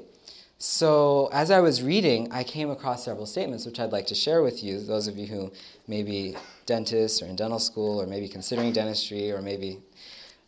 So, 0.65 1.27
as 1.33 1.51
I 1.51 1.59
was 1.59 1.83
reading, 1.83 2.31
I 2.31 2.45
came 2.45 2.69
across 2.69 3.03
several 3.03 3.25
statements 3.25 3.65
which 3.65 3.81
I'd 3.81 3.91
like 3.91 4.07
to 4.07 4.15
share 4.15 4.41
with 4.41 4.63
you, 4.63 4.79
those 4.79 5.09
of 5.09 5.17
you 5.17 5.27
who 5.27 5.51
may 5.89 6.03
be 6.03 6.37
dentists 6.65 7.21
or 7.21 7.25
in 7.25 7.35
dental 7.35 7.59
school 7.59 8.01
or 8.01 8.07
maybe 8.07 8.29
considering 8.29 8.71
dentistry 8.71 9.29
or 9.33 9.41
maybe 9.41 9.81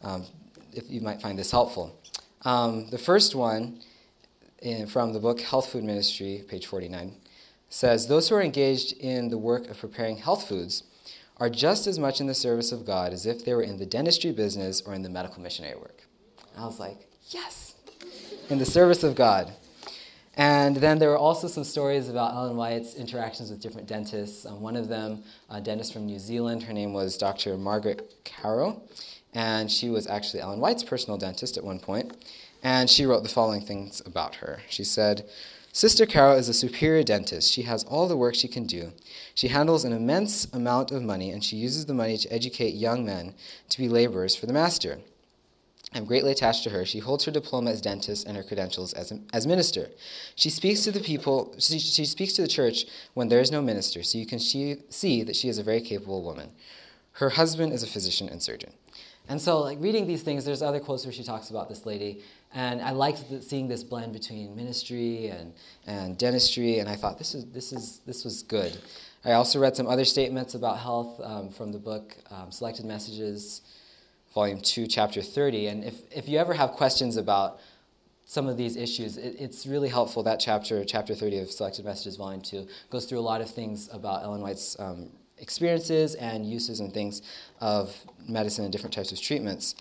um, 0.04 0.23
if 0.71 0.89
you 0.89 1.01
might 1.01 1.21
find 1.21 1.38
this 1.38 1.51
helpful. 1.51 1.99
Um, 2.43 2.89
the 2.91 2.97
first 2.97 3.36
one 3.36 3.82
in, 4.60 4.88
from 4.88 5.12
the 5.12 5.19
book 5.19 5.41
Health 5.41 5.73
Food 5.73 5.84
Ministry, 5.84 6.45
page 6.47 6.65
49, 6.65 7.12
says 7.67 8.08
Those 8.08 8.30
who 8.30 8.36
are 8.36 8.41
engaged 8.41 8.93
in 8.93 9.28
the 9.28 9.38
work 9.38 9.67
of 9.67 9.78
preparing 9.78 10.15
health 10.15 10.47
foods 10.47 10.84
are 11.41 11.49
just 11.49 11.88
as 11.88 11.99
much 11.99 12.21
in 12.21 12.28
the 12.28 12.34
service 12.34 12.71
of 12.71 12.86
God 12.86 13.12
as 13.12 13.25
if 13.25 13.43
they 13.43 13.54
were 13.54 13.63
in 13.63 13.80
the 13.80 13.86
dentistry 13.86 14.32
business 14.32 14.82
or 14.82 14.93
in 14.93 15.01
the 15.01 15.10
medical 15.10 15.41
missionary 15.41 15.75
work. 15.75 16.04
I 16.58 16.65
was 16.65 16.80
like, 16.80 17.06
Yes, 17.32 17.75
in 18.49 18.60
the 18.60 18.65
service 18.65 19.04
of 19.04 19.15
God. 19.15 19.54
And 20.38 20.76
then 20.76 21.00
there 21.00 21.10
were 21.10 21.17
also 21.17 21.48
some 21.48 21.63
stories 21.63 22.10
about 22.10 22.34
Ellen 22.34 22.58
White's 22.58 22.95
interactions 22.95 23.50
with 23.50 23.62
different 23.62 23.88
dentists. 23.88 24.45
Um, 24.45 24.60
one 24.60 24.76
of 24.76 24.89
them, 24.89 25.24
a 25.50 25.62
dentist 25.62 25.93
from 25.93 26.06
New 26.06 26.19
Zealand, 26.19 26.63
her 26.63 26.74
name 26.74 26.91
was 26.91 27.17
Dr. 27.17 27.58
Margaret 27.58 28.13
Caro, 28.26 28.82
and 29.34 29.71
she 29.71 29.89
was 29.89 30.08
actually 30.08 30.41
Ellen 30.41 30.60
White's 30.60 30.84
personal 30.84 31.17
dentist 31.17 31.58
at 31.58 31.63
one 31.63 31.80
point. 31.80 32.15
And 32.63 32.89
she 32.89 33.06
wrote 33.06 33.24
the 33.24 33.30
following 33.30 33.62
things 33.62 34.02
about 34.06 34.36
her. 34.36 34.62
She 34.69 34.84
said, 34.84 35.30
Sister 35.71 36.06
Caro 36.06 36.36
is 36.36 36.50
a 36.50 36.54
superior 36.54 37.04
dentist. 37.04 37.52
She 37.52 37.63
has 37.63 37.84
all 37.84 38.08
the 38.08 38.17
work 38.17 38.34
she 38.34 38.48
can 38.48 38.65
do. 38.65 38.93
She 39.36 39.50
handles 39.50 39.84
an 39.84 39.91
immense 39.93 40.45
amount 40.54 40.91
of 40.91 41.04
money, 41.04 41.32
and 41.32 41.43
she 41.43 41.58
uses 41.58 41.86
the 41.86 41.93
money 41.93 42.17
to 42.17 42.34
educate 42.34 42.74
young 42.74 43.06
men 43.06 43.36
to 43.69 43.78
be 43.78 43.89
laborers 43.89 44.36
for 44.36 44.45
the 44.48 44.54
master. 44.54 45.00
I'm 45.95 46.03
greatly 46.03 46.34
attached 46.34 46.63
to 46.65 46.69
her. 46.71 46.86
She 46.86 46.99
holds 46.99 47.23
her 47.23 47.31
diploma 47.31 47.71
as 47.71 47.79
dentist 47.79 48.27
and 48.27 48.36
her 48.36 48.43
credentials 48.43 48.91
as, 48.93 49.13
as 49.31 49.47
minister. 49.47 49.88
She 50.36 50.49
speaks 50.49 50.84
to 50.84 50.91
the 50.91 50.99
people, 50.99 51.55
she, 51.58 51.79
she 51.79 52.03
speaks 52.03 52.34
to 52.34 52.41
the 52.41 52.49
church 52.49 52.86
when 53.13 53.29
there 53.29 53.39
is 53.39 53.49
no 53.49 53.62
minister, 53.62 54.03
so 54.03 54.17
you 54.17 54.25
can 54.25 54.38
she, 54.38 54.77
see 54.89 55.23
that 55.23 55.38
she 55.38 55.47
is 55.47 55.58
a 55.58 55.63
very 55.63 55.79
capable 55.79 56.21
woman. 56.21 56.51
Her 57.13 57.29
husband 57.29 57.71
is 57.71 57.81
a 57.81 57.88
physician 57.88 58.27
and 58.27 58.43
surgeon. 58.43 58.73
And 59.29 59.41
so, 59.41 59.62
like 59.62 59.77
reading 59.79 60.05
these 60.05 60.21
things, 60.21 60.43
there's 60.45 60.62
other 60.62 60.79
quotes 60.81 61.05
where 61.05 61.13
she 61.13 61.23
talks 61.23 61.49
about 61.49 61.69
this 61.69 61.86
lady, 61.86 62.21
and 62.53 62.81
I 62.81 62.91
liked 62.91 63.23
seeing 63.41 63.67
this 63.67 63.84
blend 63.84 64.13
between 64.13 64.55
ministry 64.55 65.27
and, 65.27 65.53
and 65.88 66.17
dentistry, 66.17 66.79
and 66.79 66.88
I 66.88 66.95
thought 66.95 67.17
this 67.17 67.34
is 67.34 67.45
this 67.45 67.73
is 67.73 68.01
this 68.05 68.23
was 68.23 68.43
good. 68.43 68.77
I 69.23 69.31
also 69.31 69.60
read 69.60 69.75
some 69.75 69.88
other 69.88 70.05
statements 70.05 70.53
about 70.53 70.77
health 70.77 71.19
um, 71.23 71.49
from 71.49 71.71
the 71.71 71.79
book 71.79 72.15
um, 72.29 72.51
Selected 72.51 72.86
Messages 72.86 73.62
volume 74.36 74.60
2, 74.60 74.86
chapter 74.86 75.21
30. 75.21 75.67
And 75.67 75.84
if, 75.84 75.95
if 76.12 76.28
you 76.28 76.38
ever 76.38 76.54
have 76.54 76.74
questions 76.74 77.15
about 77.15 77.60
some 78.26 78.48
of 78.48 78.58
these 78.58 78.76
issues, 78.76 79.17
it, 79.17 79.38
it's 79.39 79.65
really 79.65 79.88
helpful. 79.88 80.21
That 80.24 80.41
chapter, 80.41 80.84
chapter 80.84 81.15
30 81.15 81.39
of 81.39 81.52
Selected 81.52 81.86
Messages, 81.86 82.17
volume 82.17 82.41
2, 82.41 82.67
goes 82.89 83.06
through 83.06 83.19
a 83.19 83.21
lot 83.21 83.39
of 83.39 83.50
things 83.50 83.89
about 83.93 84.24
Ellen 84.24 84.41
White's 84.41 84.78
um, 84.78 85.10
experiences 85.38 86.15
and 86.15 86.45
uses 86.45 86.82
and 86.82 86.93
things 86.93 87.21
of 87.62 87.95
medicine 88.28 88.65
and 88.65 88.74
different 88.74 88.93
types 88.93 89.13
of 89.13 89.21
treatments. 89.21 89.76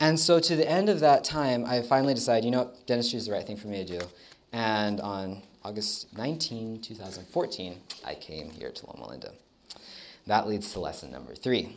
And 0.00 0.20
so, 0.20 0.38
to 0.38 0.56
the 0.56 0.68
end 0.68 0.88
of 0.88 1.00
that 1.00 1.24
time, 1.24 1.64
I 1.64 1.80
finally 1.80 2.14
decided, 2.14 2.44
you 2.44 2.50
know, 2.50 2.70
dentistry 2.86 3.16
is 3.16 3.26
the 3.26 3.32
right 3.32 3.46
thing 3.46 3.56
for 3.56 3.68
me 3.68 3.84
to 3.84 3.98
do. 3.98 4.04
And 4.52 5.00
on 5.00 5.42
August 5.64 6.14
19, 6.16 6.80
2014, 6.80 7.80
I 8.04 8.14
came 8.14 8.50
here 8.50 8.70
to 8.70 8.86
Loma 8.86 9.08
Linda. 9.08 9.32
That 10.26 10.48
leads 10.48 10.72
to 10.72 10.80
lesson 10.80 11.10
number 11.10 11.34
three 11.34 11.76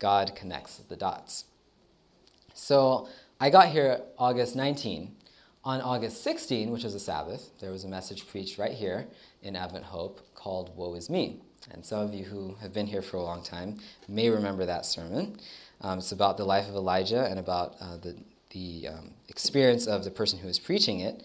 God 0.00 0.34
connects 0.34 0.78
the 0.78 0.96
dots. 0.96 1.44
So 2.54 3.08
I 3.40 3.50
got 3.50 3.68
here 3.68 4.00
August 4.18 4.56
19. 4.56 5.16
On 5.64 5.80
August 5.80 6.24
16, 6.24 6.72
which 6.72 6.82
was 6.82 6.94
a 6.94 7.00
Sabbath, 7.00 7.50
there 7.60 7.70
was 7.70 7.84
a 7.84 7.88
message 7.88 8.26
preached 8.26 8.58
right 8.58 8.72
here 8.72 9.06
in 9.42 9.54
Advent 9.54 9.84
Hope 9.84 10.20
called 10.34 10.76
Woe 10.76 10.94
is 10.94 11.08
Me. 11.08 11.40
And 11.70 11.84
some 11.84 12.00
of 12.00 12.12
you 12.12 12.24
who 12.24 12.56
have 12.60 12.72
been 12.72 12.86
here 12.86 13.02
for 13.02 13.16
a 13.16 13.22
long 13.22 13.44
time 13.44 13.78
may 14.08 14.28
remember 14.28 14.66
that 14.66 14.84
sermon. 14.84 15.38
Um, 15.80 15.98
it's 15.98 16.10
about 16.10 16.36
the 16.36 16.44
life 16.44 16.68
of 16.68 16.74
Elijah 16.74 17.26
and 17.26 17.38
about 17.38 17.76
uh, 17.80 17.96
the, 17.98 18.16
the 18.50 18.88
um, 18.88 19.10
experience 19.28 19.86
of 19.86 20.02
the 20.02 20.10
person 20.10 20.40
who 20.40 20.48
is 20.48 20.58
preaching 20.58 21.00
it. 21.00 21.22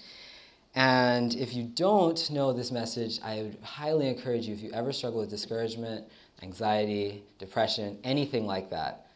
And 0.76 1.34
if 1.34 1.56
you 1.56 1.64
don't 1.64 2.30
know 2.30 2.54
this 2.54 2.72
message, 2.72 3.20
I 3.24 3.42
would 3.42 3.58
highly 3.64 4.08
encourage 4.08 4.46
you, 4.46 4.54
if 4.54 4.62
you 4.62 4.72
ever 4.74 4.94
struggle 4.94 5.20
with 5.22 5.32
discouragement, 5.32 6.06
anxiety, 6.44 7.24
depression, 7.40 7.98
anything 8.04 8.46
like 8.46 8.70
that, 8.70 9.07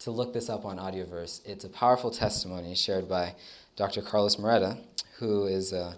to 0.00 0.10
look 0.10 0.32
this 0.32 0.48
up 0.48 0.64
on 0.64 0.78
Audioverse. 0.78 1.40
It's 1.44 1.64
a 1.64 1.68
powerful 1.68 2.10
testimony 2.10 2.74
shared 2.74 3.08
by 3.08 3.34
Dr. 3.76 4.02
Carlos 4.02 4.38
Moreta, 4.38 4.78
who 5.18 5.46
is 5.46 5.72
uh, 5.72 5.94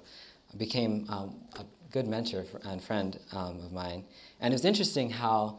became 0.56 1.06
um, 1.08 1.36
a 1.58 1.64
good 1.92 2.06
mentor 2.06 2.44
and 2.64 2.82
friend 2.82 3.18
um, 3.32 3.60
of 3.60 3.72
mine. 3.72 4.04
And 4.40 4.52
it 4.52 4.54
was 4.54 4.64
interesting 4.64 5.10
how 5.10 5.58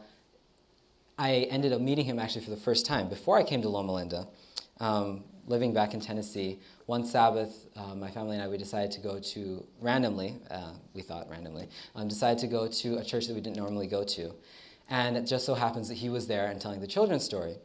I 1.18 1.46
ended 1.50 1.72
up 1.72 1.80
meeting 1.80 2.04
him 2.04 2.18
actually 2.18 2.44
for 2.44 2.50
the 2.50 2.56
first 2.56 2.84
time. 2.84 3.08
Before 3.08 3.38
I 3.38 3.42
came 3.42 3.62
to 3.62 3.68
Loma 3.68 3.92
Linda, 3.92 4.26
um, 4.80 5.24
living 5.46 5.72
back 5.72 5.94
in 5.94 6.00
Tennessee, 6.00 6.58
one 6.86 7.04
Sabbath, 7.04 7.66
uh, 7.76 7.94
my 7.94 8.10
family 8.10 8.36
and 8.36 8.42
I, 8.42 8.48
we 8.48 8.58
decided 8.58 8.90
to 8.92 9.00
go 9.00 9.18
to, 9.18 9.64
randomly, 9.80 10.36
uh, 10.50 10.72
we 10.94 11.02
thought 11.02 11.28
randomly, 11.30 11.68
um, 11.94 12.08
decided 12.08 12.38
to 12.38 12.46
go 12.46 12.66
to 12.66 12.98
a 12.98 13.04
church 13.04 13.26
that 13.26 13.34
we 13.34 13.40
didn't 13.40 13.56
normally 13.56 13.86
go 13.86 14.04
to. 14.04 14.32
And 14.88 15.16
it 15.16 15.22
just 15.22 15.46
so 15.46 15.54
happens 15.54 15.88
that 15.88 15.94
he 15.94 16.08
was 16.08 16.26
there 16.26 16.46
and 16.46 16.60
telling 16.60 16.80
the 16.80 16.86
children's 16.86 17.24
story. 17.24 17.56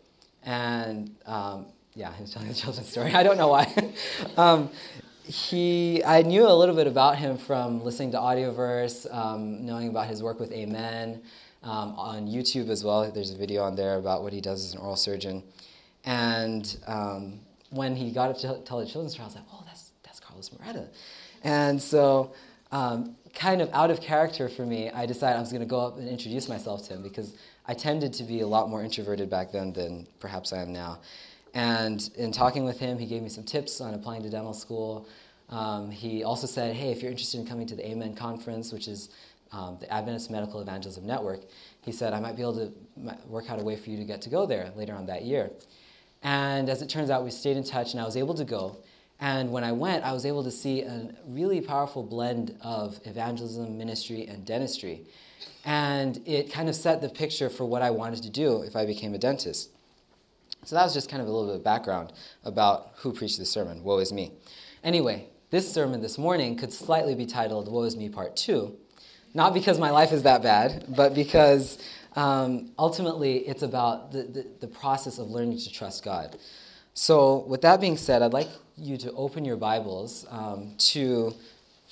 And 0.47 1.13
um, 1.25 1.65
yeah, 1.93 2.13
he 2.13 2.21
was 2.21 2.31
telling 2.31 2.47
the 2.47 2.55
children's 2.55 2.89
story. 2.89 3.11
I 3.13 3.21
don't 3.21 3.37
know 3.37 3.49
why. 3.49 3.93
um, 4.37 4.69
he, 5.23 6.01
I 6.05 6.21
knew 6.21 6.47
a 6.47 6.53
little 6.53 6.73
bit 6.73 6.87
about 6.87 7.17
him 7.17 7.37
from 7.37 7.83
listening 7.83 8.11
to 8.11 8.17
Audioverse, 8.17 9.13
um, 9.13 9.65
knowing 9.65 9.89
about 9.89 10.07
his 10.07 10.23
work 10.23 10.39
with 10.39 10.53
Amen 10.53 11.21
um, 11.63 11.93
on 11.97 12.27
YouTube 12.27 12.69
as 12.69 12.81
well. 12.81 13.11
There's 13.11 13.31
a 13.31 13.37
video 13.37 13.61
on 13.63 13.75
there 13.75 13.97
about 13.97 14.23
what 14.23 14.31
he 14.31 14.39
does 14.39 14.63
as 14.63 14.73
an 14.73 14.79
oral 14.79 14.95
surgeon. 14.95 15.43
And 16.05 16.77
um, 16.87 17.41
when 17.71 17.97
he 17.97 18.11
got 18.11 18.29
up 18.29 18.37
to 18.37 18.61
tell 18.63 18.79
the 18.79 18.85
children's 18.85 19.13
story, 19.13 19.25
I 19.25 19.27
was 19.27 19.35
like, 19.35 19.43
oh, 19.51 19.63
that's, 19.65 19.91
that's 20.03 20.21
Carlos 20.21 20.49
Moreta. 20.57 20.87
And 21.43 21.81
so, 21.81 22.31
um, 22.71 23.17
kind 23.33 23.61
of 23.61 23.69
out 23.73 23.91
of 23.91 23.99
character 23.99 24.47
for 24.47 24.65
me, 24.65 24.89
I 24.89 25.05
decided 25.05 25.35
I 25.35 25.39
was 25.41 25.51
going 25.51 25.61
to 25.61 25.67
go 25.67 25.79
up 25.79 25.97
and 25.97 26.07
introduce 26.07 26.47
myself 26.47 26.87
to 26.87 26.93
him 26.93 27.03
because 27.03 27.35
I 27.67 27.73
tended 27.73 28.13
to 28.13 28.23
be 28.23 28.41
a 28.41 28.47
lot 28.47 28.69
more 28.69 28.83
introverted 28.83 29.29
back 29.29 29.51
then 29.51 29.73
than 29.73 30.07
perhaps 30.19 30.53
I 30.53 30.61
am 30.61 30.71
now. 30.71 30.99
And 31.53 32.09
in 32.15 32.31
talking 32.31 32.63
with 32.63 32.79
him, 32.79 32.97
he 32.97 33.05
gave 33.05 33.21
me 33.21 33.29
some 33.29 33.43
tips 33.43 33.81
on 33.81 33.93
applying 33.93 34.23
to 34.23 34.29
dental 34.29 34.53
school. 34.53 35.07
Um, 35.49 35.91
he 35.91 36.23
also 36.23 36.47
said, 36.47 36.75
hey, 36.75 36.91
if 36.91 37.01
you're 37.01 37.11
interested 37.11 37.39
in 37.39 37.47
coming 37.47 37.67
to 37.67 37.75
the 37.75 37.87
Amen 37.87 38.15
conference, 38.15 38.71
which 38.71 38.87
is 38.87 39.09
um, 39.51 39.77
the 39.79 39.91
Adventist 39.91 40.29
Medical 40.29 40.61
Evangelism 40.61 41.05
Network, 41.05 41.41
he 41.81 41.91
said, 41.91 42.13
I 42.13 42.19
might 42.19 42.35
be 42.35 42.41
able 42.41 42.55
to 42.55 42.73
work 43.27 43.49
out 43.49 43.59
a 43.59 43.63
way 43.63 43.75
for 43.75 43.89
you 43.89 43.97
to 43.97 44.03
get 44.03 44.21
to 44.23 44.29
go 44.29 44.45
there 44.45 44.71
later 44.75 44.93
on 44.93 45.05
that 45.07 45.23
year. 45.23 45.49
And 46.23 46.69
as 46.69 46.81
it 46.81 46.89
turns 46.89 47.09
out, 47.09 47.23
we 47.23 47.31
stayed 47.31 47.57
in 47.57 47.63
touch 47.63 47.93
and 47.93 48.01
I 48.01 48.05
was 48.05 48.17
able 48.17 48.33
to 48.35 48.45
go. 48.45 48.77
And 49.19 49.51
when 49.51 49.63
I 49.63 49.71
went, 49.71 50.03
I 50.03 50.13
was 50.13 50.25
able 50.25 50.43
to 50.43 50.51
see 50.51 50.81
a 50.83 51.09
really 51.25 51.59
powerful 51.61 52.03
blend 52.03 52.55
of 52.61 52.99
evangelism, 53.05 53.77
ministry, 53.77 54.27
and 54.27 54.45
dentistry. 54.45 55.05
And 55.67 56.21
it 56.25 56.49
kind 56.49 56.69
of 56.69 56.75
set 56.75 57.01
the 57.01 57.09
picture 57.09 57.49
for 57.49 57.65
what 57.65 57.81
I 57.81 57.89
wanted 57.89 58.23
to 58.23 58.29
do 58.29 58.61
if 58.61 58.77
I 58.77 58.85
became 58.85 59.13
a 59.13 59.17
dentist. 59.17 59.69
So 60.63 60.77
that 60.77 60.83
was 60.83 60.93
just 60.93 61.09
kind 61.09 61.21
of 61.21 61.27
a 61.27 61.31
little 61.31 61.47
bit 61.47 61.57
of 61.57 61.63
background 61.63 62.13
about 62.45 62.93
who 62.95 63.11
preached 63.11 63.37
the 63.37 63.45
sermon, 63.45 63.83
Woe 63.83 63.97
is 63.99 64.13
Me. 64.13 64.31
Anyway, 64.81 65.27
this 65.49 65.69
sermon 65.69 66.01
this 66.01 66.17
morning 66.17 66.55
could 66.55 66.71
slightly 66.71 67.15
be 67.15 67.25
titled 67.25 67.69
Woe 67.69 67.83
is 67.83 67.97
Me 67.97 68.07
Part 68.07 68.37
2, 68.37 68.73
not 69.33 69.53
because 69.53 69.77
my 69.77 69.89
life 69.89 70.13
is 70.13 70.23
that 70.23 70.41
bad, 70.41 70.85
but 70.87 71.13
because 71.13 71.77
um, 72.15 72.71
ultimately 72.79 73.39
it's 73.39 73.61
about 73.61 74.13
the, 74.13 74.23
the, 74.23 74.47
the 74.61 74.67
process 74.67 75.19
of 75.19 75.29
learning 75.29 75.59
to 75.59 75.69
trust 75.69 76.01
God. 76.01 76.37
So, 76.93 77.45
with 77.45 77.61
that 77.63 77.81
being 77.81 77.97
said, 77.97 78.21
I'd 78.21 78.31
like 78.31 78.49
you 78.77 78.95
to 78.99 79.11
open 79.11 79.43
your 79.43 79.57
Bibles 79.57 80.25
um, 80.29 80.75
to 80.77 81.33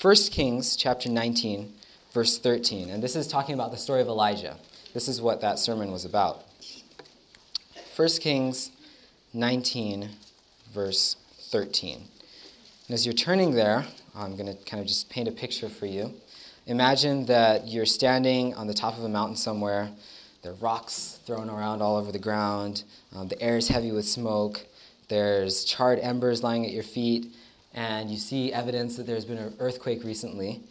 1 0.02 0.16
Kings 0.32 0.78
chapter 0.78 1.10
19, 1.10 1.74
verse 2.15 2.38
13. 2.38 2.91
And 2.91 3.04
this 3.04 3.17
is 3.17 3.28
talking 3.28 3.56
about 3.56 3.71
the 3.71 3.78
story 3.78 3.99
of 3.99 4.08
Elijah. 4.08 4.56
This 4.93 5.10
is 5.10 5.21
what 5.21 5.41
that 5.41 5.60
sermon 5.60 5.91
was 5.91 6.06
about. 6.06 6.45
1 7.97 8.08
Kings 8.21 8.71
19, 9.34 10.10
verse 10.73 11.17
13. 11.51 11.95
And 11.97 12.93
as 12.93 13.06
you're 13.06 13.13
turning 13.13 13.51
there, 13.51 13.86
I'm 14.15 14.38
going 14.38 14.47
to 14.47 14.56
kind 14.63 14.80
of 14.80 14.88
just 14.88 15.10
paint 15.10 15.28
a 15.28 15.32
picture 15.34 15.67
for 15.67 15.88
you. 15.88 16.13
Imagine 16.67 17.25
that 17.25 17.67
you're 17.67 17.86
standing 17.86 18.54
on 18.54 18.67
the 18.67 18.73
top 18.73 18.97
of 18.97 19.04
a 19.04 19.10
mountain 19.10 19.36
somewhere. 19.36 19.89
There 20.41 20.54
are 20.54 20.56
rocks 20.56 21.19
thrown 21.25 21.49
around 21.49 21.82
all 21.82 21.97
over 21.97 22.13
the 22.13 22.19
ground. 22.19 22.86
Um, 23.13 23.28
the 23.28 23.41
air 23.41 23.58
is 23.58 23.67
heavy 23.67 23.91
with 23.91 24.08
smoke. 24.08 24.65
There's 25.10 25.65
charred 25.65 25.99
embers 25.99 26.43
lying 26.43 26.65
at 26.65 26.71
your 26.71 26.84
feet. 26.84 27.36
And 27.73 28.10
you 28.10 28.15
see 28.15 28.54
evidence 28.54 28.95
that 28.95 29.06
there's 29.06 29.25
been 29.25 29.38
an 29.38 29.54
earthquake 29.60 30.06
recently. 30.06 30.62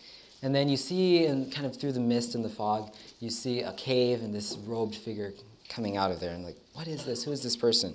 And 0.44 0.54
then 0.54 0.68
you 0.68 0.76
see, 0.76 1.24
and 1.24 1.50
kind 1.50 1.64
of 1.64 1.74
through 1.74 1.92
the 1.92 2.00
mist 2.00 2.34
and 2.34 2.44
the 2.44 2.50
fog, 2.50 2.92
you 3.18 3.30
see 3.30 3.62
a 3.62 3.72
cave 3.72 4.22
and 4.22 4.34
this 4.34 4.58
robed 4.66 4.94
figure 4.94 5.32
coming 5.70 5.96
out 5.96 6.10
of 6.10 6.20
there. 6.20 6.34
And 6.34 6.44
like, 6.44 6.58
what 6.74 6.86
is 6.86 7.06
this? 7.06 7.24
Who 7.24 7.32
is 7.32 7.42
this 7.42 7.56
person? 7.56 7.94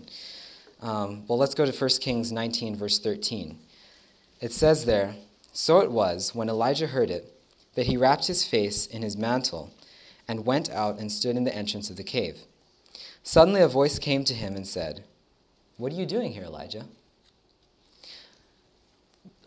Um, 0.82 1.28
well, 1.28 1.38
let's 1.38 1.54
go 1.54 1.64
to 1.64 1.72
1 1.72 1.90
Kings 2.02 2.32
19, 2.32 2.76
verse 2.76 2.98
13. 2.98 3.56
It 4.42 4.52
says 4.52 4.86
there, 4.86 5.14
So 5.54 5.82
it 5.82 5.92
was, 5.92 6.34
when 6.34 6.50
Elijah 6.50 6.88
heard 6.88 7.12
it, 7.12 7.32
that 7.76 7.86
he 7.86 7.98
wrapped 7.98 8.26
his 8.26 8.44
face 8.44 8.88
in 8.88 9.04
his 9.04 9.16
mantle 9.16 9.72
and 10.28 10.44
went 10.44 10.72
out 10.72 10.98
and 10.98 11.12
stood 11.12 11.38
in 11.38 11.44
the 11.44 11.56
entrance 11.56 11.92
of 11.92 11.98
the 11.98 12.04
cave. 12.04 12.40
Suddenly 13.22 13.62
a 13.62 13.68
voice 13.68 14.00
came 14.00 14.24
to 14.24 14.34
him 14.34 14.56
and 14.56 14.66
said, 14.66 15.04
What 15.78 15.94
are 15.94 15.98
you 15.98 16.08
doing 16.08 16.32
here, 16.32 16.46
Elijah? 16.46 16.86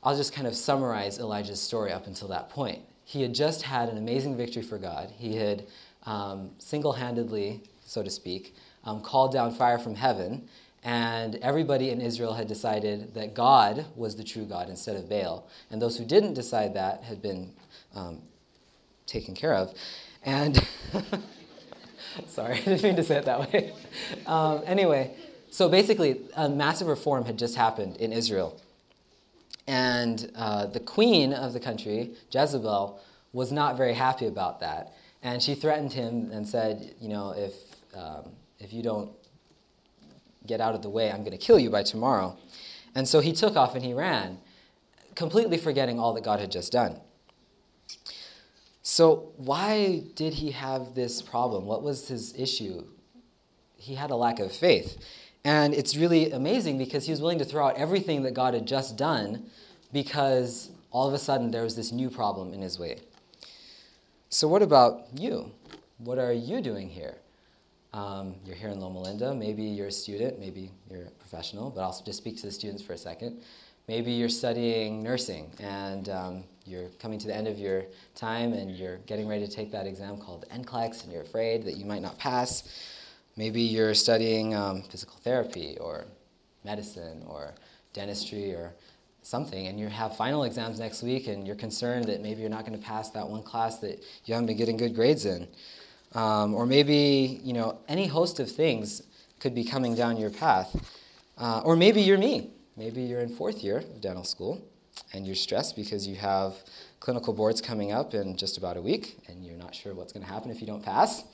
I'll 0.04 0.16
just 0.16 0.32
kind 0.32 0.46
of 0.46 0.54
summarize 0.54 1.18
Elijah's 1.18 1.60
story 1.60 1.90
up 1.90 2.06
until 2.06 2.28
that 2.28 2.48
point. 2.48 2.84
He 3.12 3.20
had 3.20 3.34
just 3.34 3.60
had 3.60 3.90
an 3.90 3.98
amazing 3.98 4.38
victory 4.38 4.62
for 4.62 4.78
God. 4.78 5.12
He 5.18 5.36
had 5.36 5.66
um, 6.04 6.52
single 6.56 6.94
handedly, 6.94 7.60
so 7.84 8.02
to 8.02 8.08
speak, 8.08 8.54
um, 8.84 9.02
called 9.02 9.34
down 9.34 9.52
fire 9.54 9.78
from 9.78 9.94
heaven, 9.94 10.48
and 10.82 11.34
everybody 11.42 11.90
in 11.90 12.00
Israel 12.00 12.32
had 12.32 12.48
decided 12.48 13.12
that 13.12 13.34
God 13.34 13.84
was 13.96 14.16
the 14.16 14.24
true 14.24 14.46
God 14.46 14.70
instead 14.70 14.96
of 14.96 15.10
Baal. 15.10 15.46
And 15.70 15.80
those 15.80 15.98
who 15.98 16.06
didn't 16.06 16.32
decide 16.32 16.72
that 16.72 17.02
had 17.02 17.20
been 17.20 17.52
um, 17.94 18.22
taken 19.06 19.34
care 19.34 19.52
of. 19.52 19.74
And 20.24 20.66
sorry, 22.28 22.54
I 22.60 22.62
didn't 22.62 22.82
mean 22.82 22.96
to 22.96 23.04
say 23.04 23.16
it 23.16 23.26
that 23.26 23.52
way. 23.52 23.74
Um, 24.26 24.62
anyway, 24.64 25.14
so 25.50 25.68
basically, 25.68 26.22
a 26.34 26.48
massive 26.48 26.86
reform 26.88 27.26
had 27.26 27.38
just 27.38 27.56
happened 27.56 27.98
in 27.98 28.10
Israel. 28.10 28.58
And 29.66 30.30
uh, 30.34 30.66
the 30.66 30.80
queen 30.80 31.32
of 31.32 31.52
the 31.52 31.60
country, 31.60 32.14
Jezebel, 32.30 33.00
was 33.32 33.52
not 33.52 33.76
very 33.76 33.94
happy 33.94 34.26
about 34.26 34.60
that. 34.60 34.94
And 35.22 35.42
she 35.42 35.54
threatened 35.54 35.92
him 35.92 36.30
and 36.32 36.46
said, 36.46 36.94
you 37.00 37.08
know, 37.08 37.32
if 37.36 37.54
um, 37.94 38.30
if 38.58 38.72
you 38.72 38.82
don't 38.82 39.10
get 40.46 40.60
out 40.60 40.74
of 40.74 40.82
the 40.82 40.88
way, 40.88 41.10
I'm 41.10 41.20
going 41.20 41.32
to 41.32 41.38
kill 41.38 41.58
you 41.58 41.70
by 41.70 41.82
tomorrow. 41.82 42.36
And 42.94 43.06
so 43.06 43.20
he 43.20 43.32
took 43.32 43.56
off 43.56 43.74
and 43.74 43.84
he 43.84 43.92
ran, 43.92 44.38
completely 45.14 45.58
forgetting 45.58 45.98
all 45.98 46.12
that 46.14 46.24
God 46.24 46.40
had 46.40 46.50
just 46.50 46.72
done. 46.72 47.00
So, 48.84 49.32
why 49.36 50.02
did 50.16 50.34
he 50.34 50.50
have 50.50 50.94
this 50.94 51.22
problem? 51.22 51.66
What 51.66 51.82
was 51.82 52.08
his 52.08 52.34
issue? 52.36 52.84
He 53.76 53.94
had 53.94 54.10
a 54.10 54.16
lack 54.16 54.40
of 54.40 54.52
faith. 54.52 54.98
And 55.44 55.74
it's 55.74 55.96
really 55.96 56.30
amazing 56.30 56.78
because 56.78 57.04
he 57.04 57.10
was 57.10 57.20
willing 57.20 57.38
to 57.38 57.44
throw 57.44 57.66
out 57.66 57.76
everything 57.76 58.22
that 58.22 58.34
God 58.34 58.54
had 58.54 58.66
just 58.66 58.96
done 58.96 59.44
because 59.92 60.70
all 60.90 61.08
of 61.08 61.14
a 61.14 61.18
sudden 61.18 61.50
there 61.50 61.64
was 61.64 61.74
this 61.74 61.90
new 61.90 62.10
problem 62.10 62.54
in 62.54 62.62
his 62.62 62.78
way. 62.78 63.00
So, 64.28 64.48
what 64.48 64.62
about 64.62 65.06
you? 65.14 65.50
What 65.98 66.18
are 66.18 66.32
you 66.32 66.60
doing 66.60 66.88
here? 66.88 67.16
Um, 67.92 68.36
you're 68.46 68.56
here 68.56 68.70
in 68.70 68.80
Loma 68.80 69.02
Linda. 69.02 69.34
Maybe 69.34 69.62
you're 69.62 69.88
a 69.88 69.92
student, 69.92 70.38
maybe 70.38 70.70
you're 70.90 71.04
a 71.04 71.10
professional, 71.10 71.70
but 71.70 71.82
I'll 71.82 72.02
just 72.04 72.18
speak 72.18 72.36
to 72.38 72.46
the 72.46 72.52
students 72.52 72.82
for 72.82 72.94
a 72.94 72.98
second. 72.98 73.42
Maybe 73.88 74.12
you're 74.12 74.30
studying 74.30 75.02
nursing 75.02 75.50
and 75.58 76.08
um, 76.08 76.44
you're 76.64 76.88
coming 77.00 77.18
to 77.18 77.26
the 77.26 77.36
end 77.36 77.48
of 77.48 77.58
your 77.58 77.84
time 78.14 78.52
and 78.54 78.70
you're 78.70 78.98
getting 79.06 79.28
ready 79.28 79.46
to 79.46 79.52
take 79.52 79.70
that 79.72 79.86
exam 79.86 80.16
called 80.16 80.46
NCLEX 80.50 81.04
and 81.04 81.12
you're 81.12 81.22
afraid 81.22 81.64
that 81.64 81.76
you 81.76 81.84
might 81.84 82.00
not 82.00 82.16
pass. 82.18 82.68
Maybe 83.36 83.62
you're 83.62 83.94
studying 83.94 84.54
um, 84.54 84.82
physical 84.82 85.16
therapy 85.22 85.76
or 85.80 86.04
medicine 86.64 87.22
or 87.26 87.54
dentistry 87.92 88.52
or 88.52 88.74
something 89.22 89.68
and 89.68 89.78
you 89.78 89.88
have 89.88 90.16
final 90.16 90.44
exams 90.44 90.80
next 90.80 91.02
week 91.02 91.28
and 91.28 91.46
you're 91.46 91.56
concerned 91.56 92.06
that 92.06 92.20
maybe 92.20 92.40
you're 92.40 92.50
not 92.50 92.66
going 92.66 92.78
to 92.78 92.84
pass 92.84 93.10
that 93.10 93.26
one 93.26 93.42
class 93.42 93.78
that 93.78 94.02
you 94.24 94.34
haven't 94.34 94.46
been 94.46 94.56
getting 94.56 94.76
good 94.76 94.94
grades 94.94 95.24
in. 95.24 95.46
Um, 96.14 96.54
or 96.54 96.66
maybe, 96.66 97.40
you 97.42 97.52
know, 97.52 97.78
any 97.88 98.06
host 98.06 98.40
of 98.40 98.50
things 98.50 99.02
could 99.38 99.54
be 99.54 99.64
coming 99.64 99.94
down 99.94 100.16
your 100.18 100.30
path. 100.30 100.76
Uh, 101.38 101.62
or 101.64 101.76
maybe 101.76 102.02
you're 102.02 102.18
me. 102.18 102.50
Maybe 102.76 103.02
you're 103.02 103.20
in 103.20 103.28
fourth 103.28 103.62
year 103.62 103.78
of 103.78 104.00
dental 104.00 104.24
school 104.24 104.60
and 105.12 105.26
you're 105.26 105.36
stressed 105.36 105.76
because 105.76 106.06
you 106.06 106.16
have 106.16 106.54
clinical 107.00 107.32
boards 107.32 107.60
coming 107.60 107.92
up 107.92 108.14
in 108.14 108.36
just 108.36 108.58
about 108.58 108.76
a 108.76 108.82
week 108.82 109.18
and 109.28 109.44
you're 109.44 109.56
not 109.56 109.74
sure 109.74 109.94
what's 109.94 110.12
going 110.12 110.24
to 110.24 110.30
happen 110.30 110.50
if 110.50 110.60
you 110.60 110.66
don't 110.66 110.82
pass. 110.82 111.24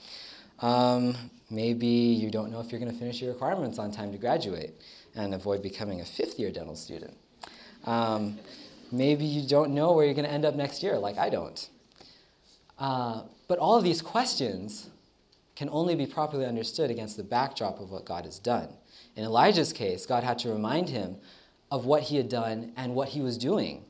Um, 0.61 1.14
maybe 1.51 1.87
you 1.87 2.31
don't 2.31 2.51
know 2.51 2.61
if 2.61 2.71
you're 2.71 2.81
going 2.81 2.92
to 2.92 2.99
finish 2.99 3.21
your 3.21 3.33
requirements 3.33 3.79
on 3.79 3.92
time 3.92 4.12
to 4.12 4.18
graduate 4.18 4.75
and 5.14 5.35
avoid 5.35 5.62
becoming 5.62 6.01
a 6.01 6.05
fifth 6.05 6.38
year 6.38 6.51
dental 6.51 6.77
student. 6.77 7.16
Um, 7.85 8.38
maybe 8.90 9.25
you 9.25 9.49
don't 9.49 9.71
know 9.71 9.92
where 9.92 10.05
you're 10.05 10.14
going 10.14 10.27
to 10.27 10.33
end 10.33 10.44
up 10.44 10.55
next 10.55 10.83
year, 10.83 10.99
like 10.99 11.18
I 11.18 11.31
don't. 11.31 11.68
Uh, 12.79 13.23
but 13.47 13.59
all 13.59 13.77
of 13.77 13.85
these 13.85 14.03
questions 14.03 14.90
can 15.57 15.68
only 15.71 15.94
be 15.94 16.07
properly 16.07 16.47
understood 16.47 16.90
against 16.90 17.16
the 17.16 17.25
backdrop 17.25 17.81
of 17.81 17.90
what 17.90 18.05
God 18.05 18.25
has 18.25 18.38
done. 18.38 18.68
In 19.16 19.25
Elijah's 19.25 19.73
case, 19.73 20.07
God 20.07 20.23
had 20.23 20.38
to 20.40 20.51
remind 20.51 20.88
him 20.88 21.16
of 21.71 21.85
what 21.85 22.05
he 22.05 22.16
had 22.16 22.29
done 22.29 22.73
and 22.77 22.94
what 22.94 23.09
he 23.09 23.21
was 23.21 23.37
doing. 23.37 23.85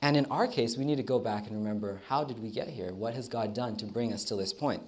And 0.00 0.16
in 0.16 0.24
our 0.26 0.46
case, 0.46 0.78
we 0.78 0.84
need 0.84 0.96
to 0.96 1.02
go 1.02 1.18
back 1.18 1.46
and 1.46 1.56
remember 1.56 2.00
how 2.08 2.24
did 2.24 2.38
we 2.38 2.50
get 2.50 2.68
here? 2.68 2.94
What 2.94 3.14
has 3.14 3.28
God 3.28 3.52
done 3.52 3.76
to 3.76 3.84
bring 3.84 4.12
us 4.14 4.24
to 4.24 4.36
this 4.36 4.52
point? 4.52 4.82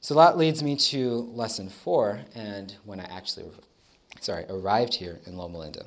So 0.00 0.14
that 0.14 0.38
leads 0.38 0.62
me 0.62 0.76
to 0.76 1.28
lesson 1.34 1.68
four, 1.68 2.20
and 2.34 2.74
when 2.84 3.00
I 3.00 3.04
actually, 3.04 3.46
sorry, 4.20 4.44
arrived 4.48 4.94
here 4.94 5.18
in 5.26 5.36
Loma 5.36 5.58
Linda. 5.58 5.86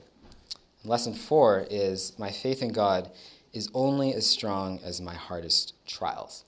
Lesson 0.83 1.13
four 1.13 1.65
is 1.69 2.13
my 2.19 2.29
faith 2.29 2.61
in 2.61 2.73
God 2.73 3.09
is 3.53 3.69
only 3.73 4.13
as 4.13 4.29
strong 4.29 4.79
as 4.83 4.99
my 4.99 5.13
hardest 5.13 5.75
trials. 5.85 6.43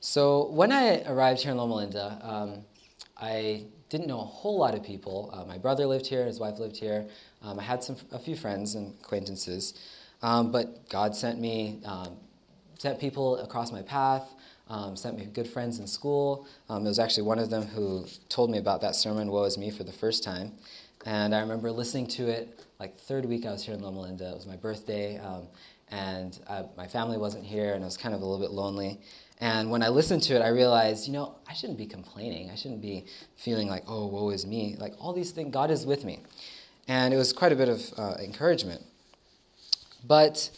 So 0.00 0.48
when 0.48 0.72
I 0.72 1.02
arrived 1.02 1.42
here 1.42 1.52
in 1.52 1.58
Loma 1.58 1.74
Linda, 1.74 2.18
um, 2.22 2.64
I 3.18 3.64
didn't 3.90 4.06
know 4.06 4.20
a 4.20 4.24
whole 4.24 4.58
lot 4.58 4.74
of 4.74 4.82
people. 4.82 5.30
Uh, 5.32 5.44
my 5.44 5.58
brother 5.58 5.86
lived 5.86 6.06
here, 6.06 6.24
his 6.24 6.40
wife 6.40 6.58
lived 6.58 6.76
here. 6.76 7.06
Um, 7.42 7.58
I 7.58 7.62
had 7.62 7.82
some, 7.84 7.96
a 8.12 8.18
few 8.18 8.36
friends 8.36 8.76
and 8.76 8.94
acquaintances, 9.02 9.74
um, 10.22 10.52
but 10.52 10.88
God 10.88 11.14
sent 11.14 11.38
me, 11.38 11.80
um, 11.84 12.16
sent 12.78 12.98
people 12.98 13.38
across 13.38 13.72
my 13.72 13.82
path, 13.82 14.34
um, 14.68 14.96
sent 14.96 15.16
me 15.16 15.24
good 15.26 15.48
friends 15.48 15.78
in 15.78 15.86
school. 15.86 16.46
Um, 16.68 16.84
it 16.84 16.88
was 16.88 16.98
actually 16.98 17.24
one 17.24 17.38
of 17.38 17.50
them 17.50 17.64
who 17.64 18.06
told 18.28 18.50
me 18.50 18.58
about 18.58 18.80
that 18.82 18.94
sermon, 18.94 19.30
Woe 19.30 19.44
is 19.44 19.58
Me, 19.58 19.70
for 19.70 19.84
the 19.84 19.92
first 19.92 20.22
time. 20.22 20.52
And 21.06 21.34
I 21.34 21.40
remember 21.40 21.70
listening 21.70 22.06
to 22.08 22.28
it 22.28 22.64
like 22.78 22.98
third 22.98 23.24
week 23.24 23.46
I 23.46 23.50
was 23.52 23.64
here 23.64 23.74
in 23.74 23.82
Loma 23.82 24.00
Linda. 24.00 24.30
It 24.30 24.34
was 24.34 24.46
my 24.46 24.56
birthday, 24.56 25.18
um, 25.18 25.48
and 25.90 26.38
I, 26.48 26.64
my 26.76 26.86
family 26.86 27.18
wasn't 27.18 27.44
here, 27.44 27.74
and 27.74 27.82
I 27.82 27.86
was 27.86 27.96
kind 27.96 28.14
of 28.14 28.20
a 28.20 28.24
little 28.24 28.44
bit 28.44 28.52
lonely. 28.52 29.00
And 29.40 29.70
when 29.70 29.82
I 29.82 29.88
listened 29.88 30.22
to 30.24 30.34
it, 30.34 30.42
I 30.42 30.48
realized, 30.48 31.06
you 31.06 31.12
know, 31.12 31.36
I 31.48 31.54
shouldn't 31.54 31.78
be 31.78 31.86
complaining. 31.86 32.50
I 32.50 32.56
shouldn't 32.56 32.82
be 32.82 33.04
feeling 33.36 33.68
like, 33.68 33.84
oh, 33.86 34.06
woe 34.06 34.30
is 34.30 34.44
me. 34.44 34.76
Like 34.78 34.94
all 35.00 35.12
these 35.12 35.30
things, 35.30 35.52
God 35.52 35.70
is 35.70 35.86
with 35.86 36.04
me. 36.04 36.20
And 36.88 37.14
it 37.14 37.16
was 37.16 37.32
quite 37.32 37.52
a 37.52 37.56
bit 37.56 37.68
of 37.68 37.80
uh, 37.96 38.14
encouragement. 38.18 38.82
But 40.04 40.50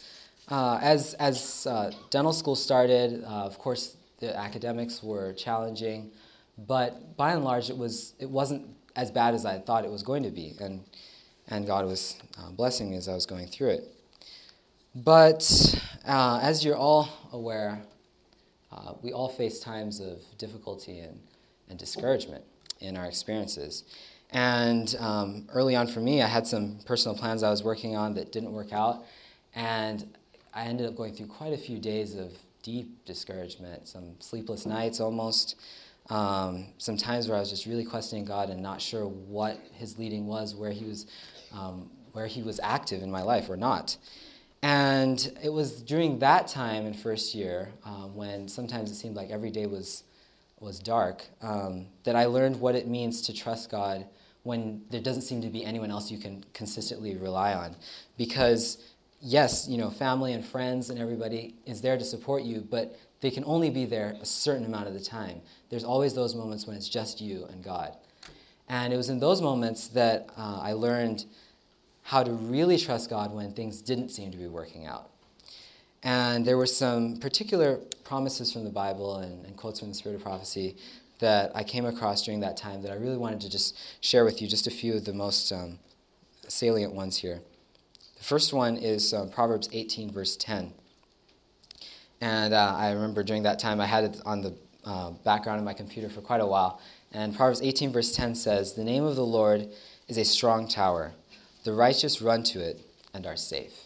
uh, 0.47 0.79
as, 0.81 1.13
as 1.15 1.67
uh, 1.69 1.91
dental 2.09 2.33
school 2.33 2.55
started, 2.55 3.23
uh, 3.23 3.45
of 3.45 3.59
course, 3.59 3.95
the 4.21 4.37
academics 4.37 5.03
were 5.03 5.33
challenging. 5.33 6.11
But 6.57 7.17
by 7.17 7.33
and 7.33 7.43
large, 7.43 7.69
it, 7.69 7.77
was, 7.77 8.13
it 8.19 8.29
wasn't 8.29 8.67
as 8.95 9.11
bad 9.11 9.33
as 9.33 9.45
I 9.45 9.59
thought 9.59 9.83
it 9.83 9.91
was 9.91 10.03
going 10.03 10.23
to 10.23 10.29
be. 10.29 10.55
And, 10.61 10.81
and 11.47 11.67
God 11.67 11.85
was 11.85 12.17
uh, 12.39 12.51
blessing 12.51 12.89
me 12.89 12.97
as 12.97 13.09
I 13.09 13.13
was 13.13 13.25
going 13.25 13.47
through 13.47 13.69
it. 13.69 13.83
But 14.93 15.75
uh, 16.05 16.39
as 16.41 16.63
you're 16.63 16.77
all 16.77 17.09
aware, 17.33 17.81
uh, 18.71 18.93
we 19.01 19.11
all 19.11 19.29
face 19.29 19.59
times 19.59 19.99
of 19.99 20.19
difficulty 20.37 20.99
and, 20.99 21.19
and 21.69 21.79
discouragement 21.79 22.43
in 22.79 22.95
our 22.95 23.05
experiences. 23.05 23.83
And 24.31 24.95
um, 24.99 25.47
early 25.51 25.75
on 25.75 25.87
for 25.87 25.99
me, 25.99 26.21
I 26.21 26.27
had 26.27 26.45
some 26.45 26.79
personal 26.85 27.17
plans 27.17 27.43
I 27.43 27.49
was 27.49 27.63
working 27.63 27.95
on 27.95 28.13
that 28.15 28.31
didn't 28.31 28.53
work 28.53 28.71
out. 28.71 29.03
And 29.55 30.15
I 30.53 30.65
ended 30.65 30.87
up 30.87 30.95
going 30.95 31.13
through 31.13 31.27
quite 31.27 31.53
a 31.53 31.57
few 31.57 31.79
days 31.79 32.15
of 32.15 32.31
deep 32.63 33.05
discouragement, 33.05 33.87
some 33.87 34.15
sleepless 34.19 34.65
nights 34.65 34.99
almost, 34.99 35.55
um, 36.09 36.67
some 36.77 36.97
times 36.97 37.27
where 37.27 37.37
I 37.37 37.39
was 37.39 37.49
just 37.49 37.65
really 37.65 37.85
questioning 37.85 38.25
God 38.25 38.49
and 38.49 38.61
not 38.61 38.81
sure 38.81 39.05
what 39.05 39.59
His 39.73 39.97
leading 39.97 40.27
was, 40.27 40.55
where 40.55 40.71
He 40.71 40.85
was, 40.85 41.07
um, 41.53 41.89
where 42.11 42.27
He 42.27 42.41
was 42.41 42.59
active 42.61 43.01
in 43.01 43.11
my 43.11 43.21
life 43.21 43.49
or 43.49 43.57
not. 43.57 43.97
And 44.63 45.31
it 45.43 45.49
was 45.49 45.81
during 45.81 46.19
that 46.19 46.47
time 46.47 46.85
in 46.85 46.93
first 46.93 47.33
year, 47.33 47.69
um, 47.83 48.15
when 48.15 48.47
sometimes 48.47 48.91
it 48.91 48.95
seemed 48.95 49.15
like 49.15 49.31
every 49.31 49.49
day 49.49 49.65
was, 49.65 50.03
was 50.59 50.79
dark, 50.79 51.25
um, 51.41 51.87
that 52.03 52.15
I 52.15 52.25
learned 52.25 52.59
what 52.59 52.75
it 52.75 52.87
means 52.87 53.21
to 53.23 53.33
trust 53.33 53.71
God 53.71 54.05
when 54.43 54.83
there 54.89 55.01
doesn't 55.01 55.23
seem 55.23 55.41
to 55.41 55.49
be 55.49 55.63
anyone 55.63 55.91
else 55.91 56.11
you 56.11 56.17
can 56.17 56.43
consistently 56.53 57.15
rely 57.15 57.53
on. 57.53 57.75
Because, 58.17 58.77
yes, 59.21 59.67
you 59.67 59.77
know, 59.77 59.89
family 59.89 60.33
and 60.33 60.45
friends 60.45 60.89
and 60.89 60.99
everybody 60.99 61.55
is 61.65 61.81
there 61.81 61.97
to 61.97 62.03
support 62.03 62.43
you, 62.43 62.65
but 62.69 62.97
they 63.21 63.31
can 63.31 63.43
only 63.45 63.69
be 63.69 63.85
there 63.85 64.15
a 64.19 64.25
certain 64.25 64.65
amount 64.65 64.87
of 64.87 64.93
the 64.93 64.99
time. 64.99 65.41
There's 65.69 65.83
always 65.83 66.13
those 66.13 66.35
moments 66.35 66.65
when 66.65 66.75
it's 66.75 66.89
just 66.89 67.21
you 67.21 67.45
and 67.45 67.63
God. 67.63 67.95
And 68.67 68.93
it 68.93 68.97
was 68.97 69.09
in 69.09 69.19
those 69.19 69.41
moments 69.41 69.87
that 69.89 70.29
uh, 70.37 70.59
I 70.61 70.73
learned 70.73 71.25
how 72.03 72.23
to 72.23 72.31
really 72.31 72.77
trust 72.77 73.09
God 73.09 73.33
when 73.33 73.53
things 73.53 73.81
didn't 73.81 74.09
seem 74.09 74.31
to 74.31 74.37
be 74.37 74.47
working 74.47 74.85
out. 74.85 75.09
And 76.03 76.45
there 76.45 76.57
were 76.57 76.65
some 76.65 77.17
particular 77.17 77.79
promises 78.03 78.51
from 78.51 78.63
the 78.63 78.71
Bible 78.71 79.17
and, 79.17 79.45
and, 79.45 79.55
quotes 79.55 79.79
from 79.79 79.89
the 79.89 79.93
Spirit 79.93 80.15
of 80.15 80.23
Prophecy 80.23 80.75
that 81.19 81.51
I 81.53 81.63
came 81.63 81.85
across 81.85 82.25
during 82.25 82.39
that 82.39 82.57
time 82.57 82.81
that 82.81 82.91
I 82.91 82.95
really 82.95 83.17
wanted 83.17 83.39
to 83.41 83.49
just 83.49 83.77
share 84.01 84.25
with 84.25 84.41
you, 84.41 84.47
just 84.47 84.65
a 84.65 84.71
few 84.71 84.95
of 84.95 85.05
the 85.05 85.13
most 85.13 85.51
um, 85.51 85.77
salient 86.47 86.93
ones 86.93 87.17
here. 87.17 87.41
The 88.21 88.27
first 88.27 88.53
one 88.53 88.77
is 88.77 89.15
um, 89.15 89.31
Proverbs 89.31 89.67
18, 89.73 90.11
verse 90.11 90.37
10. 90.37 90.71
And 92.21 92.53
uh, 92.53 92.75
I 92.77 92.91
remember 92.91 93.23
during 93.23 93.41
that 93.43 93.57
time 93.57 93.81
I 93.81 93.87
had 93.87 94.03
it 94.03 94.21
on 94.27 94.41
the 94.41 94.53
uh, 94.85 95.09
background 95.25 95.57
of 95.57 95.65
my 95.65 95.73
computer 95.73 96.07
for 96.07 96.21
quite 96.21 96.39
a 96.39 96.45
while. 96.45 96.79
And 97.11 97.35
Proverbs 97.35 97.63
18, 97.63 97.91
verse 97.91 98.15
10 98.15 98.35
says, 98.35 98.73
The 98.73 98.83
name 98.83 99.05
of 99.05 99.15
the 99.15 99.25
Lord 99.25 99.69
is 100.07 100.19
a 100.19 100.23
strong 100.23 100.67
tower 100.67 101.13
the 101.63 101.73
righteous 101.73 102.21
run 102.21 102.43
to 102.43 102.59
it 102.59 102.79
and 103.15 103.25
are 103.25 103.35
safe. 103.35 103.85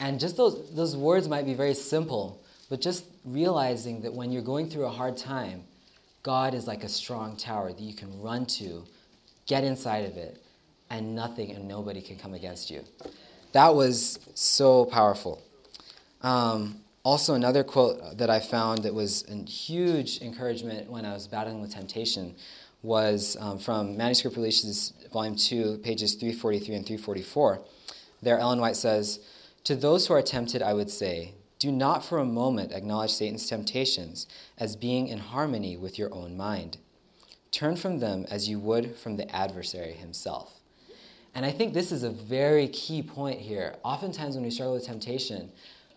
And 0.00 0.20
just 0.20 0.36
those, 0.36 0.70
those 0.74 0.94
words 0.94 1.26
might 1.26 1.46
be 1.46 1.54
very 1.54 1.74
simple, 1.74 2.42
but 2.68 2.82
just 2.82 3.06
realizing 3.24 4.02
that 4.02 4.12
when 4.12 4.32
you're 4.32 4.42
going 4.42 4.68
through 4.68 4.84
a 4.84 4.90
hard 4.90 5.16
time, 5.16 5.64
God 6.22 6.52
is 6.52 6.66
like 6.66 6.84
a 6.84 6.90
strong 6.90 7.38
tower 7.38 7.72
that 7.72 7.80
you 7.80 7.94
can 7.94 8.20
run 8.20 8.44
to, 8.60 8.84
get 9.46 9.64
inside 9.64 10.04
of 10.04 10.18
it, 10.18 10.42
and 10.90 11.14
nothing 11.14 11.52
and 11.52 11.66
nobody 11.66 12.02
can 12.02 12.18
come 12.18 12.34
against 12.34 12.70
you. 12.70 12.84
That 13.52 13.74
was 13.74 14.18
so 14.34 14.84
powerful. 14.86 15.42
Um, 16.22 16.80
also, 17.04 17.34
another 17.34 17.62
quote 17.62 18.18
that 18.18 18.30
I 18.30 18.40
found 18.40 18.82
that 18.82 18.92
was 18.92 19.24
a 19.28 19.48
huge 19.48 20.20
encouragement 20.20 20.90
when 20.90 21.04
I 21.04 21.12
was 21.12 21.28
battling 21.28 21.60
with 21.60 21.72
temptation 21.72 22.34
was 22.82 23.36
um, 23.40 23.58
from 23.58 23.96
Manuscript 23.96 24.36
Releases, 24.36 24.92
Volume 25.12 25.36
2, 25.36 25.78
pages 25.78 26.14
343 26.14 26.74
and 26.74 26.86
344. 26.86 27.60
There, 28.22 28.38
Ellen 28.38 28.60
White 28.60 28.76
says, 28.76 29.20
To 29.64 29.76
those 29.76 30.06
who 30.06 30.14
are 30.14 30.22
tempted, 30.22 30.62
I 30.62 30.74
would 30.74 30.90
say, 30.90 31.34
do 31.58 31.72
not 31.72 32.04
for 32.04 32.18
a 32.18 32.24
moment 32.24 32.72
acknowledge 32.72 33.12
Satan's 33.12 33.48
temptations 33.48 34.26
as 34.58 34.76
being 34.76 35.08
in 35.08 35.18
harmony 35.18 35.76
with 35.76 35.98
your 35.98 36.12
own 36.12 36.36
mind. 36.36 36.78
Turn 37.50 37.76
from 37.76 38.00
them 38.00 38.26
as 38.30 38.48
you 38.48 38.58
would 38.58 38.96
from 38.96 39.16
the 39.16 39.34
adversary 39.34 39.92
himself. 39.92 40.55
And 41.36 41.44
I 41.44 41.50
think 41.50 41.74
this 41.74 41.92
is 41.92 42.02
a 42.02 42.08
very 42.08 42.66
key 42.68 43.02
point 43.02 43.38
here. 43.38 43.76
Oftentimes, 43.84 44.36
when 44.36 44.44
we 44.44 44.50
struggle 44.50 44.72
with 44.72 44.86
temptation, 44.86 45.50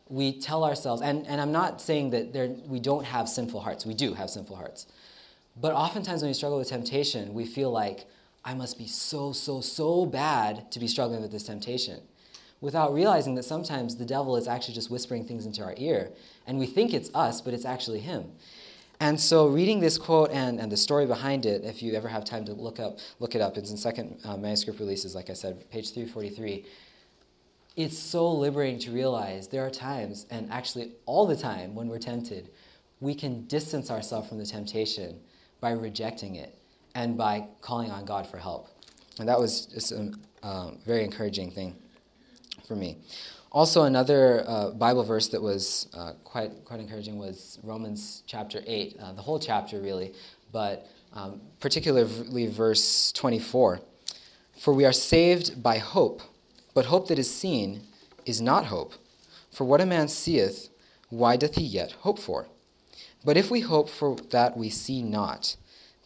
we 0.10 0.38
tell 0.38 0.66
ourselves, 0.66 1.02
and, 1.02 1.26
and 1.28 1.40
I'm 1.40 1.54
not 1.54 1.80
saying 1.80 2.10
that 2.10 2.34
there, 2.34 2.50
we 2.68 2.82
don't 2.82 3.06
have 3.06 3.30
sinful 3.30 3.62
hearts, 3.62 3.86
we 3.86 3.94
do 3.94 4.14
have 4.16 4.30
sinful 4.30 4.58
hearts. 4.58 4.88
But 5.56 5.72
oftentimes 5.72 6.22
when 6.22 6.30
we 6.30 6.34
struggle 6.34 6.58
with 6.58 6.68
temptation, 6.68 7.34
we 7.34 7.46
feel 7.46 7.72
like, 7.72 8.06
I 8.44 8.54
must 8.54 8.78
be 8.78 8.86
so, 8.86 9.32
so, 9.32 9.62
so 9.62 10.06
bad 10.06 10.70
to 10.74 10.80
be 10.80 10.90
struggling 10.90 11.22
with 11.22 11.32
this 11.32 11.44
temptation. 11.44 12.02
Without 12.60 12.94
realizing 12.94 13.36
that 13.36 13.44
sometimes 13.44 13.96
the 13.96 14.06
devil 14.06 14.36
is 14.36 14.46
actually 14.46 14.74
just 14.74 14.92
whispering 14.92 15.24
things 15.24 15.46
into 15.46 15.64
our 15.64 15.74
ear. 15.78 16.12
And 16.48 16.60
we 16.60 16.66
think 16.66 16.94
it's 16.94 17.10
us, 17.16 17.40
but 17.40 17.54
it's 17.54 17.64
actually 17.64 18.02
him. 18.02 18.26
And 19.02 19.20
so, 19.20 19.48
reading 19.48 19.80
this 19.80 19.98
quote 19.98 20.30
and, 20.32 20.60
and 20.60 20.70
the 20.70 20.78
story 20.78 21.06
behind 21.06 21.46
it, 21.46 21.64
if 21.64 21.82
you 21.82 21.94
ever 21.94 22.10
have 22.10 22.26
time 22.26 22.44
to 22.46 22.54
look 22.54 22.80
up, 22.80 23.00
look 23.20 23.34
it 23.34 23.40
up. 23.42 23.58
It's 23.58 23.72
in 23.72 23.78
Second 23.78 24.20
uh, 24.26 24.36
Manuscript 24.36 24.80
Releases, 24.80 25.16
like 25.16 25.30
I 25.30 25.34
said, 25.34 25.70
page 25.72 25.94
343. 25.94 26.66
It's 27.78 27.98
so 27.98 28.30
liberating 28.30 28.78
to 28.80 28.92
realize 28.92 29.48
there 29.48 29.66
are 29.66 29.70
times, 29.70 30.26
and 30.30 30.52
actually 30.52 30.92
all 31.06 31.26
the 31.26 31.36
time, 31.36 31.76
when 31.76 31.88
we're 31.88 32.00
tempted, 32.00 32.50
we 33.00 33.16
can 33.16 33.46
distance 33.46 33.90
ourselves 33.90 34.28
from 34.28 34.38
the 34.38 34.46
temptation 34.46 35.18
by 35.62 35.72
rejecting 35.72 36.36
it 36.36 36.58
and 36.94 37.18
by 37.18 37.48
calling 37.62 37.92
on 37.92 38.04
God 38.04 38.28
for 38.28 38.38
help. 38.38 38.68
And 39.20 39.30
that 39.30 39.40
was 39.40 39.68
just 39.68 39.94
a 39.94 40.12
um, 40.44 40.80
very 40.86 41.06
encouraging 41.06 41.52
thing 41.52 41.78
for 42.70 42.76
me. 42.76 42.98
Also, 43.52 43.84
another 43.84 44.44
uh, 44.48 44.70
Bible 44.70 45.04
verse 45.04 45.28
that 45.30 45.42
was 45.42 45.88
uh, 45.96 46.14
quite, 46.24 46.64
quite 46.66 46.80
encouraging 46.80 47.18
was 47.18 47.58
Romans 47.64 48.22
chapter 48.28 48.62
8, 48.66 48.98
uh, 49.02 49.14
the 49.14 49.24
whole 49.24 49.40
chapter 49.40 49.82
really, 49.82 50.14
but 50.52 50.88
um, 51.14 51.42
particularly 51.60 52.46
verse 52.46 53.12
24. 53.14 53.82
For 54.60 54.72
we 54.72 54.86
are 54.86 54.94
saved 54.94 55.64
by 55.64 55.80
hope, 55.80 56.22
but 56.76 56.86
hope 56.86 57.08
that 57.08 57.18
is 57.18 57.34
seen 57.34 57.82
is 58.24 58.40
not 58.40 58.66
hope. 58.66 58.94
For 59.52 59.64
what 59.64 59.82
a 59.82 59.86
man 59.86 60.08
seeth, 60.10 60.70
why 61.10 61.36
doth 61.36 61.56
he 61.56 61.64
yet 61.64 61.94
hope 61.94 62.20
for? 62.20 62.46
But 63.26 63.36
if 63.36 63.50
we 63.50 63.62
hope 63.62 63.90
for 63.90 64.16
that 64.30 64.56
we 64.56 64.70
see 64.70 65.02
not, 65.02 65.56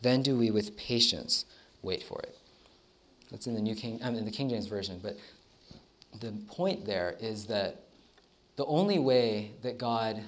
then 0.02 0.21
do 0.21 0.38
we 0.38 0.49
with 0.49 0.78
patience 0.78 1.43
wait 1.82 2.04
for 2.04 2.21
it. 2.21 2.38
That's 3.34 3.47
in 3.47 3.56
the 3.56 3.62
New 3.62 3.76
King, 3.76 3.99
um, 4.04 4.15
in 4.15 4.26
the 4.26 4.32
King 4.32 4.47
James 4.47 4.67
version. 4.67 4.99
But 5.02 5.17
the 6.19 6.32
point 6.47 6.86
there 6.86 7.15
is 7.19 7.45
that 7.45 7.84
the 8.56 8.65
only 8.65 8.99
way 8.99 9.52
that 9.63 9.78
God 9.78 10.23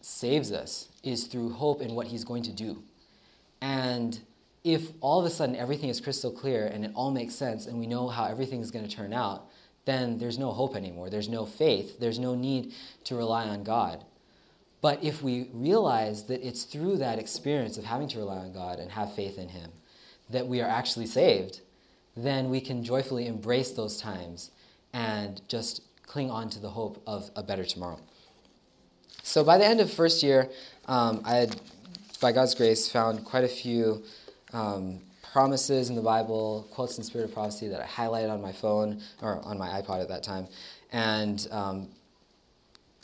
saves 0.00 0.52
us 0.52 0.88
is 1.02 1.24
through 1.24 1.50
hope 1.50 1.80
in 1.80 1.94
what 1.94 2.06
He's 2.06 2.24
going 2.24 2.42
to 2.44 2.52
do. 2.52 2.82
And 3.60 4.18
if 4.64 4.90
all 5.00 5.18
of 5.18 5.26
a 5.26 5.30
sudden 5.30 5.56
everything 5.56 5.88
is 5.88 6.00
crystal 6.00 6.30
clear 6.30 6.66
and 6.66 6.84
it 6.84 6.90
all 6.94 7.10
makes 7.10 7.34
sense 7.34 7.66
and 7.66 7.78
we 7.78 7.86
know 7.86 8.08
how 8.08 8.24
everything 8.24 8.60
is 8.60 8.70
going 8.70 8.86
to 8.86 8.94
turn 8.94 9.12
out, 9.12 9.48
then 9.84 10.18
there's 10.18 10.38
no 10.38 10.50
hope 10.50 10.76
anymore. 10.76 11.08
There's 11.08 11.28
no 11.28 11.46
faith. 11.46 11.98
There's 12.00 12.18
no 12.18 12.34
need 12.34 12.74
to 13.04 13.14
rely 13.14 13.44
on 13.44 13.62
God. 13.62 14.04
But 14.80 15.02
if 15.02 15.22
we 15.22 15.48
realize 15.52 16.24
that 16.24 16.46
it's 16.46 16.64
through 16.64 16.98
that 16.98 17.18
experience 17.18 17.78
of 17.78 17.84
having 17.84 18.08
to 18.08 18.18
rely 18.18 18.38
on 18.38 18.52
God 18.52 18.78
and 18.78 18.90
have 18.90 19.14
faith 19.14 19.38
in 19.38 19.48
Him 19.48 19.70
that 20.30 20.46
we 20.46 20.60
are 20.60 20.68
actually 20.68 21.06
saved, 21.06 21.60
then 22.16 22.50
we 22.50 22.60
can 22.60 22.82
joyfully 22.82 23.26
embrace 23.26 23.70
those 23.70 24.00
times 24.00 24.50
and 24.96 25.42
just 25.46 25.82
cling 26.06 26.30
on 26.30 26.48
to 26.48 26.58
the 26.58 26.70
hope 26.70 27.02
of 27.06 27.30
a 27.36 27.42
better 27.42 27.64
tomorrow. 27.64 27.98
So 29.22 29.44
by 29.44 29.58
the 29.58 29.66
end 29.66 29.80
of 29.80 29.92
first 29.92 30.22
year, 30.22 30.48
um, 30.86 31.20
I 31.24 31.34
had, 31.34 31.60
by 32.20 32.32
God's 32.32 32.54
grace, 32.54 32.88
found 32.88 33.24
quite 33.24 33.44
a 33.44 33.48
few 33.48 34.02
um, 34.54 35.00
promises 35.32 35.90
in 35.90 35.96
the 35.96 36.02
Bible, 36.02 36.66
quotes 36.70 36.96
in 36.96 37.04
Spirit 37.04 37.26
of 37.26 37.34
Prophecy 37.34 37.68
that 37.68 37.80
I 37.80 37.86
highlighted 37.86 38.30
on 38.30 38.40
my 38.40 38.52
phone 38.52 39.02
or 39.20 39.44
on 39.44 39.58
my 39.58 39.68
iPod 39.68 40.00
at 40.00 40.08
that 40.08 40.22
time, 40.22 40.46
and 40.92 41.46
um, 41.50 41.88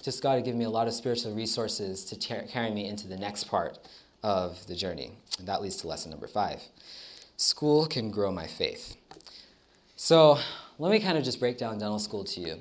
just 0.03 0.23
God 0.23 0.37
had 0.37 0.45
given 0.45 0.59
me 0.59 0.65
a 0.65 0.71
lot 0.71 0.87
of 0.89 0.95
spiritual 0.95 1.35
resources 1.35 2.05
to 2.07 2.17
carry 2.47 2.71
me 2.71 2.89
into 2.89 3.07
the 3.07 3.19
next 3.19 3.45
part 3.45 3.79
of 4.23 4.67
the 4.67 4.75
journey. 4.75 5.13
And 5.39 5.47
that 5.47 5.61
leads 5.61 5.77
to 5.79 5.89
lesson 5.89 6.11
number 6.11 6.27
five. 6.29 6.63
School 7.37 7.87
can 7.87 8.11
grow 8.11 8.33
my 8.33 8.47
faith. 8.47 8.97
So 9.97 10.39
let 10.83 10.91
me 10.91 10.99
kind 10.99 11.17
of 11.17 11.23
just 11.23 11.39
break 11.39 11.59
down 11.59 11.79
dental 11.79 12.01
school 12.01 12.25
to 12.25 12.41
you. 12.41 12.57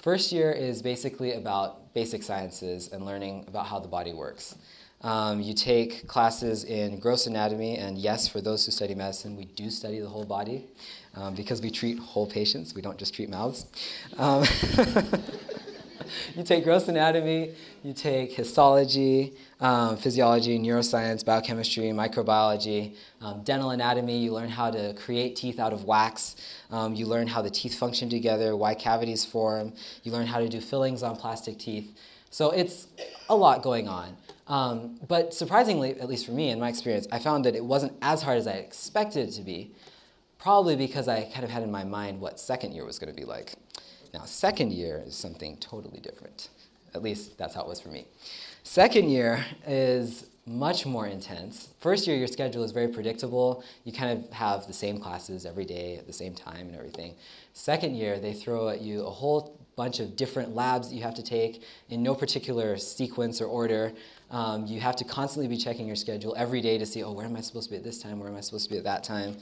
First 0.00 0.32
year 0.32 0.50
is 0.50 0.82
basically 0.82 1.34
about 1.34 1.94
basic 1.94 2.24
sciences 2.24 2.92
and 2.92 3.06
learning 3.06 3.44
about 3.46 3.66
how 3.66 3.78
the 3.78 3.86
body 3.86 4.12
works. 4.12 4.56
Um, 5.02 5.40
you 5.40 5.54
take 5.54 6.08
classes 6.08 6.64
in 6.64 6.98
gross 6.98 7.28
anatomy, 7.28 7.76
and 7.76 7.98
yes, 7.98 8.26
for 8.26 8.40
those 8.40 8.66
who 8.66 8.72
study 8.72 8.96
medicine, 8.96 9.36
we 9.36 9.44
do 9.44 9.70
study 9.70 10.00
the 10.00 10.08
whole 10.08 10.24
body 10.24 10.64
um, 11.14 11.36
because 11.36 11.62
we 11.62 11.70
treat 11.70 12.00
whole 12.00 12.26
patients. 12.26 12.74
We 12.74 12.82
don't 12.82 12.98
just 12.98 13.14
treat 13.14 13.30
mouths. 13.30 13.66
Um, 14.18 14.42
you 16.36 16.42
take 16.42 16.64
gross 16.64 16.88
anatomy, 16.88 17.54
you 17.82 17.92
take 17.92 18.32
histology, 18.32 19.34
um, 19.60 19.96
physiology, 19.96 20.58
neuroscience, 20.58 21.24
biochemistry, 21.24 21.84
microbiology, 21.84 22.96
um, 23.20 23.42
dental 23.42 23.70
anatomy. 23.70 24.18
You 24.18 24.32
learn 24.32 24.48
how 24.48 24.70
to 24.70 24.94
create 24.94 25.36
teeth 25.36 25.58
out 25.58 25.72
of 25.72 25.84
wax. 25.84 26.36
Um, 26.70 26.94
you 26.94 27.06
learn 27.06 27.26
how 27.26 27.42
the 27.42 27.50
teeth 27.50 27.78
function 27.78 28.08
together, 28.08 28.56
why 28.56 28.74
cavities 28.74 29.24
form. 29.24 29.72
You 30.02 30.12
learn 30.12 30.26
how 30.26 30.38
to 30.38 30.48
do 30.48 30.60
fillings 30.60 31.02
on 31.02 31.16
plastic 31.16 31.58
teeth. 31.58 31.96
So 32.30 32.50
it's 32.50 32.88
a 33.28 33.36
lot 33.36 33.62
going 33.62 33.88
on. 33.88 34.16
Um, 34.48 35.00
but 35.08 35.34
surprisingly, 35.34 35.98
at 36.00 36.08
least 36.08 36.26
for 36.26 36.32
me 36.32 36.50
in 36.50 36.60
my 36.60 36.68
experience, 36.68 37.06
I 37.10 37.18
found 37.18 37.44
that 37.44 37.56
it 37.56 37.64
wasn't 37.64 37.94
as 38.02 38.22
hard 38.22 38.38
as 38.38 38.46
I 38.46 38.52
expected 38.52 39.28
it 39.28 39.32
to 39.32 39.42
be, 39.42 39.72
probably 40.38 40.76
because 40.76 41.08
I 41.08 41.24
kind 41.24 41.44
of 41.44 41.50
had 41.50 41.62
in 41.62 41.70
my 41.70 41.84
mind 41.84 42.20
what 42.20 42.38
second 42.38 42.72
year 42.72 42.84
was 42.84 42.98
going 42.98 43.12
to 43.12 43.18
be 43.18 43.24
like. 43.24 43.54
Now, 44.14 44.24
second 44.24 44.72
year 44.72 45.02
is 45.06 45.14
something 45.14 45.56
totally 45.58 46.00
different. 46.00 46.48
At 46.94 47.02
least 47.02 47.36
that's 47.38 47.54
how 47.54 47.62
it 47.62 47.68
was 47.68 47.80
for 47.80 47.88
me. 47.88 48.06
Second 48.62 49.10
year 49.10 49.44
is 49.66 50.26
much 50.46 50.86
more 50.86 51.06
intense. 51.06 51.68
First 51.80 52.06
year, 52.06 52.16
your 52.16 52.28
schedule 52.28 52.62
is 52.62 52.70
very 52.70 52.88
predictable. 52.88 53.64
You 53.84 53.92
kind 53.92 54.16
of 54.16 54.30
have 54.32 54.66
the 54.66 54.72
same 54.72 55.00
classes 55.00 55.44
every 55.44 55.64
day 55.64 55.96
at 55.96 56.06
the 56.06 56.12
same 56.12 56.34
time 56.34 56.68
and 56.68 56.76
everything. 56.76 57.14
Second 57.52 57.96
year, 57.96 58.20
they 58.20 58.32
throw 58.32 58.68
at 58.68 58.80
you 58.80 59.04
a 59.04 59.10
whole 59.10 59.58
bunch 59.74 60.00
of 60.00 60.16
different 60.16 60.54
labs 60.54 60.88
that 60.88 60.94
you 60.94 61.02
have 61.02 61.14
to 61.14 61.22
take 61.22 61.62
in 61.90 62.02
no 62.02 62.14
particular 62.14 62.78
sequence 62.78 63.40
or 63.40 63.46
order. 63.46 63.92
Um, 64.30 64.66
you 64.66 64.80
have 64.80 64.96
to 64.96 65.04
constantly 65.04 65.48
be 65.48 65.56
checking 65.56 65.86
your 65.86 65.96
schedule 65.96 66.34
every 66.36 66.60
day 66.60 66.78
to 66.78 66.86
see, 66.86 67.02
oh, 67.02 67.12
where 67.12 67.26
am 67.26 67.36
I 67.36 67.40
supposed 67.40 67.68
to 67.68 67.72
be 67.72 67.76
at 67.76 67.84
this 67.84 67.98
time? 67.98 68.18
Where 68.18 68.28
am 68.28 68.36
I 68.36 68.40
supposed 68.40 68.64
to 68.64 68.70
be 68.70 68.78
at 68.78 68.84
that 68.84 69.04
time? 69.04 69.36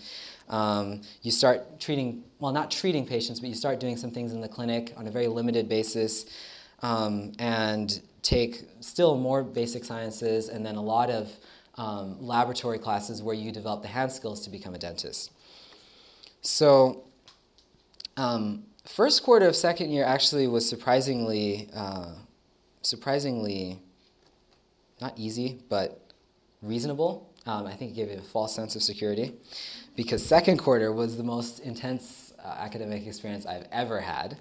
Um, 0.49 1.01
you 1.23 1.31
start 1.31 1.81
treating, 1.81 2.25
well, 2.39 2.53
not 2.53 2.71
treating 2.71 3.07
patients, 3.07 3.41
but 3.41 3.49
you 3.49 3.55
start 3.55 3.81
doing 3.81 3.97
some 3.97 4.11
things 4.11 4.33
in 4.33 4.41
the 4.41 4.49
clinic 4.49 4.93
on 4.97 5.07
a 5.07 5.11
very 5.11 5.27
limited 5.27 5.69
basis 5.69 6.27
um, 6.83 7.33
and 7.39 8.01
take 8.23 8.63
still 8.81 9.17
more 9.17 9.43
basic 9.43 9.85
sciences 9.85 10.49
and 10.49 10.65
then 10.65 10.77
a 10.77 10.83
lot 10.83 11.11
of 11.11 11.31
um, 11.77 12.17
laboratory 12.21 12.79
classes 12.79 13.23
where 13.23 13.35
you 13.35 13.51
develop 13.51 13.83
the 13.83 13.89
hand 13.89 14.13
skills 14.13 14.41
to 14.43 14.51
become 14.51 14.75
a 14.75 14.79
dentist. 14.79 15.33
So, 16.43 17.05
um, 18.17 18.65
first 18.85 19.23
quarter 19.23 19.49
of 19.49 19.57
second 19.57 19.91
year 19.91 20.05
actually 20.05 20.47
was 20.47 20.69
surprisingly, 20.69 21.69
uh, 21.75 22.13
surprisingly 22.83 23.81
not 25.01 25.19
easy, 25.19 25.59
but 25.69 26.01
reasonable. 26.63 27.31
Um, 27.47 27.67
I 27.67 27.75
think 27.75 27.93
it 27.93 27.95
gave 27.95 28.11
you 28.11 28.19
a 28.19 28.23
false 28.23 28.55
sense 28.55 28.77
of 28.77 28.83
security 28.83 29.35
because 29.97 30.25
second 30.25 30.59
quarter 30.59 30.93
was 30.93 31.17
the 31.17 31.23
most 31.23 31.61
intense 31.61 32.33
uh, 32.45 32.49
academic 32.49 33.07
experience 33.07 33.47
I've 33.47 33.67
ever 33.73 34.01
had. 34.01 34.37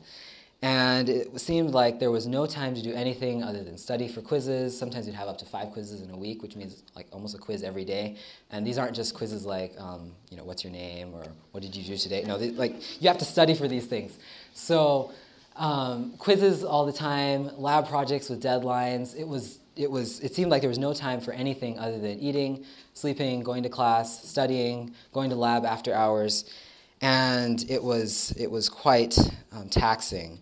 And 0.63 1.09
it 1.09 1.41
seemed 1.41 1.71
like 1.71 1.99
there 1.99 2.09
was 2.09 2.25
no 2.25 2.45
time 2.45 2.73
to 2.73 2.81
do 2.81 2.93
anything 2.93 3.43
other 3.43 3.65
than 3.65 3.77
study 3.77 4.07
for 4.07 4.21
quizzes. 4.21 4.77
Sometimes 4.77 5.05
you'd 5.05 5.15
have 5.15 5.27
up 5.27 5.37
to 5.39 5.45
five 5.45 5.71
quizzes 5.71 6.01
in 6.01 6.09
a 6.09 6.17
week, 6.17 6.41
which 6.41 6.55
means 6.55 6.83
like 6.95 7.05
almost 7.11 7.35
a 7.35 7.37
quiz 7.37 7.63
every 7.63 7.83
day. 7.83 8.15
And 8.49 8.65
these 8.65 8.77
aren't 8.77 8.95
just 8.95 9.13
quizzes 9.13 9.45
like, 9.45 9.73
um, 9.77 10.13
you 10.29 10.37
know, 10.37 10.45
what's 10.45 10.63
your 10.63 10.71
name 10.71 11.13
or 11.13 11.25
what 11.51 11.61
did 11.61 11.75
you 11.75 11.83
do 11.83 11.97
today? 11.97 12.23
No, 12.25 12.37
they, 12.37 12.51
like 12.51 12.75
you 13.01 13.09
have 13.09 13.17
to 13.17 13.25
study 13.25 13.55
for 13.55 13.67
these 13.67 13.87
things. 13.87 14.17
So 14.53 15.11
um, 15.55 16.13
quizzes 16.17 16.63
all 16.63 16.85
the 16.85 16.93
time, 16.93 17.49
lab 17.57 17.87
projects 17.87 18.29
with 18.29 18.41
deadlines. 18.41 19.17
It 19.17 19.27
was 19.27 19.59
it 19.75 19.89
was 19.89 20.19
it 20.19 20.35
seemed 20.35 20.51
like 20.51 20.61
there 20.61 20.69
was 20.69 20.79
no 20.79 20.93
time 20.93 21.19
for 21.19 21.31
anything 21.31 21.79
other 21.79 21.99
than 21.99 22.19
eating, 22.19 22.65
sleeping, 22.93 23.43
going 23.43 23.63
to 23.63 23.69
class, 23.69 24.27
studying, 24.27 24.93
going 25.11 25.29
to 25.29 25.35
lab 25.35 25.65
after 25.65 25.93
hours, 25.93 26.45
and 27.01 27.65
it 27.69 27.83
was 27.83 28.31
it 28.37 28.49
was 28.49 28.69
quite 28.69 29.17
um, 29.51 29.69
taxing. 29.69 30.39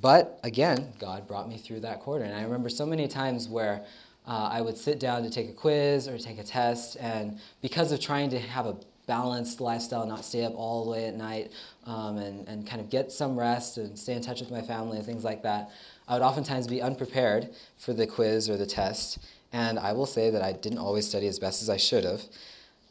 But 0.00 0.38
again, 0.42 0.92
God 0.98 1.26
brought 1.26 1.48
me 1.48 1.56
through 1.56 1.80
that 1.80 2.00
quarter, 2.00 2.24
and 2.24 2.34
I 2.34 2.42
remember 2.42 2.68
so 2.68 2.86
many 2.86 3.08
times 3.08 3.48
where. 3.48 3.84
Uh, 4.28 4.48
I 4.50 4.60
would 4.60 4.76
sit 4.76 4.98
down 4.98 5.22
to 5.22 5.30
take 5.30 5.48
a 5.48 5.52
quiz 5.52 6.08
or 6.08 6.18
take 6.18 6.40
a 6.40 6.42
test, 6.42 6.96
and 6.98 7.38
because 7.62 7.92
of 7.92 8.00
trying 8.00 8.28
to 8.30 8.40
have 8.40 8.66
a 8.66 8.76
balanced 9.06 9.60
lifestyle, 9.60 10.06
not 10.06 10.24
stay 10.24 10.44
up 10.44 10.54
all 10.56 10.84
the 10.84 10.90
way 10.90 11.06
at 11.06 11.14
night, 11.14 11.52
um, 11.84 12.18
and, 12.18 12.46
and 12.48 12.66
kind 12.66 12.80
of 12.80 12.90
get 12.90 13.12
some 13.12 13.38
rest 13.38 13.78
and 13.78 13.98
stay 13.98 14.14
in 14.14 14.22
touch 14.22 14.40
with 14.40 14.50
my 14.50 14.62
family 14.62 14.96
and 14.96 15.06
things 15.06 15.24
like 15.24 15.42
that, 15.42 15.70
I 16.08 16.14
would 16.14 16.22
oftentimes 16.22 16.66
be 16.66 16.82
unprepared 16.82 17.50
for 17.78 17.92
the 17.92 18.06
quiz 18.06 18.50
or 18.50 18.56
the 18.56 18.66
test, 18.66 19.18
and 19.52 19.78
I 19.78 19.92
will 19.92 20.06
say 20.06 20.30
that 20.30 20.42
I 20.42 20.52
didn't 20.52 20.78
always 20.78 21.06
study 21.08 21.28
as 21.28 21.38
best 21.38 21.62
as 21.62 21.70
I 21.70 21.76
should 21.76 22.04
have. 22.04 22.22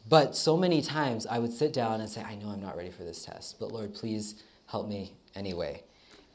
But 0.07 0.35
so 0.35 0.55
many 0.55 0.81
times 0.81 1.25
I 1.25 1.39
would 1.39 1.51
sit 1.51 1.73
down 1.73 1.99
and 1.99 2.09
say, 2.09 2.21
I 2.21 2.35
know 2.35 2.49
I'm 2.49 2.61
not 2.61 2.77
ready 2.77 2.91
for 2.91 3.03
this 3.03 3.25
test, 3.25 3.59
but 3.59 3.71
Lord, 3.71 3.93
please 3.93 4.43
help 4.67 4.87
me 4.87 5.13
anyway. 5.35 5.83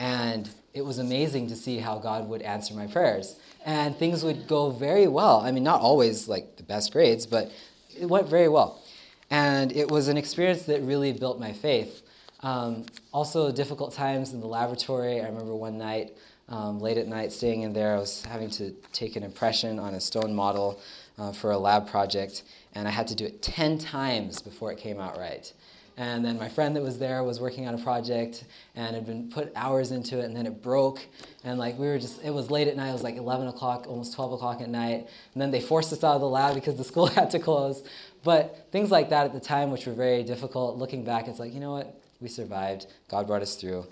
And 0.01 0.49
it 0.75 0.83
was 0.83 0.99
amazing 0.99 1.49
to 1.49 1.57
see 1.57 1.79
how 1.79 1.99
God 1.99 2.29
would 2.29 2.43
answer 2.43 2.75
my 2.75 2.87
prayers. 2.87 3.37
And 3.64 3.95
things 3.95 4.25
would 4.25 4.49
go 4.49 4.71
very 4.71 5.07
well. 5.07 5.40
I 5.40 5.53
mean, 5.53 5.62
not 5.62 5.81
always 5.81 6.27
like 6.27 6.57
the 6.57 6.62
best 6.62 6.93
grades, 6.93 7.27
but 7.27 7.53
it 7.99 8.07
went 8.07 8.29
very 8.29 8.49
well. 8.49 8.83
And 9.31 9.73
it 9.73 9.88
was 9.88 10.09
an 10.09 10.16
experience 10.16 10.62
that 10.62 10.83
really 10.83 11.12
built 11.12 11.38
my 11.38 11.53
faith. 11.53 12.03
Um, 12.40 12.87
also, 13.12 13.53
difficult 13.53 13.93
times 13.93 14.33
in 14.33 14.40
the 14.40 14.47
laboratory. 14.47 15.21
I 15.21 15.27
remember 15.27 15.55
one 15.55 15.79
night 15.79 16.16
um, 16.49 16.81
late 16.81 16.99
at 16.99 17.07
night 17.07 17.33
staying 17.33 17.62
in 17.62 17.73
there. 17.73 17.95
I 17.97 17.99
was 17.99 18.25
having 18.25 18.51
to 18.51 18.73
take 18.93 19.16
an 19.16 19.23
impression 19.23 19.79
on 19.79 19.95
a 19.95 20.01
stone 20.01 20.35
model 20.35 20.81
uh, 21.19 21.33
for 21.33 21.53
a 21.53 21.59
lab 21.59 21.88
project, 21.88 22.43
and 22.75 22.88
I 22.88 22.90
had 22.90 23.07
to 23.09 23.14
do 23.14 23.25
it 23.25 23.43
10 23.43 23.79
times 23.79 24.43
before 24.43 24.73
it 24.73 24.79
came 24.79 24.99
out 25.01 25.19
right. 25.19 25.53
And 25.97 26.25
then 26.25 26.38
my 26.38 26.49
friend 26.49 26.75
that 26.77 26.83
was 26.83 26.99
there 26.99 27.23
was 27.25 27.40
working 27.40 27.69
on 27.69 27.75
a 27.75 27.79
project 27.79 28.45
and 28.75 28.95
had 28.95 29.05
been 29.05 29.29
put 29.29 29.53
hours 29.55 29.90
into 29.90 30.19
it, 30.19 30.25
and 30.25 30.35
then 30.35 30.47
it 30.47 30.62
broke. 30.62 31.01
And 31.45 31.59
like 31.59 31.79
we 31.79 31.87
were 31.87 31.99
just, 31.99 32.25
it 32.25 32.31
was 32.31 32.51
late 32.51 32.69
at 32.69 32.77
night. 32.77 32.88
It 32.88 32.95
was 32.95 33.03
like 33.03 33.16
11 33.16 33.49
o'clock, 33.49 33.87
almost 33.87 34.14
12 34.14 34.33
o'clock 34.33 34.62
at 34.62 34.71
night. 34.71 35.09
And 35.35 35.43
then 35.43 35.51
they 35.51 35.61
forced 35.61 35.93
us 35.93 36.03
out 36.03 36.14
of 36.14 36.23
the 36.23 36.29
lab 36.29 36.55
because 36.55 36.77
the 36.77 36.85
school 36.85 37.07
had 37.19 37.31
to 37.33 37.38
close. 37.38 37.83
But 38.22 38.68
things 38.70 38.90
like 38.90 39.11
that 39.11 39.24
at 39.24 39.33
the 39.33 39.40
time, 39.40 39.70
which 39.70 39.87
were 39.87 39.94
very 39.94 40.22
difficult, 40.22 40.76
looking 40.76 41.04
back, 41.04 41.28
it's 41.28 41.38
like, 41.38 41.54
you 41.54 41.61
know 41.61 41.72
what? 41.72 42.00
We 42.20 42.28
survived. 42.28 42.87
God 43.09 43.26
brought 43.26 43.42
us 43.42 43.54
through. 43.54 43.87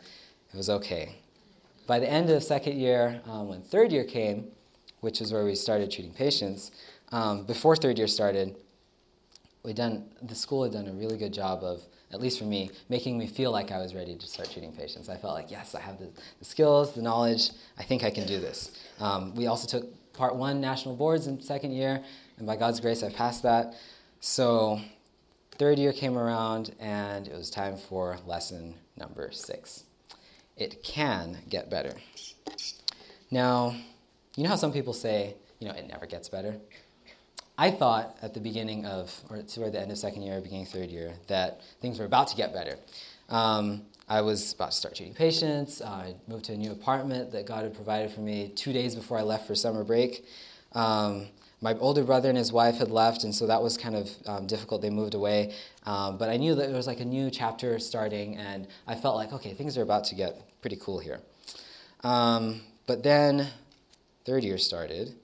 It 0.53 0.57
was 0.57 0.69
okay. 0.69 1.17
By 1.87 1.99
the 1.99 2.11
end 2.11 2.29
of 2.29 2.43
second 2.43 2.79
year, 2.79 3.23
um, 3.27 3.49
when 3.49 3.63
third 3.63 3.91
year 3.93 4.05
came, 4.05 4.49
which 5.01 5.21
is 5.21 5.33
where 5.33 5.45
we 5.45 5.55
started 5.55 5.91
treating 5.91 6.13
patients, 6.13 6.71
um, 7.13 7.45
before 7.45 7.77
third 7.77 7.97
year 7.97 8.07
started, 8.07 8.55
we 9.63 9.73
done 9.73 10.05
the 10.23 10.35
school 10.35 10.63
had 10.63 10.73
done 10.73 10.87
a 10.87 10.93
really 10.93 11.17
good 11.17 11.33
job 11.33 11.63
of, 11.63 11.83
at 12.13 12.21
least 12.21 12.39
for 12.39 12.45
me, 12.45 12.71
making 12.89 13.19
me 13.19 13.27
feel 13.27 13.51
like 13.51 13.71
I 13.71 13.79
was 13.79 13.95
ready 13.95 14.15
to 14.15 14.27
start 14.27 14.51
treating 14.51 14.73
patients. 14.73 15.09
I 15.09 15.17
felt 15.17 15.35
like 15.35 15.51
yes, 15.51 15.75
I 15.75 15.81
have 15.81 15.99
the, 15.99 16.11
the 16.39 16.45
skills, 16.45 16.95
the 16.95 17.03
knowledge. 17.03 17.51
I 17.79 17.83
think 17.83 18.05
I 18.05 18.11
can 18.11 18.27
do 18.27 18.41
this. 18.41 18.79
Um, 19.01 19.35
we 19.35 19.47
also 19.47 19.67
took 19.67 20.13
part 20.13 20.37
one 20.37 20.61
national 20.61 20.97
boards 20.97 21.27
in 21.27 21.41
second 21.41 21.73
year, 21.73 22.03
and 22.39 22.47
by 22.47 22.57
God's 22.57 22.81
grace, 22.81 23.03
I 23.03 23.11
passed 23.11 23.43
that. 23.43 23.75
So 24.21 24.81
third 25.59 25.79
year 25.79 25.93
came 25.93 26.19
around, 26.19 26.75
and 26.81 27.27
it 27.29 27.35
was 27.35 27.51
time 27.51 27.77
for 27.77 28.19
lesson 28.27 28.75
number 28.97 29.31
six 29.33 29.85
it 30.59 30.83
can 30.83 31.39
get 31.49 31.71
better. 31.71 31.95
Now, 33.31 33.77
you 34.37 34.43
know 34.43 34.51
how 34.51 34.57
some 34.57 34.73
people 34.73 34.93
say, 34.93 35.37
you 35.61 35.69
know, 35.69 35.75
it 35.75 35.87
never 35.89 36.07
gets 36.07 36.29
better? 36.29 36.57
I 37.57 37.71
thought 37.71 38.17
at 38.23 38.35
the 38.35 38.41
beginning 38.41 38.87
of, 38.87 39.13
or 39.31 39.43
toward 39.43 39.73
the 39.73 39.81
end 39.81 39.91
of 39.91 39.99
second 39.99 40.23
year, 40.23 40.41
beginning 40.41 40.67
third 40.67 40.91
year, 40.91 41.13
that 41.27 41.61
things 41.81 41.99
were 41.99 42.05
about 42.05 42.29
to 42.29 42.37
get 42.37 42.53
better. 42.53 42.77
Um, 43.29 43.83
I 44.09 44.21
was 44.21 44.53
about 44.53 44.71
to 44.71 44.77
start 44.77 44.95
treating 44.95 45.15
patients. 45.15 45.81
Uh, 45.81 45.87
I 45.87 46.15
moved 46.29 46.45
to 46.47 46.53
a 46.53 46.57
new 46.57 46.73
apartment 46.73 47.33
that 47.33 47.47
God 47.47 47.65
had 47.65 47.75
provided 47.75 48.11
for 48.11 48.21
me 48.21 48.53
two 48.55 48.73
days 48.73 48.95
before 48.95 49.19
I 49.19 49.23
left 49.23 49.47
for 49.47 49.55
summer 49.55 49.85
break. 49.85 50.25
Um, 50.73 51.27
my 51.61 51.75
older 51.79 52.05
brother 52.05 52.29
and 52.29 52.39
his 52.39 52.53
wife 52.53 52.77
had 52.77 52.91
left, 52.91 53.25
and 53.25 53.35
so 53.35 53.47
that 53.47 53.63
was 53.63 53.77
kind 53.77 53.97
of 53.97 54.11
um, 54.27 54.47
difficult. 54.47 54.81
They 54.81 54.91
moved 54.91 55.15
away. 55.15 55.55
Um, 55.87 56.17
but 56.17 56.29
I 56.29 56.37
knew 56.37 56.55
that 56.55 56.67
there 56.67 56.77
was 56.77 56.87
like 56.87 57.01
a 57.01 57.05
new 57.05 57.31
chapter 57.31 57.79
starting, 57.79 58.37
and 58.37 58.69
I 58.87 58.95
felt 58.95 59.17
like, 59.17 59.33
okay, 59.33 59.55
things 59.55 59.77
are 59.77 59.83
about 59.83 60.05
to 60.05 60.15
get 60.15 60.41
pretty 60.61 60.77
cool 60.77 60.99
here. 60.99 61.21
Um, 62.05 62.61
but 62.87 63.03
then 63.03 63.49
third 64.25 64.45
year 64.45 64.59
started, 64.59 65.15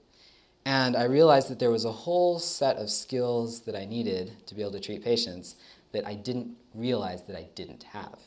And 0.65 0.95
I 0.95 1.03
realized 1.03 1.49
that 1.49 1.59
there 1.59 1.69
was 1.69 1.85
a 1.85 1.91
whole 1.91 2.39
set 2.39 2.77
of 2.77 2.89
skills 2.89 3.61
that 3.61 3.75
I 3.75 3.85
needed 3.85 4.33
to 4.47 4.55
be 4.55 4.61
able 4.61 4.71
to 4.71 4.79
treat 4.79 5.03
patients 5.03 5.55
that 5.91 6.07
I 6.07 6.15
didn't 6.15 6.57
realize 6.73 7.21
that 7.23 7.37
I 7.37 7.47
didn't 7.53 7.83
have. 7.83 8.17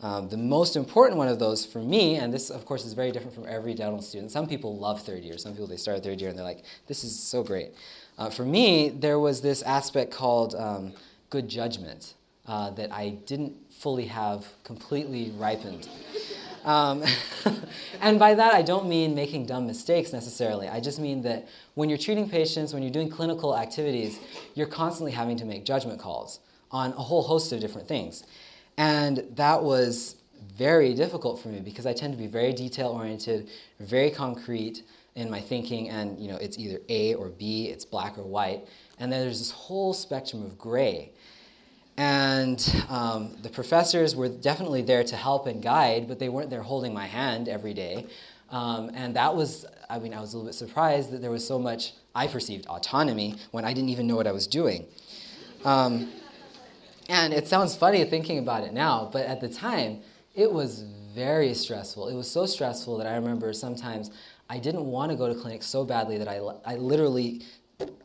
Um, 0.00 0.28
the 0.28 0.36
most 0.36 0.76
important 0.76 1.16
one 1.16 1.28
of 1.28 1.38
those 1.38 1.64
for 1.64 1.78
me, 1.78 2.16
and 2.16 2.32
this 2.32 2.50
of 2.50 2.66
course 2.66 2.84
is 2.84 2.92
very 2.92 3.10
different 3.12 3.34
from 3.34 3.46
every 3.48 3.74
dental 3.74 4.02
student. 4.02 4.30
Some 4.30 4.46
people 4.46 4.76
love 4.76 5.00
third 5.02 5.22
year. 5.22 5.38
Some 5.38 5.52
people 5.52 5.66
they 5.66 5.78
start 5.78 6.02
third 6.02 6.20
year 6.20 6.28
and 6.28 6.38
they're 6.38 6.44
like, 6.44 6.64
"This 6.86 7.02
is 7.02 7.18
so 7.18 7.42
great." 7.42 7.72
Uh, 8.18 8.28
for 8.28 8.44
me, 8.44 8.90
there 8.90 9.18
was 9.18 9.40
this 9.40 9.62
aspect 9.62 10.10
called 10.10 10.54
um, 10.54 10.92
good 11.30 11.48
judgment 11.48 12.14
uh, 12.46 12.70
that 12.70 12.92
I 12.92 13.10
didn't 13.26 13.54
fully 13.72 14.06
have 14.06 14.46
completely 14.64 15.32
ripened. 15.36 15.88
Um, 16.64 17.04
and 18.00 18.18
by 18.18 18.34
that, 18.34 18.54
I 18.54 18.62
don't 18.62 18.88
mean 18.88 19.14
making 19.14 19.46
dumb 19.46 19.66
mistakes 19.66 20.12
necessarily. 20.12 20.68
I 20.68 20.80
just 20.80 20.98
mean 20.98 21.22
that 21.22 21.48
when 21.74 21.88
you're 21.88 21.98
treating 21.98 22.28
patients, 22.28 22.74
when 22.74 22.82
you're 22.82 22.92
doing 22.92 23.08
clinical 23.08 23.56
activities, 23.56 24.18
you're 24.54 24.66
constantly 24.66 25.12
having 25.12 25.36
to 25.38 25.44
make 25.44 25.64
judgment 25.64 26.00
calls 26.00 26.40
on 26.70 26.90
a 26.92 27.02
whole 27.02 27.22
host 27.22 27.52
of 27.52 27.60
different 27.60 27.86
things. 27.86 28.24
And 28.78 29.24
that 29.36 29.62
was 29.62 30.16
very 30.56 30.94
difficult 30.94 31.40
for 31.40 31.48
me 31.48 31.60
because 31.60 31.86
I 31.86 31.92
tend 31.92 32.12
to 32.12 32.18
be 32.18 32.26
very 32.26 32.52
detail 32.52 32.88
oriented, 32.88 33.48
very 33.80 34.10
concrete 34.10 34.82
in 35.14 35.30
my 35.30 35.40
thinking, 35.40 35.88
and 35.88 36.18
you 36.20 36.28
know, 36.28 36.36
it's 36.36 36.58
either 36.58 36.78
A 36.88 37.14
or 37.14 37.28
B, 37.28 37.66
it's 37.68 37.84
black 37.84 38.18
or 38.18 38.22
white. 38.22 38.66
And 38.98 39.10
then 39.10 39.20
there's 39.20 39.38
this 39.38 39.50
whole 39.50 39.94
spectrum 39.94 40.42
of 40.44 40.58
gray. 40.58 41.12
And 41.96 42.84
um, 42.90 43.36
the 43.42 43.48
professors 43.48 44.14
were 44.14 44.28
definitely 44.28 44.82
there 44.82 45.02
to 45.04 45.16
help 45.16 45.46
and 45.46 45.62
guide, 45.62 46.06
but 46.06 46.18
they 46.18 46.28
weren't 46.28 46.50
there 46.50 46.62
holding 46.62 46.92
my 46.92 47.06
hand 47.06 47.48
every 47.48 47.72
day. 47.72 48.06
Um, 48.50 48.90
and 48.94 49.16
that 49.16 49.34
was, 49.34 49.64
I 49.88 49.98
mean, 49.98 50.12
I 50.12 50.20
was 50.20 50.34
a 50.34 50.36
little 50.36 50.48
bit 50.48 50.54
surprised 50.54 51.10
that 51.12 51.22
there 51.22 51.30
was 51.30 51.46
so 51.46 51.58
much, 51.58 51.94
I 52.14 52.26
perceived 52.26 52.66
autonomy 52.66 53.36
when 53.50 53.64
I 53.64 53.72
didn't 53.72 53.88
even 53.88 54.06
know 54.06 54.16
what 54.16 54.26
I 54.26 54.32
was 54.32 54.46
doing. 54.46 54.84
Um, 55.64 56.12
and 57.08 57.32
it 57.32 57.46
sounds 57.46 57.76
funny 57.76 58.04
thinking 58.04 58.38
about 58.38 58.64
it 58.64 58.72
now, 58.72 59.08
but 59.12 59.26
at 59.26 59.40
the 59.40 59.48
time, 59.48 60.00
it 60.34 60.50
was 60.50 60.84
very 61.14 61.54
stressful. 61.54 62.08
It 62.08 62.14
was 62.14 62.30
so 62.30 62.46
stressful 62.46 62.98
that 62.98 63.06
I 63.06 63.16
remember 63.16 63.52
sometimes 63.52 64.10
I 64.50 64.58
didn't 64.58 64.86
want 64.86 65.10
to 65.10 65.16
go 65.16 65.32
to 65.32 65.34
clinic 65.34 65.62
so 65.62 65.84
badly 65.84 66.18
that 66.18 66.28
I, 66.28 66.40
I 66.64 66.76
literally 66.76 67.42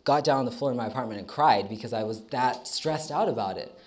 got 0.04 0.24
down 0.24 0.40
on 0.40 0.46
the 0.46 0.52
floor 0.52 0.72
in 0.72 0.78
my 0.78 0.88
apartment 0.88 1.20
and 1.20 1.28
cried 1.28 1.70
because 1.70 1.94
I 1.94 2.04
was 2.04 2.24
that 2.28 2.68
stressed 2.68 3.12
out 3.12 3.28
about 3.28 3.58
it. 3.58 3.78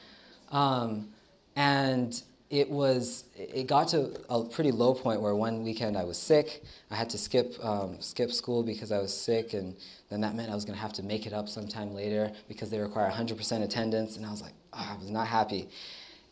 Um, 0.51 1.09
and 1.57 2.21
it 2.55 2.71
was 2.71 3.25
it 3.37 3.67
got 3.67 3.89
to 3.89 4.17
a 4.31 4.45
pretty 4.45 4.71
low 4.71 4.95
point 4.95 5.21
where 5.21 5.35
one 5.35 5.65
weekend 5.65 5.97
I 5.97 6.05
was 6.05 6.17
sick. 6.17 6.63
I 6.89 6.95
had 6.95 7.11
to 7.11 7.19
skip 7.19 7.53
um, 7.61 8.01
skip 8.01 8.31
school 8.31 8.63
because 8.63 8.93
I 8.93 8.99
was 8.99 9.13
sick, 9.13 9.55
and 9.55 9.75
then 10.09 10.21
that 10.21 10.37
meant 10.37 10.53
I 10.53 10.55
was 10.55 10.65
going 10.65 10.77
to 10.77 10.81
have 10.81 10.93
to 10.95 11.03
make 11.03 11.27
it 11.27 11.33
up 11.33 11.49
sometime 11.49 11.93
later 11.93 12.31
because 12.47 12.71
they 12.71 12.79
require 12.79 13.11
100% 13.11 13.63
attendance. 13.65 14.17
And 14.17 14.25
I 14.25 14.31
was 14.31 14.41
like, 14.41 14.53
oh, 14.73 14.89
I 14.93 14.97
was 14.97 15.11
not 15.11 15.27
happy, 15.27 15.69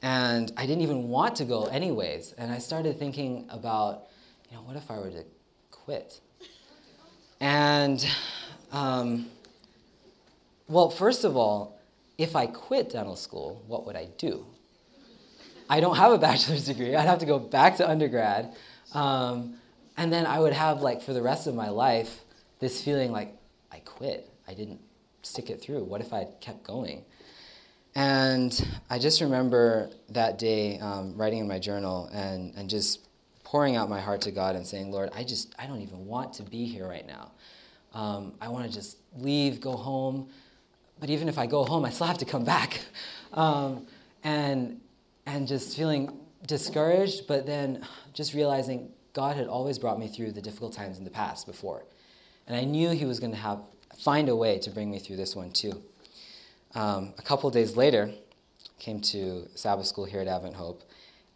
and 0.00 0.52
I 0.56 0.64
didn't 0.64 0.82
even 0.82 1.08
want 1.08 1.34
to 1.36 1.44
go 1.44 1.64
anyways. 1.64 2.34
And 2.38 2.52
I 2.52 2.58
started 2.58 3.00
thinking 3.00 3.46
about, 3.50 4.04
you 4.48 4.56
know, 4.56 4.62
what 4.62 4.76
if 4.76 4.88
I 4.92 4.98
were 4.98 5.10
to 5.10 5.24
quit? 5.72 6.20
And 7.40 8.06
um, 8.70 9.26
well, 10.68 10.88
first 10.88 11.24
of 11.24 11.36
all, 11.36 11.80
if 12.16 12.36
I 12.36 12.46
quit 12.46 12.90
dental 12.90 13.16
school, 13.16 13.60
what 13.66 13.84
would 13.86 13.96
I 13.96 14.06
do? 14.18 14.46
I 15.72 15.80
don't 15.80 15.96
have 15.96 16.12
a 16.12 16.18
bachelor's 16.18 16.66
degree. 16.66 16.94
I'd 16.94 17.08
have 17.08 17.20
to 17.20 17.26
go 17.26 17.38
back 17.38 17.78
to 17.78 17.88
undergrad. 17.88 18.54
Um, 18.92 19.54
and 19.96 20.12
then 20.12 20.26
I 20.26 20.38
would 20.38 20.52
have, 20.52 20.82
like, 20.82 21.00
for 21.00 21.14
the 21.14 21.22
rest 21.22 21.46
of 21.46 21.54
my 21.54 21.70
life, 21.70 22.20
this 22.60 22.84
feeling 22.84 23.10
like 23.10 23.34
I 23.72 23.78
quit. 23.78 24.28
I 24.46 24.52
didn't 24.52 24.82
stick 25.22 25.48
it 25.48 25.62
through. 25.62 25.84
What 25.84 26.02
if 26.02 26.12
I 26.12 26.28
kept 26.42 26.62
going? 26.62 27.06
And 27.94 28.52
I 28.90 28.98
just 28.98 29.22
remember 29.22 29.88
that 30.10 30.38
day 30.38 30.78
um, 30.78 31.16
writing 31.16 31.38
in 31.38 31.48
my 31.48 31.58
journal 31.58 32.10
and, 32.12 32.54
and 32.54 32.68
just 32.68 33.08
pouring 33.42 33.74
out 33.74 33.88
my 33.88 34.00
heart 34.00 34.20
to 34.22 34.30
God 34.30 34.56
and 34.56 34.66
saying, 34.66 34.92
Lord, 34.92 35.08
I 35.14 35.24
just, 35.24 35.54
I 35.58 35.66
don't 35.66 35.80
even 35.80 36.04
want 36.04 36.34
to 36.34 36.42
be 36.42 36.66
here 36.66 36.86
right 36.86 37.06
now. 37.06 37.32
Um, 37.94 38.34
I 38.42 38.48
want 38.48 38.66
to 38.66 38.72
just 38.72 38.98
leave, 39.16 39.62
go 39.62 39.72
home, 39.72 40.28
but 41.00 41.08
even 41.08 41.30
if 41.30 41.38
I 41.38 41.46
go 41.46 41.64
home, 41.64 41.86
I 41.86 41.90
still 41.90 42.08
have 42.08 42.18
to 42.18 42.26
come 42.26 42.44
back. 42.44 42.78
Um, 43.34 43.86
and, 44.22 44.81
and 45.26 45.46
just 45.46 45.76
feeling 45.76 46.18
discouraged, 46.46 47.26
but 47.26 47.46
then 47.46 47.86
just 48.12 48.34
realizing 48.34 48.90
God 49.12 49.36
had 49.36 49.46
always 49.46 49.78
brought 49.78 49.98
me 49.98 50.08
through 50.08 50.32
the 50.32 50.42
difficult 50.42 50.72
times 50.72 50.98
in 50.98 51.04
the 51.04 51.10
past 51.10 51.46
before. 51.46 51.84
And 52.46 52.56
I 52.56 52.64
knew 52.64 52.90
He 52.90 53.04
was 53.04 53.20
going 53.20 53.32
to 53.32 53.38
have, 53.38 53.60
find 53.98 54.28
a 54.28 54.36
way 54.36 54.58
to 54.58 54.70
bring 54.70 54.90
me 54.90 54.98
through 54.98 55.16
this 55.16 55.36
one 55.36 55.50
too. 55.50 55.82
Um, 56.74 57.14
a 57.18 57.22
couple 57.22 57.50
days 57.50 57.76
later, 57.76 58.10
came 58.78 59.00
to 59.00 59.46
Sabbath 59.54 59.86
school 59.86 60.04
here 60.04 60.20
at 60.20 60.26
Advent 60.26 60.56
Hope, 60.56 60.82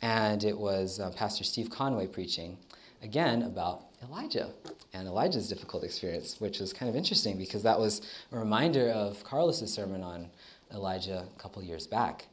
and 0.02 0.42
it 0.42 0.58
was 0.58 0.98
uh, 0.98 1.10
Pastor 1.10 1.44
Steve 1.44 1.70
Conway 1.70 2.08
preaching 2.08 2.58
again 3.02 3.42
about 3.42 3.84
Elijah 4.02 4.50
and 4.92 5.06
Elijah's 5.06 5.48
difficult 5.48 5.84
experience, 5.84 6.40
which 6.40 6.58
was 6.58 6.72
kind 6.72 6.88
of 6.88 6.96
interesting 6.96 7.38
because 7.38 7.62
that 7.62 7.78
was 7.78 8.02
a 8.32 8.38
reminder 8.38 8.90
of 8.90 9.22
Carlos's 9.22 9.72
sermon 9.72 10.02
on 10.02 10.28
Elijah 10.74 11.24
a 11.34 11.40
couple 11.40 11.62
years 11.62 11.86
back. 11.86 12.26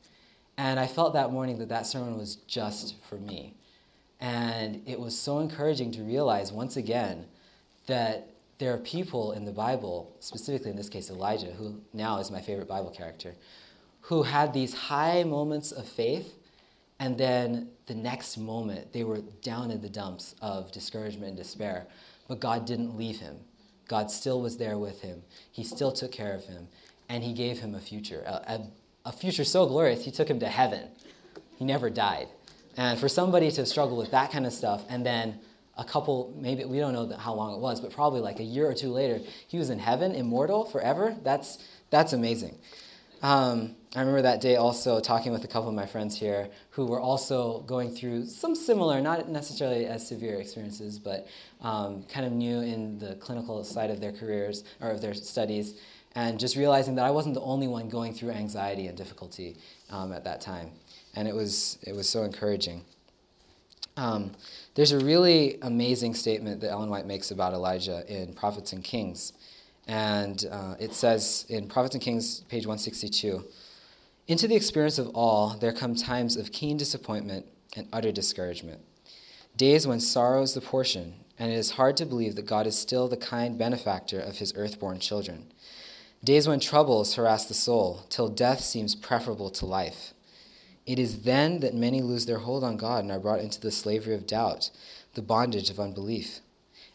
And 0.58 0.80
I 0.80 0.88
felt 0.88 1.14
that 1.14 1.32
morning 1.32 1.58
that 1.60 1.70
that 1.70 1.88
sermon 1.88 2.18
was 2.18 2.36
just 2.48 2.96
for 3.10 3.16
me. 3.16 3.56
And 4.20 4.82
it 4.86 5.00
was 5.00 5.18
so 5.18 5.40
encouraging 5.40 5.92
to 5.94 6.04
realize 6.04 6.52
once 6.52 6.78
again 6.78 7.26
that 7.88 8.30
there 8.60 8.74
are 8.74 8.78
people 8.78 9.34
in 9.34 9.46
the 9.46 9.52
Bible, 9.52 10.16
specifically 10.20 10.72
in 10.72 10.78
this 10.78 10.90
case 10.90 11.10
Elijah, 11.10 11.52
who 11.52 11.82
now 11.92 12.20
is 12.20 12.32
my 12.32 12.40
favorite 12.40 12.68
Bible 12.68 12.92
character, 12.92 13.36
who 14.02 14.24
had 14.24 14.54
these 14.54 14.74
high 14.74 15.24
moments 15.24 15.72
of 15.72 15.88
faith 15.88 16.36
and 17.00 17.18
then 17.18 17.68
the 17.88 17.96
next 17.96 18.38
moment, 18.38 18.94
they 18.94 19.04
were 19.04 19.20
down 19.42 19.72
in 19.72 19.82
the 19.82 19.90
dumps 19.90 20.36
of 20.42 20.72
discouragement 20.72 21.28
and 21.30 21.38
despair. 21.38 21.86
But 22.30 22.40
God 22.40 22.66
didn't 22.66 22.96
leave 22.96 23.20
him. 23.20 23.40
God 23.90 24.10
still 24.10 24.42
was 24.42 24.56
there 24.56 24.78
with 24.78 25.02
him. 25.02 25.22
He 25.52 25.66
still 25.66 25.92
took 25.92 26.14
care 26.14 26.34
of 26.34 26.46
him. 26.46 26.70
And 27.10 27.22
he 27.22 27.34
gave 27.34 27.60
him 27.60 27.76
a 27.76 27.82
future, 27.82 28.24
a, 28.26 28.54
a, 28.54 28.62
a 29.06 29.12
future 29.12 29.44
so 29.44 29.66
glorious, 29.66 30.04
he 30.04 30.12
took 30.12 30.30
him 30.30 30.40
to 30.40 30.48
heaven. 30.48 30.88
He 31.58 31.66
never 31.66 31.90
died. 31.90 32.28
And 32.78 33.00
for 33.00 33.08
somebody 33.08 33.52
to 33.52 33.66
struggle 33.66 33.98
with 33.98 34.12
that 34.12 34.32
kind 34.32 34.46
of 34.46 34.54
stuff, 34.54 34.84
and 34.90 35.06
then 35.06 35.40
a 35.78 35.84
couple, 35.84 36.34
maybe 36.38 36.66
we 36.66 36.80
don't 36.80 36.94
know 36.94 37.16
how 37.18 37.34
long 37.34 37.56
it 37.56 37.60
was, 37.60 37.82
but 37.82 37.92
probably 37.92 38.22
like 38.22 38.40
a 38.40 38.44
year 38.44 38.68
or 38.68 38.74
two 38.74 38.90
later, 38.90 39.20
he 39.48 39.58
was 39.58 39.70
in 39.70 39.80
heaven, 39.80 40.14
immortal 40.14 40.66
forever. 40.66 41.16
That's, 41.24 41.58
that's 41.90 42.14
amazing. 42.14 42.58
Um, 43.22 43.76
I 43.96 44.00
remember 44.00 44.24
that 44.24 44.42
day 44.42 44.58
also 44.58 45.00
talking 45.00 45.32
with 45.32 45.44
a 45.46 45.48
couple 45.48 45.70
of 45.70 45.76
my 45.76 45.86
friends 45.86 46.18
here 46.18 46.50
who 46.72 46.86
were 46.86 47.00
also 47.00 47.62
going 47.62 47.96
through 47.96 48.26
some 48.26 48.54
similar, 48.54 49.02
not 49.02 49.30
necessarily 49.30 49.86
as 49.86 50.06
severe 50.08 50.36
experiences, 50.42 51.00
but 51.00 51.28
um, 51.62 52.04
kind 52.04 52.26
of 52.26 52.34
new 52.34 52.60
in 52.62 53.00
the 53.00 53.16
clinical 53.16 53.64
side 53.64 53.90
of 53.92 54.02
their 54.02 54.12
careers 54.12 54.64
or 54.82 54.90
of 54.90 55.02
their 55.02 55.14
studies, 55.14 55.76
and 56.16 56.40
just 56.40 56.56
realizing 56.56 56.96
that 56.96 57.06
I 57.06 57.12
wasn't 57.12 57.36
the 57.36 57.42
only 57.42 57.68
one 57.68 57.90
going 57.90 58.14
through 58.14 58.32
anxiety 58.32 58.88
and 58.88 58.98
difficulty 58.98 59.58
um, 59.90 60.12
at 60.14 60.24
that 60.26 60.42
time. 60.42 60.72
And 61.16 61.28
it 61.28 61.36
was, 61.36 61.78
it 61.84 61.96
was 61.96 62.08
so 62.08 62.24
encouraging. 62.24 62.84
Um, 63.98 64.32
there's 64.76 64.92
a 64.92 65.00
really 65.00 65.58
amazing 65.62 66.16
statement 66.16 66.62
that 66.62 66.72
Ellen 66.72 66.90
White 66.90 67.06
makes 67.06 67.32
about 67.32 67.54
Elijah 67.54 68.04
in 68.08 68.34
Prophets 68.34 68.74
and 68.74 68.84
Kings. 68.84 69.34
And 69.88 70.46
uh, 70.50 70.76
it 70.80 70.94
says 70.94 71.46
in 71.50 71.68
Prophets 71.68 71.96
and 71.96 72.04
Kings, 72.04 72.42
page 72.42 72.66
162 72.66 73.44
Into 74.28 74.48
the 74.48 74.56
experience 74.56 74.98
of 74.98 75.10
all, 75.10 75.50
there 75.60 75.74
come 75.74 75.96
times 75.96 76.38
of 76.38 76.52
keen 76.52 76.78
disappointment 76.78 77.46
and 77.76 77.88
utter 77.92 78.12
discouragement, 78.12 78.82
days 79.58 79.86
when 79.86 80.00
sorrow 80.00 80.42
is 80.42 80.54
the 80.54 80.62
portion, 80.62 81.16
and 81.38 81.52
it 81.52 81.56
is 81.56 81.72
hard 81.72 81.98
to 81.98 82.06
believe 82.06 82.36
that 82.36 82.46
God 82.46 82.66
is 82.66 82.78
still 82.78 83.08
the 83.08 83.18
kind 83.18 83.58
benefactor 83.58 84.20
of 84.20 84.38
his 84.38 84.54
earthborn 84.56 85.00
children. 85.00 85.52
Days 86.24 86.48
when 86.48 86.62
troubles 86.62 87.16
harass 87.16 87.46
the 87.46 87.54
soul, 87.54 88.06
till 88.10 88.30
death 88.30 88.62
seems 88.62 88.96
preferable 88.96 89.50
to 89.50 89.66
life. 89.66 90.14
It 90.86 90.98
is 90.98 91.24
then 91.24 91.60
that 91.60 91.76
many 91.76 92.02
lose 92.02 92.26
their 92.26 92.40
hold 92.40 92.64
on 92.64 92.78
God 92.78 93.04
and 93.04 93.12
are 93.12 93.20
brought 93.20 93.42
into 93.42 93.60
the 93.60 93.72
slavery 93.72 94.16
of 94.16 94.26
doubt, 94.26 94.70
the 95.16 95.22
bondage 95.22 95.70
of 95.70 95.80
unbelief. 95.80 96.40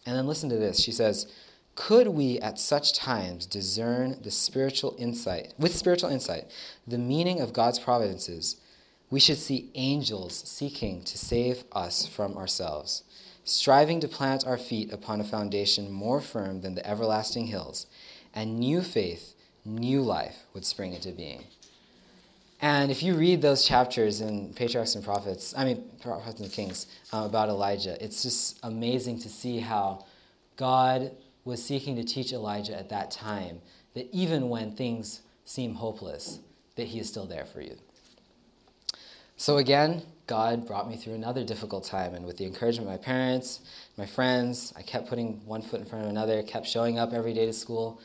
And 0.07 0.17
then 0.17 0.27
listen 0.27 0.49
to 0.49 0.57
this. 0.57 0.81
She 0.81 0.93
says, 0.93 1.27
could 1.75 2.09
we 2.09 2.41
at 2.41 2.59
such 2.59 2.93
times 2.93 3.47
discern 3.47 4.17
the 4.23 4.31
spiritual 4.31 4.97
insight, 4.99 5.55
with 5.59 5.77
spiritual 5.77 6.11
insight, 6.11 6.47
the 6.87 6.99
meaning 6.99 7.41
of 7.41 7.53
God's 7.53 7.79
providences, 7.79 8.57
we 9.11 9.21
should 9.21 9.39
see 9.39 9.71
angels 9.75 10.35
seeking 10.35 11.05
to 11.05 11.17
save 11.17 11.65
us 11.73 12.05
from 12.05 12.37
ourselves, 12.37 13.05
striving 13.45 14.01
to 14.01 14.09
plant 14.09 14.47
our 14.47 14.59
feet 14.59 14.93
upon 14.93 15.21
a 15.21 15.25
foundation 15.25 15.91
more 15.91 16.21
firm 16.21 16.63
than 16.63 16.75
the 16.75 16.87
everlasting 16.87 17.47
hills, 17.47 17.87
and 18.35 18.59
new 18.59 18.83
faith, 18.83 19.35
new 19.65 20.03
life 20.03 20.37
would 20.55 20.65
spring 20.65 20.95
into 20.95 21.11
being. 21.13 21.45
And 22.61 22.91
if 22.91 23.03
you 23.03 23.15
read 23.15 23.41
those 23.41 23.65
chapters 23.67 24.21
in 24.21 24.53
Patriarchs 24.55 24.97
and 24.97 25.05
Prophets, 25.05 25.55
I 25.57 25.65
mean, 25.65 25.85
Prophets 26.03 26.41
and 26.41 26.51
Kings, 26.51 26.87
uh, 27.13 27.23
about 27.25 27.49
Elijah, 27.49 28.03
it's 28.05 28.23
just 28.23 28.59
amazing 28.65 29.21
to 29.21 29.29
see 29.29 29.61
how 29.61 30.05
God 30.57 31.13
was 31.45 31.65
seeking 31.65 31.95
to 31.97 32.05
teach 32.05 32.33
Elijah 32.33 32.77
at 32.77 32.89
that 32.89 33.11
time 33.13 33.61
that 33.95 34.09
even 34.13 34.49
when 34.49 34.73
things 34.73 35.23
seem 35.45 35.75
hopeless, 35.75 36.41
that 36.75 36.89
he 36.89 36.99
is 36.99 37.09
still 37.09 37.27
there 37.27 37.45
for 37.45 37.61
you. 37.61 37.77
So 39.37 39.59
again, 39.59 40.03
God 40.29 40.67
brought 40.67 40.89
me 40.89 40.97
through 40.97 41.15
another 41.15 41.43
difficult 41.43 41.85
time, 41.85 42.15
and 42.15 42.25
with 42.25 42.37
the 42.37 42.45
encouragement 42.45 42.87
of 42.87 42.93
my 42.93 43.03
parents, 43.03 43.61
my 43.97 44.05
friends, 44.05 44.75
I 44.77 44.83
kept 44.83 45.09
putting 45.09 45.45
one 45.47 45.63
foot 45.63 45.81
in 45.81 45.87
front 45.87 46.05
of 46.05 46.11
another, 46.11 46.43
kept 46.43 46.67
showing 46.67 46.99
up 46.99 47.15
every 47.15 47.33
day 47.33 47.47
to 47.47 47.53
school, 47.53 48.01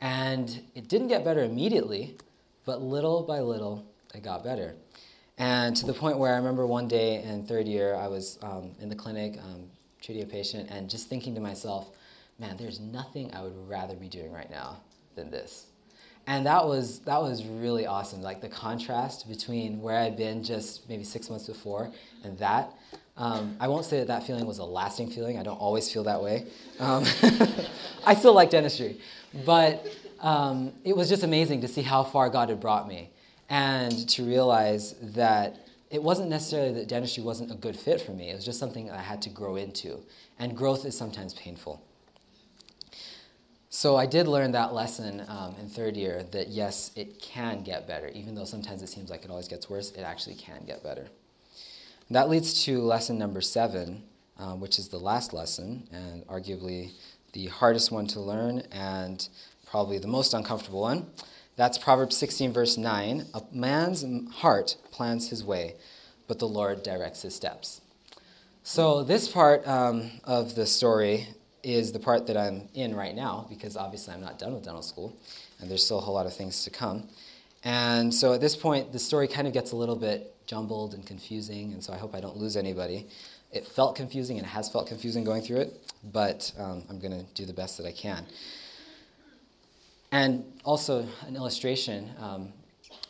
and 0.00 0.62
it 0.74 0.88
didn't 0.88 1.08
get 1.08 1.22
better 1.22 1.44
immediately, 1.44 2.16
but 2.64 2.80
little 2.80 3.22
by 3.22 3.40
little, 3.40 3.84
it 4.14 4.22
got 4.22 4.42
better. 4.42 4.74
And 5.36 5.76
to 5.76 5.86
the 5.86 5.92
point 5.92 6.18
where 6.18 6.32
I 6.32 6.38
remember 6.38 6.66
one 6.66 6.88
day 6.88 7.22
in 7.22 7.46
third 7.46 7.68
year, 7.68 7.94
I 7.94 8.08
was 8.08 8.38
um, 8.42 8.72
in 8.80 8.88
the 8.88 8.96
clinic 8.96 9.38
um, 9.38 9.68
treating 10.00 10.24
a 10.24 10.26
patient 10.26 10.70
and 10.70 10.88
just 10.88 11.10
thinking 11.10 11.34
to 11.34 11.42
myself, 11.42 11.90
man, 12.38 12.56
there's 12.56 12.80
nothing 12.80 13.34
I 13.34 13.42
would 13.42 13.68
rather 13.68 13.96
be 13.96 14.08
doing 14.08 14.32
right 14.32 14.50
now 14.50 14.78
than 15.14 15.30
this. 15.30 15.66
And 16.26 16.44
that 16.46 16.66
was, 16.66 17.00
that 17.00 17.20
was 17.20 17.44
really 17.44 17.86
awesome. 17.86 18.20
Like 18.20 18.40
the 18.40 18.48
contrast 18.48 19.28
between 19.28 19.80
where 19.80 19.98
I'd 19.98 20.16
been 20.16 20.42
just 20.42 20.88
maybe 20.88 21.04
six 21.04 21.30
months 21.30 21.46
before 21.46 21.90
and 22.24 22.36
that. 22.38 22.72
Um, 23.16 23.56
I 23.60 23.68
won't 23.68 23.84
say 23.84 23.98
that 23.98 24.08
that 24.08 24.26
feeling 24.26 24.44
was 24.44 24.58
a 24.58 24.64
lasting 24.64 25.10
feeling. 25.10 25.38
I 25.38 25.42
don't 25.42 25.56
always 25.56 25.90
feel 25.90 26.02
that 26.04 26.20
way. 26.20 26.46
Um, 26.80 27.04
I 28.06 28.14
still 28.14 28.34
like 28.34 28.50
dentistry. 28.50 29.00
But 29.44 29.86
um, 30.20 30.72
it 30.84 30.96
was 30.96 31.08
just 31.08 31.22
amazing 31.22 31.60
to 31.60 31.68
see 31.68 31.82
how 31.82 32.02
far 32.02 32.28
God 32.28 32.48
had 32.48 32.60
brought 32.60 32.88
me 32.88 33.10
and 33.48 34.08
to 34.10 34.24
realize 34.24 34.94
that 35.14 35.56
it 35.90 36.02
wasn't 36.02 36.28
necessarily 36.28 36.72
that 36.72 36.88
dentistry 36.88 37.22
wasn't 37.22 37.52
a 37.52 37.54
good 37.54 37.76
fit 37.76 38.00
for 38.00 38.12
me. 38.12 38.30
It 38.30 38.34
was 38.34 38.44
just 38.44 38.58
something 38.58 38.90
I 38.90 39.00
had 39.00 39.22
to 39.22 39.30
grow 39.30 39.56
into. 39.56 40.00
And 40.38 40.56
growth 40.56 40.84
is 40.84 40.96
sometimes 40.96 41.34
painful. 41.34 41.80
So 43.76 43.94
I 43.94 44.06
did 44.06 44.26
learn 44.26 44.52
that 44.52 44.72
lesson 44.72 45.22
um, 45.28 45.54
in 45.60 45.68
third 45.68 45.98
year 45.98 46.22
that 46.30 46.48
yes, 46.48 46.92
it 46.96 47.20
can 47.20 47.62
get 47.62 47.86
better. 47.86 48.08
Even 48.14 48.34
though 48.34 48.46
sometimes 48.46 48.80
it 48.80 48.88
seems 48.88 49.10
like 49.10 49.22
it 49.22 49.30
always 49.30 49.48
gets 49.48 49.68
worse, 49.68 49.90
it 49.90 50.00
actually 50.00 50.36
can 50.36 50.64
get 50.66 50.82
better. 50.82 51.08
That 52.08 52.30
leads 52.30 52.64
to 52.64 52.80
lesson 52.80 53.18
number 53.18 53.42
seven, 53.42 54.02
um, 54.38 54.60
which 54.60 54.78
is 54.78 54.88
the 54.88 54.96
last 54.96 55.34
lesson, 55.34 55.86
and 55.92 56.26
arguably 56.26 56.92
the 57.34 57.48
hardest 57.48 57.92
one 57.92 58.06
to 58.06 58.20
learn 58.20 58.62
and 58.72 59.28
probably 59.66 59.98
the 59.98 60.08
most 60.08 60.32
uncomfortable 60.32 60.80
one. 60.80 61.08
That's 61.56 61.76
Proverbs 61.76 62.16
16, 62.16 62.54
verse 62.54 62.78
9. 62.78 63.26
A 63.34 63.42
man's 63.52 64.06
heart 64.36 64.76
plans 64.90 65.28
his 65.28 65.44
way, 65.44 65.74
but 66.28 66.38
the 66.38 66.48
Lord 66.48 66.82
directs 66.82 67.20
his 67.20 67.34
steps. 67.34 67.82
So, 68.62 69.04
this 69.04 69.28
part 69.28 69.68
um, 69.68 70.12
of 70.24 70.54
the 70.54 70.64
story 70.64 71.28
is 71.66 71.90
the 71.90 71.98
part 71.98 72.28
that 72.28 72.36
I'm 72.36 72.68
in 72.74 72.94
right 72.94 73.12
now 73.12 73.44
because 73.48 73.76
obviously 73.76 74.14
I'm 74.14 74.20
not 74.20 74.38
done 74.38 74.54
with 74.54 74.62
dental 74.62 74.82
school 74.82 75.16
and 75.58 75.68
there's 75.68 75.84
still 75.84 75.98
a 75.98 76.00
whole 76.00 76.14
lot 76.14 76.24
of 76.24 76.32
things 76.32 76.62
to 76.62 76.70
come. 76.70 77.08
And 77.64 78.14
so 78.14 78.32
at 78.32 78.40
this 78.40 78.54
point, 78.54 78.92
the 78.92 79.00
story 79.00 79.26
kind 79.26 79.48
of 79.48 79.52
gets 79.52 79.72
a 79.72 79.76
little 79.76 79.96
bit 79.96 80.32
jumbled 80.46 80.94
and 80.94 81.04
confusing, 81.04 81.72
and 81.72 81.82
so 81.82 81.92
I 81.92 81.96
hope 81.96 82.14
I 82.14 82.20
don't 82.20 82.36
lose 82.36 82.56
anybody. 82.56 83.08
It 83.50 83.66
felt 83.66 83.96
confusing 83.96 84.38
and 84.38 84.46
it 84.46 84.50
has 84.50 84.68
felt 84.68 84.86
confusing 84.86 85.24
going 85.24 85.42
through 85.42 85.56
it, 85.56 85.92
but 86.12 86.52
um, 86.56 86.84
I'm 86.88 87.00
going 87.00 87.18
to 87.18 87.24
do 87.34 87.44
the 87.44 87.52
best 87.52 87.78
that 87.78 87.86
I 87.86 87.90
can. 87.90 88.24
And 90.12 90.44
also, 90.62 91.04
an 91.26 91.34
illustration. 91.34 92.12
Um, 92.20 92.52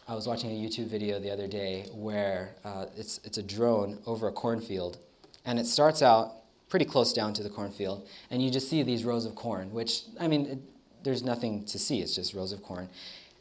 I 0.09 0.15
was 0.15 0.27
watching 0.27 0.51
a 0.51 0.55
YouTube 0.55 0.87
video 0.87 1.21
the 1.21 1.31
other 1.31 1.47
day 1.47 1.91
where 1.93 2.55
uh, 2.65 2.87
it's, 2.97 3.21
it's 3.23 3.37
a 3.37 3.43
drone 3.43 3.99
over 4.07 4.29
a 4.29 4.33
cornfield, 4.33 4.97
and 5.45 5.59
it 5.59 5.67
starts 5.67 6.01
out 6.01 6.46
pretty 6.69 6.85
close 6.85 7.13
down 7.13 7.33
to 7.35 7.43
the 7.43 7.51
cornfield, 7.51 8.07
and 8.31 8.43
you 8.43 8.51
just 8.51 8.69
see 8.69 8.83
these 8.83 9.05
rows 9.05 9.25
of 9.25 9.35
corn, 9.35 9.73
which, 9.73 10.03
I 10.19 10.29
mean, 10.29 10.47
it, 10.47 10.59
there's 11.05 11.23
nothing 11.23 11.65
to 11.67 11.79
see, 11.79 12.01
it's 12.01 12.15
just 12.15 12.35
rows 12.35 12.53
of 12.53 12.63
corn. 12.63 12.89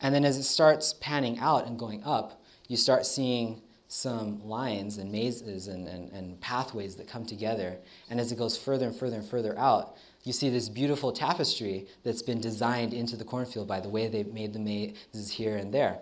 And 0.01 0.13
then 0.13 0.25
as 0.25 0.37
it 0.37 0.43
starts 0.43 0.93
panning 0.93 1.39
out 1.39 1.65
and 1.65 1.79
going 1.79 2.03
up, 2.03 2.43
you 2.67 2.77
start 2.77 3.05
seeing 3.05 3.61
some 3.87 4.45
lines 4.47 4.97
and 4.97 5.11
mazes 5.11 5.67
and, 5.67 5.87
and, 5.87 6.11
and 6.11 6.39
pathways 6.41 6.95
that 6.95 7.07
come 7.07 7.25
together. 7.25 7.77
And 8.09 8.19
as 8.19 8.31
it 8.31 8.37
goes 8.37 8.57
further 8.57 8.87
and 8.87 8.95
further 8.95 9.17
and 9.17 9.27
further 9.27 9.57
out, 9.57 9.95
you 10.23 10.33
see 10.33 10.49
this 10.49 10.69
beautiful 10.69 11.11
tapestry 11.11 11.87
that's 12.03 12.23
been 12.23 12.41
designed 12.41 12.93
into 12.93 13.15
the 13.15 13.23
cornfield 13.23 13.67
by 13.67 13.79
the 13.79 13.89
way 13.89 14.07
they've 14.07 14.33
made 14.33 14.53
the 14.53 14.59
mazes 14.59 15.29
here 15.31 15.55
and 15.55 15.73
there. 15.73 15.99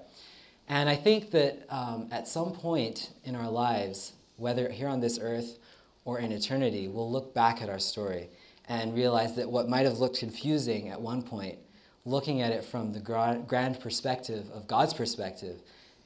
And 0.70 0.90
I 0.90 0.96
think 0.96 1.32
that 1.32 1.66
um, 1.70 2.08
at 2.12 2.28
some 2.28 2.54
point 2.54 3.12
in 3.26 3.36
our 3.36 3.50
lives, 3.50 4.14
whether 4.38 4.70
here 4.70 4.88
on 4.88 5.02
this 5.02 5.20
earth 5.22 5.60
or 6.06 6.20
in 6.20 6.32
eternity, 6.32 6.88
we'll 6.88 7.12
look 7.12 7.34
back 7.34 7.62
at 7.62 7.70
our 7.70 7.80
story 7.80 8.30
and 8.68 8.94
realize 8.96 9.36
that 9.36 9.50
what 9.50 9.70
might 9.70 9.86
have 9.86 10.00
looked 10.00 10.20
confusing 10.20 10.90
at 10.90 11.00
one 11.00 11.22
point, 11.22 11.58
looking 12.06 12.42
at 12.42 12.52
it 12.52 12.64
from 12.64 12.94
the 12.94 13.00
grand 13.00 13.80
perspective 13.80 14.46
of 14.54 14.68
God's 14.68 14.94
perspective, 14.94 15.62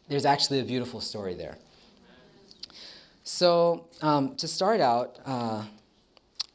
there's 0.07 0.25
actually 0.25 0.59
a 0.59 0.63
beautiful 0.63 1.01
story 1.01 1.33
there. 1.33 1.57
So, 3.23 3.87
um, 4.01 4.35
to 4.37 4.47
start 4.47 4.79
out, 4.79 5.19
uh, 5.25 5.65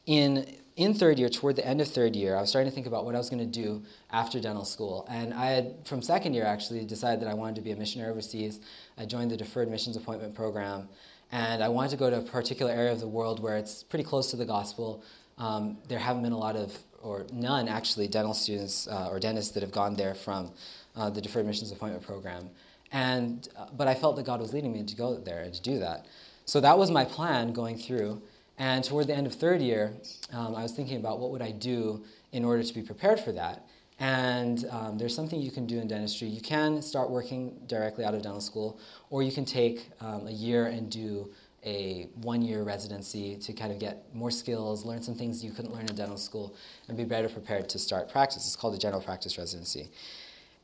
in, 0.07 0.55
in 0.75 0.95
third 0.95 1.19
year, 1.19 1.29
toward 1.29 1.55
the 1.55 1.65
end 1.65 1.81
of 1.81 1.87
third 1.87 2.15
year, 2.15 2.35
I 2.35 2.41
was 2.41 2.49
starting 2.49 2.71
to 2.71 2.73
think 2.73 2.87
about 2.87 3.05
what 3.05 3.13
I 3.13 3.19
was 3.19 3.29
going 3.29 3.51
to 3.51 3.61
do 3.61 3.83
after 4.11 4.39
dental 4.39 4.65
school. 4.65 5.05
And 5.07 5.35
I 5.35 5.51
had, 5.51 5.75
from 5.85 6.01
second 6.01 6.33
year, 6.33 6.45
actually 6.45 6.83
decided 6.83 7.21
that 7.21 7.29
I 7.29 7.35
wanted 7.35 7.55
to 7.57 7.61
be 7.61 7.71
a 7.71 7.75
missionary 7.75 8.09
overseas. 8.09 8.59
I 8.97 9.05
joined 9.05 9.29
the 9.29 9.37
Deferred 9.37 9.69
Missions 9.69 9.97
Appointment 9.97 10.33
Program 10.33 10.89
and 11.33 11.63
I 11.63 11.67
wanted 11.67 11.89
to 11.89 11.97
go 11.97 12.11
to 12.11 12.19
a 12.19 12.21
particular 12.21 12.71
area 12.71 12.91
of 12.91 12.99
the 12.99 13.07
world 13.07 13.41
where 13.41 13.57
it's 13.57 13.81
pretty 13.81 14.05
close 14.05 14.29
to 14.29 14.37
the 14.37 14.45
gospel. 14.45 15.03
Um, 15.39 15.79
there 15.87 15.97
haven't 15.97 16.21
been 16.21 16.31
a 16.31 16.37
lot 16.37 16.55
of, 16.55 16.77
or 17.01 17.25
none 17.33 17.67
actually, 17.67 18.07
dental 18.07 18.35
students 18.35 18.87
uh, 18.87 19.09
or 19.09 19.19
dentists 19.19 19.51
that 19.53 19.63
have 19.63 19.71
gone 19.71 19.95
there 19.95 20.13
from 20.13 20.51
uh, 20.95 21.09
the 21.09 21.19
Deferred 21.19 21.47
Missions 21.47 21.71
Appointment 21.71 22.05
Program. 22.05 22.51
And, 22.91 23.49
uh, 23.57 23.65
but 23.75 23.87
I 23.87 23.95
felt 23.95 24.15
that 24.17 24.27
God 24.27 24.41
was 24.41 24.53
leading 24.53 24.71
me 24.71 24.83
to 24.83 24.95
go 24.95 25.17
there 25.17 25.41
and 25.41 25.51
to 25.51 25.61
do 25.63 25.79
that. 25.79 26.05
So 26.45 26.61
that 26.61 26.77
was 26.77 26.91
my 26.91 27.03
plan 27.03 27.51
going 27.51 27.79
through. 27.79 28.21
And 28.59 28.83
toward 28.83 29.07
the 29.07 29.15
end 29.15 29.25
of 29.25 29.33
third 29.33 29.59
year, 29.59 29.91
um, 30.33 30.55
I 30.55 30.61
was 30.61 30.73
thinking 30.73 30.97
about 30.97 31.19
what 31.19 31.31
would 31.31 31.41
I 31.41 31.49
do 31.49 32.05
in 32.31 32.45
order 32.45 32.61
to 32.61 32.73
be 32.75 32.83
prepared 32.83 33.19
for 33.19 33.31
that. 33.31 33.65
And 34.03 34.65
um, 34.69 34.97
there's 34.97 35.15
something 35.15 35.39
you 35.39 35.49
can 35.49 35.65
do 35.65 35.79
in 35.79 35.87
dentistry. 35.87 36.27
You 36.27 36.41
can 36.41 36.81
start 36.81 37.09
working 37.09 37.57
directly 37.67 38.03
out 38.03 38.13
of 38.13 38.21
dental 38.21 38.41
school, 38.41 38.77
or 39.09 39.23
you 39.23 39.31
can 39.31 39.45
take 39.45 39.91
um, 40.01 40.27
a 40.27 40.31
year 40.31 40.65
and 40.65 40.89
do 40.89 41.31
a 41.65 42.09
one 42.15 42.41
year 42.41 42.63
residency 42.63 43.37
to 43.37 43.53
kind 43.53 43.71
of 43.71 43.79
get 43.79 44.13
more 44.13 44.29
skills, 44.29 44.83
learn 44.83 45.01
some 45.01 45.15
things 45.15 45.41
you 45.41 45.51
couldn't 45.51 45.73
learn 45.73 45.87
in 45.87 45.95
dental 45.95 46.17
school, 46.17 46.53
and 46.89 46.97
be 46.97 47.05
better 47.05 47.29
prepared 47.29 47.69
to 47.69 47.79
start 47.79 48.11
practice. 48.11 48.45
It's 48.45 48.57
called 48.57 48.75
a 48.75 48.77
general 48.77 49.01
practice 49.01 49.37
residency. 49.37 49.87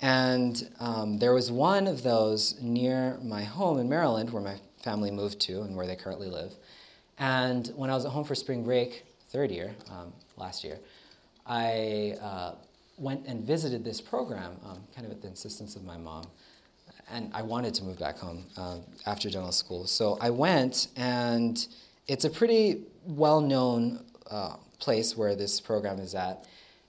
And 0.02 0.70
um, 0.82 1.18
there 1.18 1.34
was 1.34 1.50
one 1.50 1.88
of 1.88 2.04
those 2.04 2.60
near 2.60 3.20
my 3.24 3.46
home 3.46 3.80
in 3.80 3.88
Maryland, 3.88 4.32
where 4.32 4.44
my 4.44 4.58
family 4.84 5.12
moved 5.12 5.40
to 5.48 5.62
and 5.62 5.78
where 5.78 5.88
they 5.88 5.96
currently 5.96 6.28
live. 6.28 6.56
And 7.18 7.72
when 7.78 7.90
I 7.90 7.96
was 7.96 8.04
at 8.04 8.12
home 8.12 8.26
for 8.26 8.36
spring 8.36 8.66
break, 8.66 9.06
third 9.30 9.50
year, 9.50 9.74
um, 9.90 10.12
last 10.36 10.66
year, 10.66 10.78
I 11.48 12.18
uh, 12.22 12.56
went 13.00 13.26
and 13.28 13.44
visited 13.44 13.84
this 13.84 14.02
program, 14.02 14.58
um, 14.66 14.84
kind 14.94 15.06
of 15.06 15.12
at 15.12 15.22
the 15.22 15.28
insistence 15.28 15.76
of 15.76 15.84
my 15.84 15.98
mom. 15.98 16.26
And 17.12 17.32
I 17.34 17.42
wanted 17.42 17.74
to 17.76 17.84
move 17.84 17.98
back 17.98 18.18
home 18.18 18.46
uh, 18.58 18.78
after 19.06 19.30
dental 19.30 19.52
school. 19.52 19.88
So 19.88 20.18
I 20.22 20.30
went, 20.30 20.90
and 20.96 21.66
it's 22.08 22.26
a 22.26 22.30
pretty 22.30 22.84
well 23.06 23.42
known 23.42 24.06
uh, 24.30 24.58
place 24.80 25.18
where 25.18 25.36
this 25.36 25.60
program 25.60 26.00
is 26.00 26.14
at. 26.14 26.46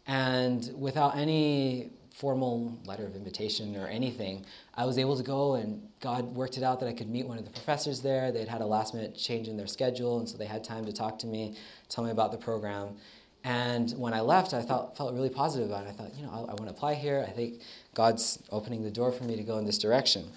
And 0.06 0.70
without 0.76 1.16
any 1.16 1.90
formal 2.20 2.78
letter 2.84 3.06
of 3.06 3.16
invitation 3.16 3.76
or 3.76 3.86
anything, 3.86 4.44
I 4.74 4.84
was 4.84 4.98
able 4.98 5.16
to 5.16 5.22
go 5.22 5.54
and 5.54 5.80
God 6.00 6.24
worked 6.34 6.58
it 6.58 6.62
out 6.62 6.78
that 6.80 6.88
I 6.88 6.92
could 6.92 7.08
meet 7.08 7.26
one 7.26 7.38
of 7.38 7.44
the 7.44 7.50
professors 7.50 8.00
there. 8.02 8.30
They'd 8.30 8.48
had 8.48 8.60
a 8.60 8.66
last 8.66 8.92
minute 8.94 9.16
change 9.16 9.48
in 9.48 9.56
their 9.56 9.66
schedule, 9.66 10.18
and 10.18 10.28
so 10.28 10.36
they 10.36 10.46
had 10.46 10.62
time 10.62 10.84
to 10.84 10.92
talk 10.92 11.18
to 11.20 11.26
me, 11.26 11.56
tell 11.88 12.04
me 12.04 12.10
about 12.10 12.30
the 12.30 12.38
program. 12.38 12.96
And 13.42 13.90
when 13.92 14.12
I 14.12 14.20
left, 14.20 14.52
I 14.52 14.62
felt, 14.62 14.96
felt 14.96 15.14
really 15.14 15.30
positive 15.30 15.70
about 15.70 15.86
it. 15.86 15.90
I 15.90 15.92
thought, 15.92 16.14
you 16.14 16.24
know, 16.24 16.30
I, 16.30 16.38
I 16.38 16.54
want 16.54 16.64
to 16.64 16.70
apply 16.70 16.94
here. 16.94 17.24
I 17.26 17.30
think 17.30 17.60
God's 17.94 18.42
opening 18.50 18.82
the 18.82 18.90
door 18.90 19.12
for 19.12 19.24
me 19.24 19.36
to 19.36 19.42
go 19.42 19.58
in 19.58 19.64
this 19.64 19.78
direction. 19.78 20.30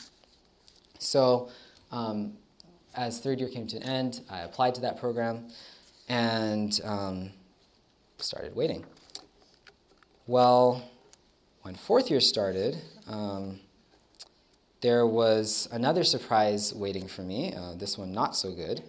So, 1.00 1.50
um, 1.92 2.34
as 2.96 3.20
third 3.20 3.40
year 3.40 3.50
came 3.50 3.68
to 3.68 3.78
an 3.78 3.84
end, 3.84 4.22
I 4.30 4.42
applied 4.42 4.76
to 4.76 4.82
that 4.82 5.00
program 5.00 5.50
and 6.08 6.80
um, 6.84 7.32
started 8.20 8.56
waiting. 8.56 8.86
Well, 10.28 10.90
when 11.64 11.76
fourth 11.76 12.10
year 12.10 12.22
started, 12.22 12.78
um, 13.08 13.60
there 14.82 15.06
was 15.08 15.68
another 15.72 16.04
surprise 16.04 16.74
waiting 16.74 17.08
for 17.08 17.22
me, 17.22 17.54
uh, 17.54 17.74
this 17.76 17.98
one 17.98 18.12
not 18.12 18.36
so 18.36 18.52
good, 18.52 18.84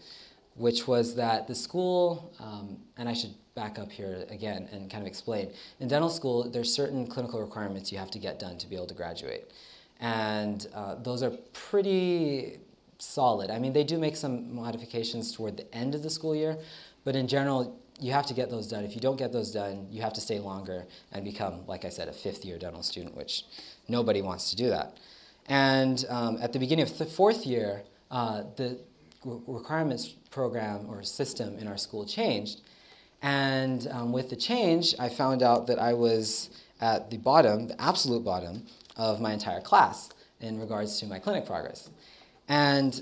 which 0.56 0.86
was 0.86 1.14
that 1.16 1.46
the 1.46 1.54
school, 1.54 2.32
um, 2.38 2.78
and 2.96 3.08
I 3.08 3.12
should 3.12 3.34
back 3.54 3.78
up 3.78 3.90
here 3.90 4.24
again 4.30 4.68
and 4.72 4.90
kind 4.90 5.02
of 5.02 5.06
explain. 5.06 5.50
In 5.80 5.88
dental 5.88 6.10
school, 6.10 6.48
there's 6.50 6.72
certain 6.72 7.06
clinical 7.06 7.40
requirements 7.40 7.92
you 7.92 7.98
have 7.98 8.10
to 8.10 8.18
get 8.18 8.38
done 8.38 8.58
to 8.58 8.66
be 8.66 8.74
able 8.74 8.86
to 8.86 8.94
graduate. 8.94 9.52
And 10.00 10.66
uh, 10.74 10.96
those 10.96 11.22
are 11.22 11.30
pretty 11.52 12.58
solid. 12.98 13.50
I 13.50 13.58
mean, 13.58 13.72
they 13.72 13.84
do 13.84 13.98
make 13.98 14.16
some 14.16 14.54
modifications 14.54 15.32
toward 15.32 15.56
the 15.56 15.72
end 15.74 15.94
of 15.94 16.02
the 16.02 16.10
school 16.10 16.34
year, 16.34 16.56
but 17.04 17.14
in 17.14 17.28
general, 17.28 17.80
you 18.00 18.10
have 18.10 18.26
to 18.26 18.34
get 18.34 18.50
those 18.50 18.66
done. 18.66 18.84
If 18.84 18.96
you 18.96 19.00
don't 19.00 19.16
get 19.16 19.32
those 19.32 19.52
done, 19.52 19.86
you 19.88 20.02
have 20.02 20.12
to 20.14 20.20
stay 20.20 20.40
longer 20.40 20.84
and 21.12 21.24
become, 21.24 21.64
like 21.66 21.84
I 21.84 21.90
said, 21.90 22.08
a 22.08 22.12
fifth 22.12 22.44
year 22.44 22.58
dental 22.58 22.82
student, 22.82 23.16
which 23.16 23.44
nobody 23.88 24.20
wants 24.20 24.50
to 24.50 24.56
do 24.56 24.68
that. 24.70 24.96
And 25.46 26.04
um, 26.08 26.38
at 26.40 26.52
the 26.52 26.58
beginning 26.58 26.84
of 26.84 26.98
the 26.98 27.06
fourth 27.06 27.46
year, 27.46 27.84
uh, 28.10 28.44
the 28.56 28.78
requirements 29.24 30.08
program 30.30 30.86
or 30.88 31.02
system 31.02 31.58
in 31.58 31.66
our 31.66 31.76
school 31.76 32.04
changed. 32.04 32.60
And 33.22 33.88
um, 33.90 34.12
with 34.12 34.28
the 34.30 34.36
change, 34.36 34.94
I 34.98 35.08
found 35.08 35.42
out 35.42 35.66
that 35.68 35.78
I 35.78 35.94
was 35.94 36.50
at 36.80 37.10
the 37.10 37.16
bottom, 37.16 37.68
the 37.68 37.80
absolute 37.80 38.24
bottom, 38.24 38.66
of 38.96 39.20
my 39.20 39.32
entire 39.32 39.60
class 39.60 40.10
in 40.40 40.60
regards 40.60 41.00
to 41.00 41.06
my 41.06 41.18
clinic 41.18 41.46
progress. 41.46 41.90
And 42.48 43.00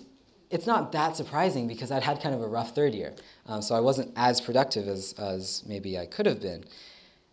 it's 0.50 0.66
not 0.66 0.92
that 0.92 1.16
surprising 1.16 1.66
because 1.66 1.90
I'd 1.90 2.02
had 2.02 2.20
kind 2.20 2.34
of 2.34 2.42
a 2.42 2.46
rough 2.46 2.74
third 2.74 2.94
year. 2.94 3.14
Um, 3.46 3.62
so 3.62 3.74
I 3.74 3.80
wasn't 3.80 4.12
as 4.16 4.40
productive 4.40 4.86
as, 4.86 5.14
as 5.14 5.62
maybe 5.66 5.98
I 5.98 6.06
could 6.06 6.26
have 6.26 6.40
been. 6.40 6.64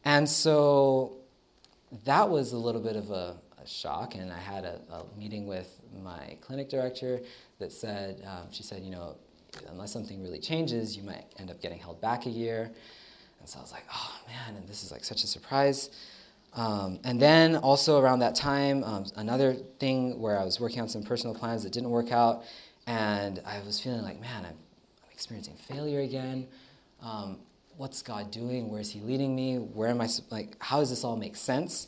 And 0.05 0.27
so 0.27 1.17
that 2.05 2.29
was 2.29 2.53
a 2.53 2.57
little 2.57 2.81
bit 2.81 2.95
of 2.95 3.11
a, 3.11 3.35
a 3.61 3.67
shock. 3.67 4.15
And 4.15 4.31
I 4.31 4.37
had 4.37 4.63
a, 4.63 4.79
a, 4.91 5.05
meeting 5.17 5.47
with 5.47 5.69
my 6.01 6.37
clinic 6.41 6.69
director 6.69 7.19
that 7.59 7.71
said, 7.71 8.23
um, 8.25 8.47
she 8.51 8.63
said, 8.63 8.83
you 8.83 8.89
know, 8.89 9.17
unless 9.69 9.91
something 9.91 10.21
really 10.21 10.39
changes, 10.39 10.95
you 10.95 11.03
might 11.03 11.25
end 11.37 11.51
up 11.51 11.61
getting 11.61 11.79
held 11.79 12.01
back 12.01 12.25
a 12.25 12.29
year. 12.29 12.71
And 13.39 13.47
so 13.47 13.59
I 13.59 13.61
was 13.61 13.71
like, 13.71 13.85
oh 13.93 14.19
man, 14.27 14.55
and 14.55 14.67
this 14.67 14.83
is 14.83 14.91
like 14.91 15.03
such 15.03 15.23
a 15.23 15.27
surprise. 15.27 15.89
Um, 16.53 16.99
and 17.03 17.21
then 17.21 17.55
also 17.55 17.99
around 17.99 18.19
that 18.19 18.35
time, 18.35 18.83
um, 18.83 19.05
another 19.17 19.53
thing 19.53 20.19
where 20.19 20.39
I 20.39 20.43
was 20.43 20.59
working 20.59 20.81
on 20.81 20.89
some 20.89 21.03
personal 21.03 21.35
plans 21.35 21.63
that 21.63 21.71
didn't 21.71 21.91
work 21.91 22.11
out, 22.11 22.43
and 22.87 23.39
I 23.45 23.59
was 23.65 23.79
feeling 23.79 24.01
like, 24.01 24.19
man, 24.19 24.45
I'm, 24.45 24.55
I'm 24.55 25.11
experiencing 25.11 25.55
failure 25.55 25.99
again. 25.99 26.47
Um, 27.03 27.37
what's 27.77 28.01
God 28.01 28.31
doing? 28.31 28.69
Where 28.69 28.81
is 28.81 28.89
He 28.89 28.99
leading 28.99 29.35
me? 29.35 29.57
Where 29.57 29.89
am 29.89 30.01
I? 30.01 30.09
Like, 30.31 30.55
how 30.59 30.79
does 30.79 30.89
this 30.89 31.03
all 31.03 31.15
make 31.15 31.35
sense? 31.35 31.87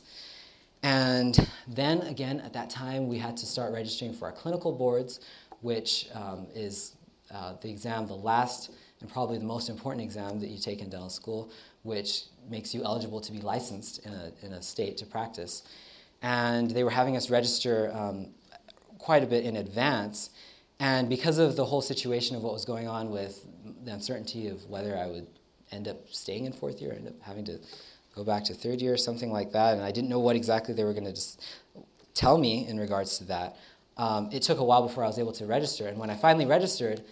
And 0.84 1.48
then 1.68 2.02
again, 2.02 2.40
at 2.40 2.54
that 2.54 2.70
time, 2.70 3.08
we 3.08 3.18
had 3.18 3.38
to 3.38 3.46
start 3.46 3.74
registering 3.74 4.14
for 4.14 4.26
our 4.26 4.32
clinical 4.32 4.72
boards, 4.72 5.20
which 5.62 6.08
um, 6.14 6.48
is 6.54 6.96
uh, 7.34 7.54
the 7.62 7.70
exam, 7.70 8.08
the 8.08 8.14
last 8.14 8.72
and 9.00 9.10
probably 9.10 9.38
the 9.38 9.46
most 9.46 9.70
important 9.70 10.04
exam 10.04 10.40
that 10.40 10.50
you 10.50 10.60
take 10.60 10.82
in 10.82 10.90
dental 10.90 11.10
school, 11.10 11.52
which 11.84 12.26
makes 12.50 12.74
you 12.74 12.84
eligible 12.84 13.20
to 13.20 13.32
be 13.32 13.40
licensed 13.40 14.06
in 14.06 14.14
a, 14.14 14.32
in 14.44 14.54
a 14.54 14.62
state 14.62 14.98
to 14.98 15.06
practice. 15.06 15.64
And 16.22 16.70
they 16.70 16.84
were 16.84 16.92
having 16.92 17.18
us 17.18 17.30
register 17.30 17.92
um, 17.94 18.28
quite 19.00 19.24
a 19.24 19.28
bit 19.28 19.44
in 19.44 19.56
advance. 19.56 20.30
And 20.80 21.10
because 21.10 21.40
of 21.40 21.56
the 21.56 21.66
whole 21.66 21.82
situation 21.82 22.36
of 22.36 22.44
what 22.44 22.54
was 22.54 22.66
going 22.66 22.88
on 22.88 23.10
with 23.10 23.46
the 23.84 23.92
uncertainty 23.92 24.48
of 24.48 24.64
whether 24.70 24.96
I 24.98 25.08
would 25.08 25.28
end 25.72 25.88
up 25.88 25.98
staying 26.12 26.46
in 26.46 26.54
fourth 26.54 26.82
year, 26.82 26.94
end 26.94 27.08
up 27.08 27.20
having 27.22 27.46
to 27.46 27.60
go 28.16 28.24
back 28.24 28.44
to 28.44 28.54
third 28.54 28.82
year, 28.82 28.94
or 28.94 28.98
something 28.98 29.32
like 29.32 29.52
that, 29.54 29.74
and 29.74 29.84
I 29.84 29.92
didn't 29.92 30.10
know 30.10 30.20
what 30.20 30.36
exactly 30.36 30.74
they 30.74 30.84
were 30.84 30.94
going 30.94 31.06
to 31.06 31.14
just 31.14 31.42
tell 32.14 32.38
me 32.38 32.68
in 32.68 32.78
regards 32.78 33.18
to 33.20 33.24
that. 33.26 33.56
Um, 34.02 34.30
it 34.32 34.42
took 34.42 34.58
a 34.58 34.64
while 34.64 34.82
before 34.82 35.04
I 35.04 35.08
was 35.08 35.20
able 35.20 35.32
to 35.34 35.46
register, 35.46 35.88
and 35.88 35.96
when 36.00 36.10
I 36.10 36.16
finally 36.16 36.48
registered, 36.48 37.04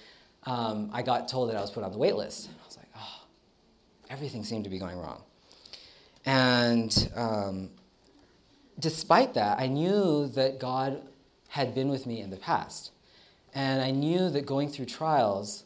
um, 0.48 0.90
I 0.92 1.04
got 1.04 1.28
told 1.28 1.50
that 1.50 1.56
I 1.56 1.62
was 1.62 1.70
put 1.70 1.84
on 1.84 1.92
the 1.92 2.00
wait 2.00 2.16
list. 2.16 2.50
I 2.50 2.66
was 2.66 2.78
like, 2.78 2.88
oh, 2.98 3.26
everything 4.10 4.44
seemed 4.44 4.64
to 4.64 4.72
be 4.72 4.80
going 4.80 4.98
wrong. 4.98 5.22
And 6.26 7.12
um, 7.16 7.70
despite 8.80 9.36
that, 9.36 9.60
I 9.60 9.68
knew 9.68 10.30
that 10.30 10.60
God 10.60 11.04
had 11.50 11.76
been 11.76 11.90
with 11.90 12.08
me 12.08 12.22
in 12.22 12.32
the 12.32 12.38
past. 12.38 12.90
And 13.54 13.84
I 13.84 13.92
knew 13.92 14.32
that 14.32 14.48
going 14.48 14.70
through 14.70 14.86
trials 14.86 15.66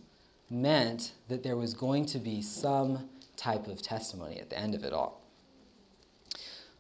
meant 0.50 1.14
that 1.30 1.42
there 1.42 1.56
was 1.56 1.74
going 1.74 2.06
to 2.08 2.20
be 2.20 2.42
some 2.42 3.08
type 3.38 3.68
of 3.68 3.82
testimony 3.82 4.42
at 4.42 4.50
the 4.50 4.60
end 4.60 4.76
of 4.76 4.84
it 4.84 4.92
all. 4.92 5.22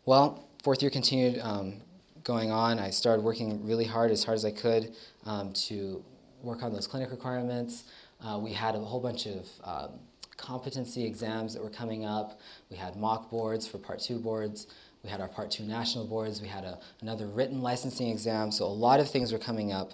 Well, 0.05 0.43
fourth 0.61 0.81
year 0.81 0.91
continued 0.91 1.39
um, 1.41 1.75
going 2.23 2.51
on. 2.51 2.79
I 2.79 2.89
started 2.89 3.23
working 3.23 3.65
really 3.65 3.85
hard, 3.85 4.11
as 4.11 4.23
hard 4.23 4.35
as 4.35 4.45
I 4.45 4.51
could, 4.51 4.95
um, 5.25 5.53
to 5.53 6.03
work 6.41 6.63
on 6.63 6.73
those 6.73 6.87
clinic 6.87 7.11
requirements. 7.11 7.85
Uh, 8.23 8.39
we 8.41 8.53
had 8.53 8.75
a 8.75 8.79
whole 8.79 8.99
bunch 8.99 9.25
of 9.25 9.47
um, 9.63 9.89
competency 10.37 11.05
exams 11.05 11.53
that 11.53 11.63
were 11.63 11.69
coming 11.69 12.05
up. 12.05 12.39
We 12.69 12.77
had 12.77 12.95
mock 12.95 13.29
boards 13.29 13.67
for 13.67 13.77
Part 13.77 13.99
2 13.99 14.19
boards. 14.19 14.67
We 15.03 15.09
had 15.09 15.19
our 15.19 15.27
Part 15.27 15.51
2 15.51 15.63
national 15.63 16.05
boards. 16.05 16.41
We 16.41 16.47
had 16.47 16.63
a, 16.63 16.79
another 17.01 17.27
written 17.27 17.61
licensing 17.61 18.09
exam. 18.09 18.51
So 18.51 18.65
a 18.65 18.67
lot 18.67 18.99
of 18.99 19.09
things 19.09 19.31
were 19.31 19.39
coming 19.39 19.71
up. 19.71 19.91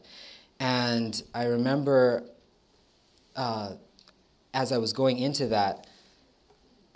And 0.59 1.21
I 1.33 1.45
remember 1.45 2.23
uh, 3.35 3.73
as 4.53 4.71
I 4.71 4.77
was 4.77 4.93
going 4.93 5.19
into 5.19 5.47
that, 5.47 5.87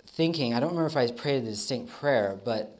thinking, 0.08 0.54
I 0.54 0.60
don't 0.60 0.70
remember 0.70 0.86
if 0.86 0.96
I 0.96 1.10
prayed 1.10 1.42
a 1.42 1.46
distinct 1.46 1.90
prayer, 1.90 2.38
but 2.44 2.78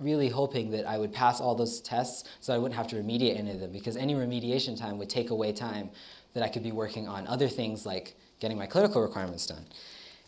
really 0.00 0.28
hoping 0.28 0.70
that 0.70 0.86
I 0.86 0.98
would 0.98 1.12
pass 1.12 1.40
all 1.40 1.54
those 1.54 1.80
tests 1.80 2.28
so 2.40 2.54
I 2.54 2.58
wouldn't 2.58 2.76
have 2.76 2.88
to 2.88 2.96
remediate 2.96 3.38
any 3.38 3.50
of 3.50 3.60
them 3.60 3.72
because 3.72 3.96
any 3.96 4.14
remediation 4.14 4.78
time 4.78 4.98
would 4.98 5.10
take 5.10 5.30
away 5.30 5.52
time 5.52 5.90
that 6.34 6.42
I 6.42 6.48
could 6.48 6.62
be 6.62 6.72
working 6.72 7.08
on 7.08 7.26
other 7.26 7.48
things 7.48 7.86
like 7.86 8.14
getting 8.40 8.58
my 8.58 8.66
clinical 8.66 9.00
requirements 9.00 9.46
done. 9.46 9.64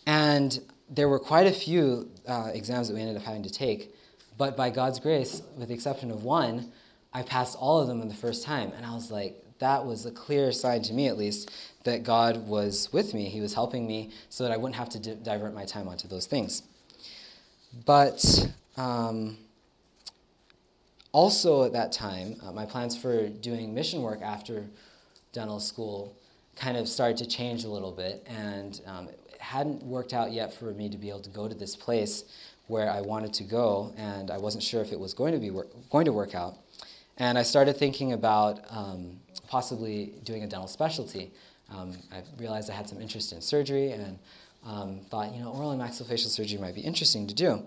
And 0.06 0.58
there 0.88 1.08
were 1.08 1.18
quite 1.18 1.46
a 1.46 1.52
few 1.52 2.10
uh, 2.26 2.50
exams 2.54 2.88
that 2.88 2.94
we 2.94 3.00
ended 3.00 3.16
up 3.16 3.22
having 3.22 3.42
to 3.42 3.50
take, 3.50 3.94
but 4.38 4.56
by 4.56 4.70
God's 4.70 5.00
grace, 5.00 5.42
with 5.56 5.68
the 5.68 5.74
exception 5.74 6.10
of 6.10 6.24
one, 6.24 6.72
I 7.12 7.22
passed 7.22 7.56
all 7.58 7.80
of 7.80 7.88
them 7.88 8.00
in 8.00 8.08
the 8.08 8.14
first 8.14 8.44
time. 8.44 8.72
And 8.76 8.86
I 8.86 8.94
was 8.94 9.10
like, 9.10 9.36
that 9.58 9.84
was 9.84 10.06
a 10.06 10.10
clear 10.10 10.52
sign 10.52 10.82
to 10.82 10.92
me, 10.92 11.08
at 11.08 11.18
least, 11.18 11.50
that 11.84 12.04
God 12.04 12.46
was 12.46 12.92
with 12.92 13.14
me. 13.14 13.28
He 13.28 13.40
was 13.40 13.54
helping 13.54 13.86
me 13.86 14.12
so 14.28 14.44
that 14.44 14.52
I 14.52 14.56
wouldn't 14.56 14.76
have 14.76 14.88
to 14.90 14.98
di- 14.98 15.16
divert 15.22 15.54
my 15.54 15.64
time 15.64 15.88
onto 15.88 16.06
those 16.06 16.26
things. 16.26 16.62
But 17.84 18.48
um, 18.76 19.36
also 21.12 21.64
at 21.64 21.72
that 21.72 21.92
time, 21.92 22.36
uh, 22.42 22.52
my 22.52 22.66
plans 22.66 22.96
for 22.96 23.28
doing 23.28 23.74
mission 23.74 24.02
work 24.02 24.20
after 24.22 24.64
dental 25.32 25.60
school 25.60 26.14
kind 26.56 26.76
of 26.76 26.88
started 26.88 27.16
to 27.18 27.26
change 27.26 27.64
a 27.64 27.68
little 27.68 27.92
bit, 27.92 28.26
and 28.26 28.80
um, 28.86 29.08
it 29.08 29.40
hadn't 29.40 29.82
worked 29.82 30.12
out 30.12 30.32
yet 30.32 30.52
for 30.52 30.66
me 30.72 30.88
to 30.88 30.98
be 30.98 31.08
able 31.08 31.20
to 31.20 31.30
go 31.30 31.48
to 31.48 31.54
this 31.54 31.76
place 31.76 32.24
where 32.66 32.90
I 32.90 33.00
wanted 33.00 33.32
to 33.34 33.44
go, 33.44 33.92
and 33.96 34.30
I 34.30 34.38
wasn't 34.38 34.62
sure 34.62 34.82
if 34.82 34.92
it 34.92 34.98
was 34.98 35.14
going 35.14 35.32
to 35.32 35.38
be 35.38 35.50
wor- 35.50 35.66
going 35.90 36.04
to 36.04 36.12
work 36.12 36.34
out. 36.34 36.56
And 37.16 37.38
I 37.38 37.42
started 37.42 37.76
thinking 37.76 38.12
about 38.12 38.60
um, 38.70 39.18
possibly 39.48 40.12
doing 40.24 40.44
a 40.44 40.46
dental 40.46 40.68
specialty. 40.68 41.32
Um, 41.70 41.96
I 42.12 42.22
realized 42.38 42.70
I 42.70 42.74
had 42.74 42.88
some 42.88 43.00
interest 43.00 43.32
in 43.32 43.40
surgery, 43.40 43.92
and 43.92 44.18
um, 44.66 45.00
thought, 45.10 45.32
you 45.32 45.40
know, 45.40 45.50
oral 45.50 45.70
and 45.70 45.80
maxillofacial 45.80 46.28
surgery 46.28 46.58
might 46.58 46.74
be 46.74 46.80
interesting 46.80 47.26
to 47.26 47.34
do. 47.34 47.62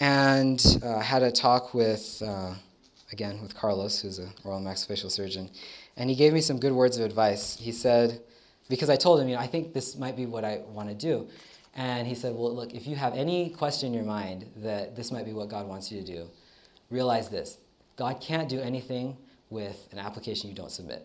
And 0.00 0.80
uh, 0.82 1.00
had 1.00 1.22
a 1.22 1.30
talk 1.30 1.74
with, 1.74 2.22
uh, 2.26 2.54
again, 3.12 3.40
with 3.42 3.54
Carlos, 3.54 4.00
who's 4.00 4.18
a 4.18 4.28
oral 4.44 4.58
and 4.58 4.66
maxillofacial 4.66 5.10
surgeon, 5.10 5.50
and 5.96 6.08
he 6.08 6.16
gave 6.16 6.32
me 6.32 6.40
some 6.40 6.58
good 6.58 6.72
words 6.72 6.96
of 6.98 7.04
advice. 7.04 7.56
He 7.60 7.70
said, 7.70 8.22
because 8.70 8.88
I 8.88 8.96
told 8.96 9.20
him, 9.20 9.28
you 9.28 9.34
know, 9.34 9.40
I 9.40 9.46
think 9.46 9.74
this 9.74 9.96
might 9.96 10.16
be 10.16 10.24
what 10.24 10.44
I 10.44 10.60
want 10.68 10.88
to 10.88 10.94
do. 10.94 11.28
And 11.74 12.06
he 12.06 12.14
said, 12.14 12.34
well, 12.34 12.54
look, 12.54 12.72
if 12.72 12.86
you 12.86 12.96
have 12.96 13.14
any 13.14 13.50
question 13.50 13.88
in 13.88 13.94
your 13.94 14.04
mind 14.04 14.46
that 14.56 14.96
this 14.96 15.12
might 15.12 15.24
be 15.24 15.32
what 15.32 15.48
God 15.48 15.68
wants 15.68 15.92
you 15.92 16.00
to 16.00 16.06
do, 16.06 16.30
realize 16.90 17.28
this 17.28 17.58
God 17.96 18.20
can't 18.20 18.48
do 18.48 18.60
anything 18.60 19.16
with 19.50 19.88
an 19.92 19.98
application 19.98 20.48
you 20.48 20.56
don't 20.56 20.70
submit. 20.70 21.04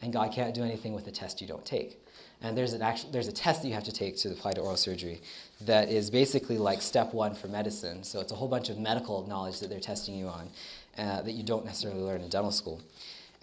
And 0.00 0.12
God 0.12 0.32
can't 0.32 0.54
do 0.54 0.62
anything 0.62 0.94
with 0.94 1.06
a 1.06 1.12
test 1.12 1.40
you 1.40 1.46
don't 1.46 1.64
take. 1.64 2.01
And 2.42 2.58
there's, 2.58 2.72
an 2.72 2.82
actual, 2.82 3.10
there's 3.12 3.28
a 3.28 3.32
test 3.32 3.62
that 3.62 3.68
you 3.68 3.74
have 3.74 3.84
to 3.84 3.92
take 3.92 4.16
to 4.18 4.30
apply 4.30 4.52
to 4.52 4.60
oral 4.60 4.76
surgery 4.76 5.20
that 5.60 5.88
is 5.88 6.10
basically 6.10 6.58
like 6.58 6.82
step 6.82 7.14
one 7.14 7.34
for 7.34 7.46
medicine. 7.46 8.02
So 8.02 8.20
it's 8.20 8.32
a 8.32 8.34
whole 8.34 8.48
bunch 8.48 8.68
of 8.68 8.78
medical 8.78 9.26
knowledge 9.28 9.60
that 9.60 9.70
they're 9.70 9.80
testing 9.80 10.16
you 10.16 10.26
on 10.26 10.48
uh, 10.98 11.22
that 11.22 11.32
you 11.32 11.44
don't 11.44 11.64
necessarily 11.64 12.00
learn 12.00 12.20
in 12.20 12.28
dental 12.28 12.50
school. 12.50 12.82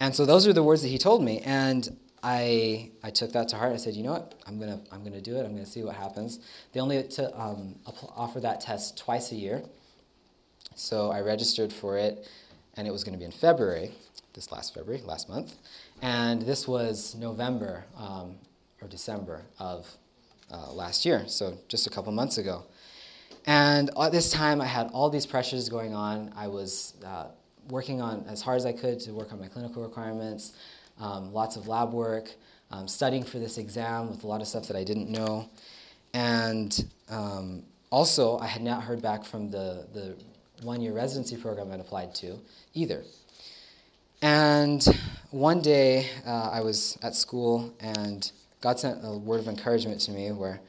And 0.00 0.14
so 0.14 0.26
those 0.26 0.46
are 0.46 0.52
the 0.52 0.62
words 0.62 0.82
that 0.82 0.88
he 0.88 0.98
told 0.98 1.24
me. 1.24 1.40
And 1.40 1.96
I, 2.22 2.90
I 3.02 3.10
took 3.10 3.32
that 3.32 3.48
to 3.48 3.56
heart. 3.56 3.72
I 3.72 3.76
said, 3.76 3.94
you 3.94 4.02
know 4.02 4.12
what? 4.12 4.34
I'm 4.46 4.58
going 4.58 4.70
to 4.70 4.94
I'm 4.94 5.02
gonna 5.02 5.22
do 5.22 5.36
it. 5.36 5.40
I'm 5.40 5.52
going 5.52 5.64
to 5.64 5.70
see 5.70 5.82
what 5.82 5.96
happens. 5.96 6.38
They 6.72 6.80
only 6.80 7.02
to, 7.02 7.40
um, 7.40 7.76
offer 8.14 8.40
that 8.40 8.60
test 8.60 8.98
twice 8.98 9.32
a 9.32 9.36
year. 9.36 9.62
So 10.74 11.10
I 11.10 11.20
registered 11.20 11.72
for 11.72 11.98
it, 11.98 12.28
and 12.76 12.86
it 12.86 12.90
was 12.90 13.04
going 13.04 13.12
to 13.12 13.18
be 13.18 13.24
in 13.24 13.32
February, 13.32 13.92
this 14.34 14.52
last 14.52 14.74
February, 14.74 15.02
last 15.02 15.28
month. 15.28 15.54
And 16.00 16.42
this 16.42 16.68
was 16.68 17.14
November 17.14 17.84
um, 17.96 18.36
or 18.80 18.88
December 18.88 19.42
of 19.58 19.86
uh, 20.50 20.72
last 20.72 21.04
year, 21.04 21.24
so 21.26 21.56
just 21.68 21.86
a 21.86 21.90
couple 21.90 22.12
months 22.12 22.38
ago. 22.38 22.64
And 23.46 23.90
at 23.98 24.12
this 24.12 24.30
time, 24.30 24.60
I 24.60 24.66
had 24.66 24.88
all 24.92 25.08
these 25.10 25.26
pressures 25.26 25.68
going 25.68 25.94
on. 25.94 26.32
I 26.36 26.48
was 26.48 26.94
uh, 27.04 27.26
working 27.68 28.00
on 28.00 28.24
as 28.28 28.42
hard 28.42 28.56
as 28.58 28.66
I 28.66 28.72
could 28.72 29.00
to 29.00 29.12
work 29.12 29.32
on 29.32 29.40
my 29.40 29.48
clinical 29.48 29.82
requirements, 29.82 30.52
um, 30.98 31.32
lots 31.32 31.56
of 31.56 31.68
lab 31.68 31.92
work, 31.92 32.30
um, 32.70 32.86
studying 32.86 33.24
for 33.24 33.38
this 33.38 33.58
exam 33.58 34.10
with 34.10 34.24
a 34.24 34.26
lot 34.26 34.40
of 34.40 34.46
stuff 34.46 34.66
that 34.68 34.76
I 34.76 34.84
didn't 34.84 35.10
know. 35.10 35.48
And 36.12 36.86
um, 37.08 37.62
also, 37.90 38.38
I 38.38 38.46
had 38.46 38.62
not 38.62 38.82
heard 38.82 39.00
back 39.00 39.24
from 39.24 39.50
the, 39.50 39.86
the 39.92 40.16
one 40.62 40.80
year 40.80 40.92
residency 40.92 41.36
program 41.36 41.72
I'd 41.72 41.80
applied 41.80 42.14
to 42.16 42.38
either. 42.74 43.04
And 44.22 44.86
one 45.30 45.62
day 45.62 46.08
uh, 46.26 46.50
I 46.52 46.60
was 46.60 46.98
at 47.02 47.14
school 47.14 47.72
and 47.80 48.30
God 48.60 48.78
sent 48.78 49.00
a 49.02 49.16
word 49.16 49.40
of 49.40 49.48
encouragement 49.48 50.00
to 50.02 50.10
me 50.10 50.32
where 50.32 50.60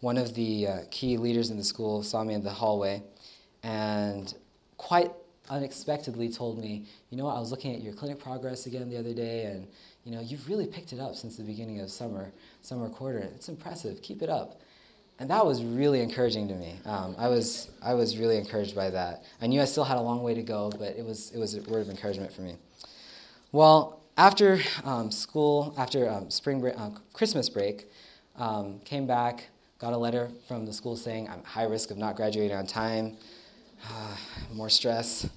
one 0.00 0.18
of 0.18 0.34
the 0.34 0.66
uh, 0.66 0.78
key 0.90 1.16
leaders 1.16 1.50
in 1.50 1.56
the 1.56 1.64
school 1.64 2.02
saw 2.02 2.22
me 2.24 2.34
in 2.34 2.42
the 2.42 2.50
hallway 2.50 3.02
and 3.62 4.34
quite 4.76 5.10
unexpectedly 5.48 6.28
told 6.28 6.58
me, 6.58 6.86
you 7.10 7.16
know, 7.16 7.28
I 7.28 7.38
was 7.38 7.50
looking 7.50 7.74
at 7.74 7.82
your 7.82 7.92
clinic 7.92 8.18
progress 8.18 8.66
again 8.66 8.88
the 8.90 8.96
other 8.96 9.14
day, 9.14 9.44
and 9.44 9.66
you 10.04 10.12
know, 10.12 10.20
you've 10.20 10.48
really 10.48 10.66
picked 10.66 10.92
it 10.92 11.00
up 11.00 11.14
since 11.14 11.36
the 11.36 11.44
beginning 11.44 11.80
of 11.80 11.90
summer, 11.90 12.32
summer 12.62 12.88
quarter. 12.88 13.18
It's 13.18 13.48
impressive. 13.48 14.02
Keep 14.02 14.22
it 14.22 14.28
up. 14.28 14.60
And 15.18 15.30
that 15.30 15.46
was 15.46 15.64
really 15.64 16.00
encouraging 16.00 16.46
to 16.48 16.54
me. 16.54 16.74
Um, 16.84 17.14
I 17.16 17.28
was 17.28 17.70
I 17.82 17.94
was 17.94 18.18
really 18.18 18.36
encouraged 18.36 18.74
by 18.74 18.90
that. 18.90 19.24
I 19.40 19.46
knew 19.46 19.62
I 19.62 19.64
still 19.64 19.84
had 19.84 19.96
a 19.96 20.00
long 20.00 20.22
way 20.22 20.34
to 20.34 20.42
go, 20.42 20.70
but 20.78 20.96
it 20.96 21.04
was 21.04 21.32
it 21.32 21.38
was 21.38 21.54
a 21.54 21.62
word 21.62 21.80
of 21.80 21.88
encouragement 21.88 22.32
for 22.32 22.42
me. 22.42 22.56
Well, 23.52 24.02
after 24.16 24.60
um, 24.84 25.10
school, 25.10 25.74
after 25.76 26.08
um, 26.08 26.30
spring 26.30 26.60
break, 26.60 26.74
uh, 26.78 26.90
Christmas 27.12 27.48
break, 27.48 27.86
um, 28.36 28.80
came 28.84 29.06
back, 29.06 29.44
got 29.78 29.92
a 29.92 29.96
letter 29.96 30.30
from 30.48 30.64
the 30.64 30.72
school 30.72 30.96
saying 30.96 31.28
I'm 31.28 31.42
high 31.44 31.64
risk 31.64 31.90
of 31.90 31.98
not 31.98 32.16
graduating 32.16 32.56
on 32.56 32.66
time. 32.66 33.16
More 34.52 34.70
stress. 34.70 35.28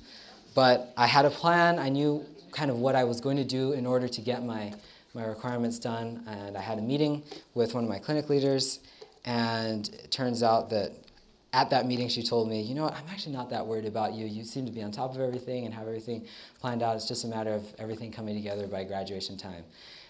But 0.56 0.94
I 0.98 1.08
had 1.08 1.26
a 1.26 1.30
plan. 1.30 1.78
I 1.78 1.90
knew 1.90 2.26
kind 2.52 2.72
of 2.72 2.80
what 2.80 2.96
I 2.96 3.04
was 3.04 3.22
going 3.22 3.38
to 3.38 3.44
do 3.44 3.74
in 3.74 3.86
order 3.86 4.08
to 4.08 4.22
get 4.22 4.44
my, 4.44 4.74
my 5.14 5.26
requirements 5.26 5.78
done. 5.78 6.24
And 6.28 6.58
I 6.58 6.62
had 6.62 6.78
a 6.78 6.82
meeting 6.82 7.24
with 7.54 7.74
one 7.74 7.84
of 7.84 7.90
my 7.90 8.00
clinic 8.00 8.30
leaders. 8.30 8.80
And 9.26 9.90
it 9.90 10.10
turns 10.10 10.42
out 10.42 10.70
that 10.70 10.92
at 11.52 11.70
that 11.72 11.88
meeting, 11.88 12.08
she 12.10 12.22
told 12.22 12.48
me, 12.48 12.62
You 12.62 12.76
know 12.76 12.84
what, 12.84 12.94
I'm 12.94 13.08
actually 13.10 13.34
not 13.34 13.50
that 13.50 13.66
worried 13.66 13.86
about 13.86 14.14
you. 14.14 14.26
You 14.26 14.44
seem 14.44 14.66
to 14.66 14.72
be 14.72 14.84
on 14.84 14.92
top 14.92 15.16
of 15.16 15.22
everything 15.22 15.66
and 15.66 15.74
have 15.74 15.88
everything 15.88 16.26
planned 16.60 16.84
out. 16.84 16.96
It's 16.96 17.08
just 17.08 17.24
a 17.24 17.28
matter 17.28 17.52
of 17.52 17.64
everything 17.80 18.12
coming 18.12 18.36
together 18.36 18.68
by 18.68 18.84
graduation 18.84 19.38
time. 19.38 19.64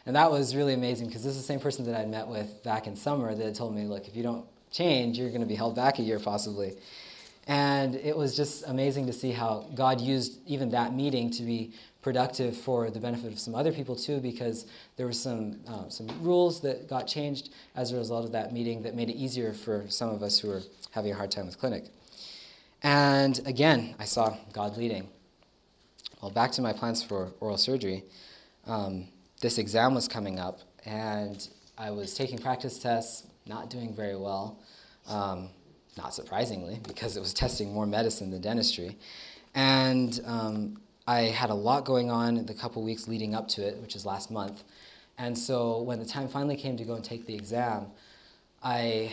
And 0.06 0.16
that 0.16 0.32
was 0.32 0.56
really 0.56 0.74
amazing 0.74 1.08
because 1.08 1.24
this 1.24 1.36
is 1.36 1.42
the 1.42 1.48
same 1.48 1.60
person 1.60 1.86
that 1.86 1.96
I'd 1.96 2.10
met 2.10 2.28
with 2.28 2.64
back 2.64 2.88
in 2.88 2.96
summer 2.96 3.34
that 3.34 3.44
had 3.44 3.56
told 3.56 3.76
me, 3.76 3.84
Look, 3.86 4.08
if 4.08 4.16
you 4.16 4.24
don't 4.24 4.46
change, 4.72 5.18
you're 5.18 5.30
going 5.30 5.42
to 5.42 5.48
be 5.48 5.56
held 5.56 5.76
back 5.76 6.00
a 6.00 6.02
year 6.02 6.20
possibly. 6.20 6.76
And 7.48 7.96
it 7.96 8.16
was 8.16 8.36
just 8.36 8.64
amazing 8.68 9.08
to 9.08 9.14
see 9.14 9.32
how 9.32 9.66
God 9.74 10.00
used 10.00 10.40
even 10.46 10.70
that 10.72 10.94
meeting 10.94 11.32
to 11.32 11.44
be 11.44 11.74
productive 12.02 12.56
for 12.56 12.92
the 12.92 13.00
benefit 13.00 13.34
of 13.34 13.40
some 13.40 13.56
other 13.56 13.72
people 13.72 13.96
too, 13.96 14.20
because 14.20 14.68
there 14.98 15.06
were 15.06 15.14
some 15.14 15.60
uh, 15.68 15.90
some 15.90 16.08
rules 16.22 16.62
that 16.62 16.88
got 16.88 17.08
changed 17.08 17.50
as 17.76 17.92
a 17.92 17.98
result 17.98 18.26
of 18.26 18.32
that 18.34 18.54
meeting 18.54 18.84
that 18.84 18.96
made 18.96 19.10
it 19.10 19.16
easier 19.16 19.54
for 19.54 19.86
some 19.90 20.10
of 20.10 20.22
us 20.22 20.40
who 20.40 20.50
were 20.50 20.62
having 20.92 21.12
a 21.12 21.16
hard 21.16 21.32
time 21.32 21.46
with 21.46 21.60
clinic. 21.60 21.86
And 22.84 23.40
again, 23.46 23.96
I 24.00 24.06
saw 24.06 24.38
God 24.54 24.78
leading. 24.78 25.10
Well, 26.22 26.32
back 26.32 26.52
to 26.54 26.62
my 26.62 26.74
plans 26.74 27.04
for 27.04 27.32
oral 27.40 27.58
surgery. 27.58 28.04
Um, 28.66 29.08
this 29.42 29.58
exam 29.58 29.96
was 29.96 30.08
coming 30.08 30.40
up, 30.40 30.60
and 30.86 31.48
I 31.78 31.92
was 31.92 32.14
taking 32.14 32.38
practice 32.38 32.78
tests, 32.78 33.26
not 33.46 33.70
doing 33.70 33.94
very 33.94 34.16
well. 34.16 34.60
Um, 35.08 35.50
not 35.98 36.14
surprisingly, 36.14 36.80
because 36.88 37.18
it 37.18 37.20
was 37.20 37.34
testing 37.34 37.74
more 37.74 37.86
medicine 37.86 38.32
than 38.32 38.42
dentistry. 38.42 38.98
And 39.56 40.20
um, 40.26 40.82
I 41.08 41.22
had 41.22 41.50
a 41.50 41.54
lot 41.56 41.86
going 41.86 42.12
on 42.12 42.46
the 42.46 42.54
couple 42.54 42.84
weeks 42.84 43.08
leading 43.08 43.36
up 43.36 43.48
to 43.50 43.68
it, 43.68 43.78
which 43.82 43.96
is 43.96 44.06
last 44.06 44.32
month. 44.32 44.64
And 45.18 45.38
so 45.38 45.82
when 45.82 46.00
the 46.00 46.06
time 46.06 46.28
finally 46.30 46.56
came 46.56 46.78
to 46.78 46.84
go 46.86 46.94
and 46.94 47.04
take 47.04 47.26
the 47.26 47.36
exam, 47.36 47.88
I, 48.64 49.12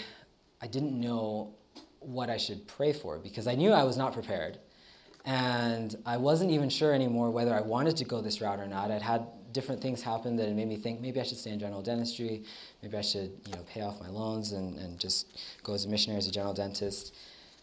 I 0.61 0.67
didn't 0.69 1.01
know 1.01 1.55
what 2.07 2.31
I 2.31 2.37
should 2.37 2.67
pray 2.67 2.93
for 2.93 3.19
because 3.19 3.47
I 3.47 3.55
knew 3.55 3.73
I 3.73 3.85
was 3.85 3.97
not 3.97 4.13
prepared. 4.13 4.59
And 5.25 5.97
I 6.07 6.17
wasn't 6.17 6.53
even 6.53 6.69
sure 6.69 6.95
anymore 6.95 7.31
whether 7.31 7.53
I 7.53 7.61
wanted 7.61 7.97
to 7.97 8.05
go 8.05 8.21
this 8.21 8.41
route 8.41 8.61
or 8.61 8.67
not. 8.67 8.93
I'd 8.93 9.03
had 9.03 9.27
different 9.53 9.81
things 9.81 10.03
happen 10.03 10.37
that 10.37 10.53
made 10.53 10.69
me 10.69 10.77
think 10.77 11.01
maybe 11.01 11.19
I 11.21 11.25
should 11.25 11.39
stay 11.39 11.51
in 11.51 11.59
general 11.59 11.83
dentistry, 11.83 12.45
maybe 12.83 12.97
I 12.97 13.01
should 13.01 13.33
you 13.47 13.53
know 13.53 13.63
pay 13.67 13.81
off 13.81 13.99
my 14.01 14.09
loans 14.09 14.53
and, 14.53 14.79
and 14.79 15.01
just 15.01 15.41
go 15.65 15.73
as 15.75 15.85
a 15.85 15.89
missionary 15.89 16.19
as 16.19 16.29
a 16.29 16.31
general 16.31 16.55
dentist. 16.55 17.15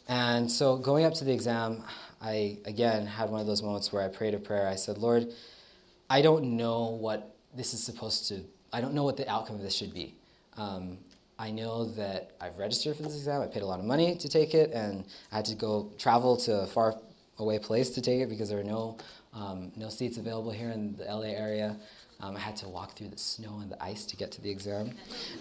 And 0.07 0.51
so 0.51 0.75
going 0.75 1.05
up 1.05 1.13
to 1.15 1.23
the 1.23 1.31
exam, 1.31 1.83
I 2.21 2.57
again 2.65 3.05
had 3.05 3.29
one 3.29 3.39
of 3.39 3.47
those 3.47 3.61
moments 3.61 3.93
where 3.93 4.03
I 4.03 4.09
prayed 4.09 4.33
a 4.33 4.39
prayer. 4.39 4.67
I 4.67 4.75
said, 4.75 4.97
Lord, 4.97 5.31
I 6.09 6.21
don't 6.21 6.57
know 6.57 6.89
what 6.89 7.35
this 7.55 7.73
is 7.73 7.81
supposed 7.81 8.27
to. 8.29 8.41
I 8.73 8.81
don't 8.81 8.93
know 8.93 9.03
what 9.03 9.15
the 9.15 9.29
outcome 9.29 9.55
of 9.55 9.61
this 9.61 9.75
should 9.75 9.93
be. 9.93 10.15
Um, 10.57 10.97
I 11.43 11.51
know 11.51 11.83
that 11.97 12.31
I've 12.39 12.57
registered 12.57 12.95
for 12.95 13.03
this 13.03 13.17
exam. 13.17 13.41
I 13.41 13.47
paid 13.47 13.63
a 13.63 13.65
lot 13.65 13.77
of 13.77 13.83
money 13.83 14.15
to 14.15 14.29
take 14.29 14.53
it, 14.53 14.71
and 14.71 15.03
I 15.29 15.35
had 15.35 15.45
to 15.45 15.55
go 15.55 15.91
travel 15.97 16.37
to 16.37 16.61
a 16.61 16.67
far 16.67 16.95
away 17.37 17.59
place 17.59 17.89
to 17.95 18.01
take 18.01 18.21
it 18.21 18.29
because 18.29 18.47
there 18.47 18.59
were 18.59 18.63
no 18.63 18.97
um, 19.33 19.73
no 19.75 19.89
seats 19.89 20.17
available 20.17 20.51
here 20.51 20.69
in 20.69 20.95
the 20.95 21.03
LA 21.03 21.33
area. 21.47 21.75
Um, 22.21 22.37
I 22.37 22.39
had 22.39 22.55
to 22.57 22.69
walk 22.69 22.95
through 22.95 23.09
the 23.09 23.17
snow 23.17 23.59
and 23.61 23.69
the 23.69 23.83
ice 23.83 24.05
to 24.05 24.15
get 24.15 24.31
to 24.31 24.41
the 24.41 24.49
exam. 24.49 24.91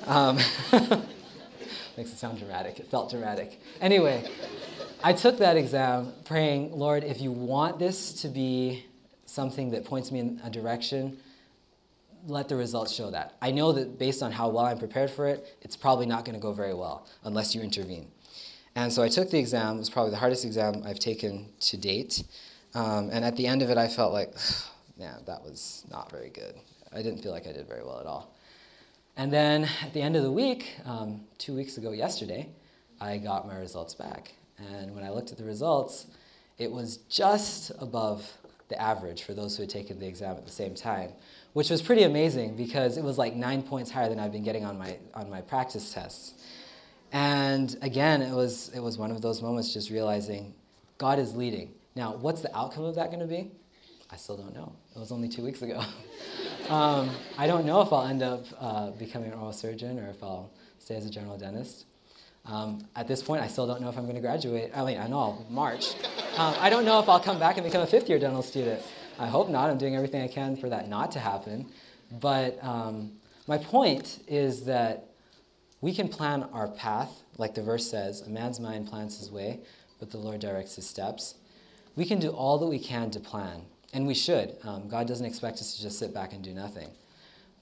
Um, 0.07 0.39
makes 1.97 2.11
it 2.11 2.19
sound 2.19 2.41
dramatic. 2.41 2.81
It 2.81 2.89
felt 2.89 3.09
dramatic. 3.09 3.61
Anyway, 3.81 4.29
I 5.05 5.13
took 5.13 5.39
that 5.39 5.57
exam 5.57 6.15
praying, 6.25 6.77
Lord, 6.77 7.05
if 7.05 7.21
you 7.21 7.31
want 7.31 7.79
this 7.79 8.13
to 8.23 8.29
be 8.29 8.87
something 9.27 9.71
that 9.71 9.85
points 9.85 10.11
me 10.11 10.19
in 10.19 10.41
a 10.43 10.51
direction, 10.51 11.19
let 12.27 12.49
the 12.49 12.57
results 12.57 12.93
show 12.93 13.11
that. 13.11 13.37
I 13.43 13.51
know 13.51 13.73
that 13.73 13.99
based 13.99 14.23
on 14.23 14.33
how 14.33 14.49
well 14.49 14.67
I'm 14.67 14.79
prepared 14.79 15.11
for 15.11 15.29
it, 15.29 15.57
it's 15.63 15.77
probably 15.77 16.07
not 16.07 16.25
going 16.25 16.35
to 16.35 16.41
go 16.41 16.53
very 16.53 16.75
well 16.75 17.07
unless 17.25 17.55
you 17.55 17.63
intervene. 17.63 18.09
And 18.75 18.93
so 18.93 19.03
I 19.03 19.09
took 19.09 19.31
the 19.31 19.39
exam. 19.39 19.77
It 19.77 19.81
was 19.81 19.91
probably 19.91 20.13
the 20.13 20.17
hardest 20.17 20.45
exam 20.45 20.83
I've 20.85 20.99
taken 20.99 21.49
to 21.61 21.77
date. 21.77 22.25
Um, 22.75 23.11
and 23.13 23.25
at 23.25 23.37
the 23.37 23.47
end 23.47 23.63
of 23.63 23.71
it, 23.71 23.77
I 23.77 23.89
felt 23.89 24.13
like, 24.13 24.35
man, 24.99 25.23
that 25.27 25.43
was 25.43 25.85
not 25.91 26.11
very 26.11 26.31
good. 26.31 26.55
I 26.93 27.03
didn't 27.03 27.23
feel 27.23 27.33
like 27.33 27.47
I 27.47 27.53
did 27.53 27.67
very 27.67 27.83
well 27.83 28.01
at 28.01 28.07
all. 28.07 28.35
And 29.17 29.33
then 29.33 29.69
at 29.83 29.93
the 29.93 30.01
end 30.01 30.17
of 30.17 30.23
the 30.23 30.33
week, 30.33 30.75
um, 30.87 31.23
two 31.39 31.55
weeks 31.55 31.77
ago 31.77 31.93
yesterday, 31.93 32.49
I 33.01 33.19
got 33.19 33.47
my 33.47 33.57
results 33.57 33.95
back. 33.95 34.33
And 34.59 34.95
when 34.95 35.05
I 35.05 35.11
looked 35.11 35.33
at 35.33 35.39
the 35.39 35.45
results, 35.45 36.07
it 36.59 36.71
was 36.71 36.99
just 37.09 37.73
above 37.79 38.31
the 38.69 38.81
average 38.81 39.25
for 39.25 39.35
those 39.35 39.57
who 39.57 39.63
had 39.63 39.71
taken 39.71 39.99
the 39.99 40.07
exam 40.07 40.37
at 40.37 40.47
the 40.47 40.53
same 40.53 40.75
time, 40.75 41.11
which 41.53 41.71
was 41.71 41.83
pretty 41.83 42.03
amazing 42.03 42.57
because 42.57 42.97
it 42.97 43.05
was 43.05 43.19
like 43.19 43.35
nine 43.35 43.63
points 43.63 43.91
higher 43.91 44.09
than 44.09 44.19
I've 44.19 44.33
been 44.33 44.43
getting 44.43 44.65
on 44.65 44.79
my, 44.79 44.97
on 45.15 45.29
my 45.29 45.41
practice 45.41 45.93
tests. 45.93 46.35
And 47.13 47.77
again, 47.83 48.23
it 48.23 48.35
was, 48.35 48.71
it 48.75 48.81
was 48.81 48.97
one 48.97 49.11
of 49.11 49.21
those 49.21 49.43
moments 49.43 49.73
just 49.73 49.91
realizing 49.91 50.55
God 50.97 51.19
is 51.19 51.35
leading. 51.35 51.75
Now, 51.95 52.15
what's 52.15 52.41
the 52.41 52.57
outcome 52.57 52.85
of 52.85 52.95
that 52.95 53.09
going 53.09 53.21
to 53.21 53.27
be? 53.27 53.51
I 54.11 54.17
still 54.17 54.37
don't 54.37 54.55
know. 54.55 54.73
It 54.95 54.99
was 54.99 55.13
only 55.13 55.29
two 55.29 55.43
weeks 55.43 55.63
ago. 55.63 55.83
um, 56.71 57.11
I 57.37 57.47
don't 57.47 57.67
know 57.67 57.83
if 57.83 57.93
I'll 57.93 58.07
end 58.07 58.23
up 58.23 58.45
uh, 58.59 58.91
becoming 58.93 59.33
an 59.33 59.39
oral 59.39 59.53
surgeon 59.53 59.99
or 59.99 60.09
if 60.09 60.23
I'll 60.23 60.51
stay 60.79 60.97
as 60.97 61.05
a 61.07 61.11
general 61.11 61.37
dentist. 61.37 61.85
Um, 62.45 62.87
at 62.97 63.07
this 63.07 63.23
point, 63.23 63.43
I 63.43 63.47
still 63.47 63.67
don't 63.67 63.81
know 63.81 63.89
if 63.89 63.97
I'm 63.97 64.05
going 64.05 64.17
to 64.17 64.21
graduate. 64.21 64.71
I 64.75 64.85
mean, 64.85 64.99
I 64.99 65.07
know 65.07 65.47
March. 65.49 65.95
Um, 66.37 66.55
I 66.59 66.71
don't 66.71 66.85
know 66.85 66.99
if 66.99 67.09
I'll 67.09 67.21
come 67.21 67.39
back 67.39 67.57
and 67.57 67.65
become 67.65 67.83
a 67.83 67.87
fifth 67.87 68.09
year 68.09 68.19
dental 68.19 68.43
student. 68.43 68.83
I 69.23 69.29
hope 69.29 69.49
not. 69.49 69.71
I'm 69.71 69.79
doing 69.79 69.97
everything 69.97 70.23
I 70.23 70.29
can 70.29 70.57
for 70.57 70.69
that 70.69 70.89
not 70.89 71.13
to 71.13 71.19
happen. 71.19 71.71
But 72.21 72.63
um, 72.63 73.13
my 73.47 73.59
point 73.59 74.21
is 74.29 74.65
that 74.65 75.07
we 75.81 75.95
can 75.95 76.09
plan 76.09 76.43
our 76.53 76.69
path, 76.69 77.11
like 77.39 77.55
the 77.55 77.63
verse 77.63 77.91
says 77.91 78.21
a 78.23 78.31
man's 78.31 78.61
mind 78.61 78.89
plans 78.89 79.19
his 79.19 79.31
way, 79.31 79.61
but 79.99 80.11
the 80.11 80.19
Lord 80.19 80.41
directs 80.41 80.77
his 80.77 80.87
steps 80.87 81.37
we 81.97 82.05
can 82.05 82.19
do 82.19 82.31
all 82.31 82.59
that 82.59 82.67
we 82.67 82.79
can 82.79 83.11
to 83.11 83.21
plan, 83.21 83.63
and 83.93 84.07
we 84.07 84.15
should. 84.15 84.57
Um, 84.65 84.89
God 84.89 85.07
doesn't 85.07 85.27
expect 85.27 85.59
us 85.59 85.77
to 85.77 85.83
just 85.83 85.99
sit 85.99 86.15
back 86.15 86.33
and 86.33 86.43
do 86.43 86.53
nothing. 86.53 86.89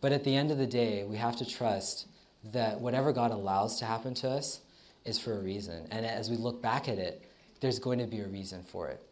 But 0.01 0.13
at 0.13 0.25
the 0.25 0.35
end 0.35 0.51
of 0.51 0.59
the 0.59 0.67
day, 0.67 1.05
we 1.05 1.17
have 1.17 1.37
to 1.37 1.45
trust 1.45 2.07
that 2.53 2.81
whatever 2.81 3.13
God 3.13 3.33
allows 3.33 3.79
to 3.81 3.85
happen 3.85 4.15
to 4.15 4.29
us 4.29 4.61
is 5.05 5.19
for 5.19 5.35
a 5.37 5.41
reason. 5.41 5.87
And 5.91 6.07
as 6.07 6.31
we 6.31 6.37
look 6.37 6.63
back 6.63 6.89
at 6.89 6.99
it, 6.99 7.23
there's 7.61 7.79
going 7.79 7.99
to 7.99 8.07
be 8.07 8.21
a 8.21 8.27
reason 8.27 8.63
for 8.63 8.89
it. 8.89 9.03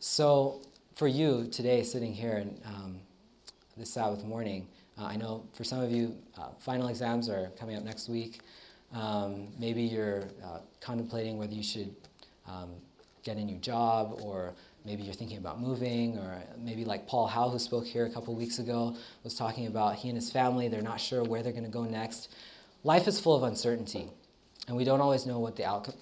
So, 0.00 0.60
for 0.98 1.06
you 1.06 1.46
today, 1.52 1.84
sitting 1.84 2.12
here 2.12 2.44
um, 2.64 2.98
this 3.76 3.88
Sabbath 3.88 4.24
morning, 4.24 4.66
uh, 4.98 5.04
I 5.04 5.14
know 5.14 5.44
for 5.52 5.62
some 5.62 5.78
of 5.80 5.92
you, 5.92 6.16
uh, 6.36 6.48
final 6.58 6.88
exams 6.88 7.28
are 7.28 7.52
coming 7.56 7.76
up 7.76 7.84
next 7.84 8.08
week. 8.08 8.40
Um, 8.92 9.46
maybe 9.60 9.80
you're 9.82 10.24
uh, 10.44 10.58
contemplating 10.80 11.38
whether 11.38 11.54
you 11.54 11.62
should 11.62 11.94
um, 12.48 12.70
get 13.22 13.36
a 13.36 13.44
new 13.44 13.58
job, 13.58 14.18
or 14.20 14.54
maybe 14.84 15.04
you're 15.04 15.14
thinking 15.14 15.38
about 15.38 15.60
moving, 15.60 16.18
or 16.18 16.42
maybe 16.58 16.84
like 16.84 17.06
Paul 17.06 17.28
Howe, 17.28 17.48
who 17.48 17.60
spoke 17.60 17.86
here 17.86 18.04
a 18.04 18.10
couple 18.10 18.34
weeks 18.34 18.58
ago, 18.58 18.96
was 19.22 19.36
talking 19.36 19.68
about 19.68 19.94
he 19.94 20.08
and 20.08 20.16
his 20.18 20.32
family, 20.32 20.66
they're 20.66 20.82
not 20.82 21.00
sure 21.00 21.22
where 21.22 21.44
they're 21.44 21.52
going 21.52 21.62
to 21.62 21.70
go 21.70 21.84
next. 21.84 22.34
Life 22.82 23.06
is 23.06 23.20
full 23.20 23.36
of 23.36 23.44
uncertainty, 23.44 24.08
and 24.66 24.76
we 24.76 24.82
don't 24.82 25.00
always 25.00 25.26
know 25.26 25.38
what 25.38 25.54
the 25.54 25.64
outcome, 25.64 25.94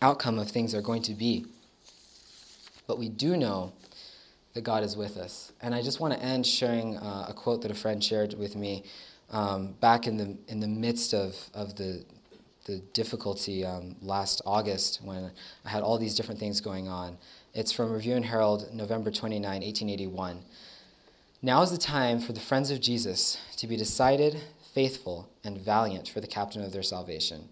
outcome 0.00 0.38
of 0.38 0.48
things 0.48 0.76
are 0.76 0.82
going 0.82 1.02
to 1.02 1.14
be. 1.14 1.44
But 2.86 3.00
we 3.00 3.08
do 3.08 3.36
know 3.36 3.72
that 4.58 4.64
God 4.64 4.82
is 4.82 4.96
with 4.96 5.18
us. 5.18 5.52
And 5.62 5.72
I 5.72 5.82
just 5.82 6.00
want 6.00 6.14
to 6.14 6.20
end 6.20 6.44
sharing 6.44 6.96
uh, 6.96 7.26
a 7.28 7.32
quote 7.32 7.62
that 7.62 7.70
a 7.70 7.74
friend 7.74 8.02
shared 8.02 8.34
with 8.34 8.56
me 8.56 8.82
um, 9.30 9.74
back 9.80 10.08
in 10.08 10.16
the, 10.16 10.36
in 10.48 10.58
the 10.58 10.66
midst 10.66 11.14
of, 11.14 11.36
of 11.54 11.76
the, 11.76 12.04
the 12.64 12.78
difficulty 12.92 13.64
um, 13.64 13.94
last 14.02 14.42
August 14.44 15.00
when 15.04 15.30
I 15.64 15.68
had 15.68 15.84
all 15.84 15.96
these 15.96 16.16
different 16.16 16.40
things 16.40 16.60
going 16.60 16.88
on. 16.88 17.18
It's 17.54 17.70
from 17.70 17.92
Review 17.92 18.16
and 18.16 18.24
Herald, 18.24 18.74
November 18.74 19.12
29, 19.12 19.44
1881. 19.44 20.40
Now 21.40 21.62
is 21.62 21.70
the 21.70 21.78
time 21.78 22.18
for 22.18 22.32
the 22.32 22.40
friends 22.40 22.72
of 22.72 22.80
Jesus 22.80 23.38
to 23.58 23.68
be 23.68 23.76
decided, 23.76 24.40
faithful, 24.74 25.28
and 25.44 25.56
valiant 25.56 26.08
for 26.08 26.20
the 26.20 26.26
captain 26.26 26.64
of 26.64 26.72
their 26.72 26.82
salvation. 26.82 27.48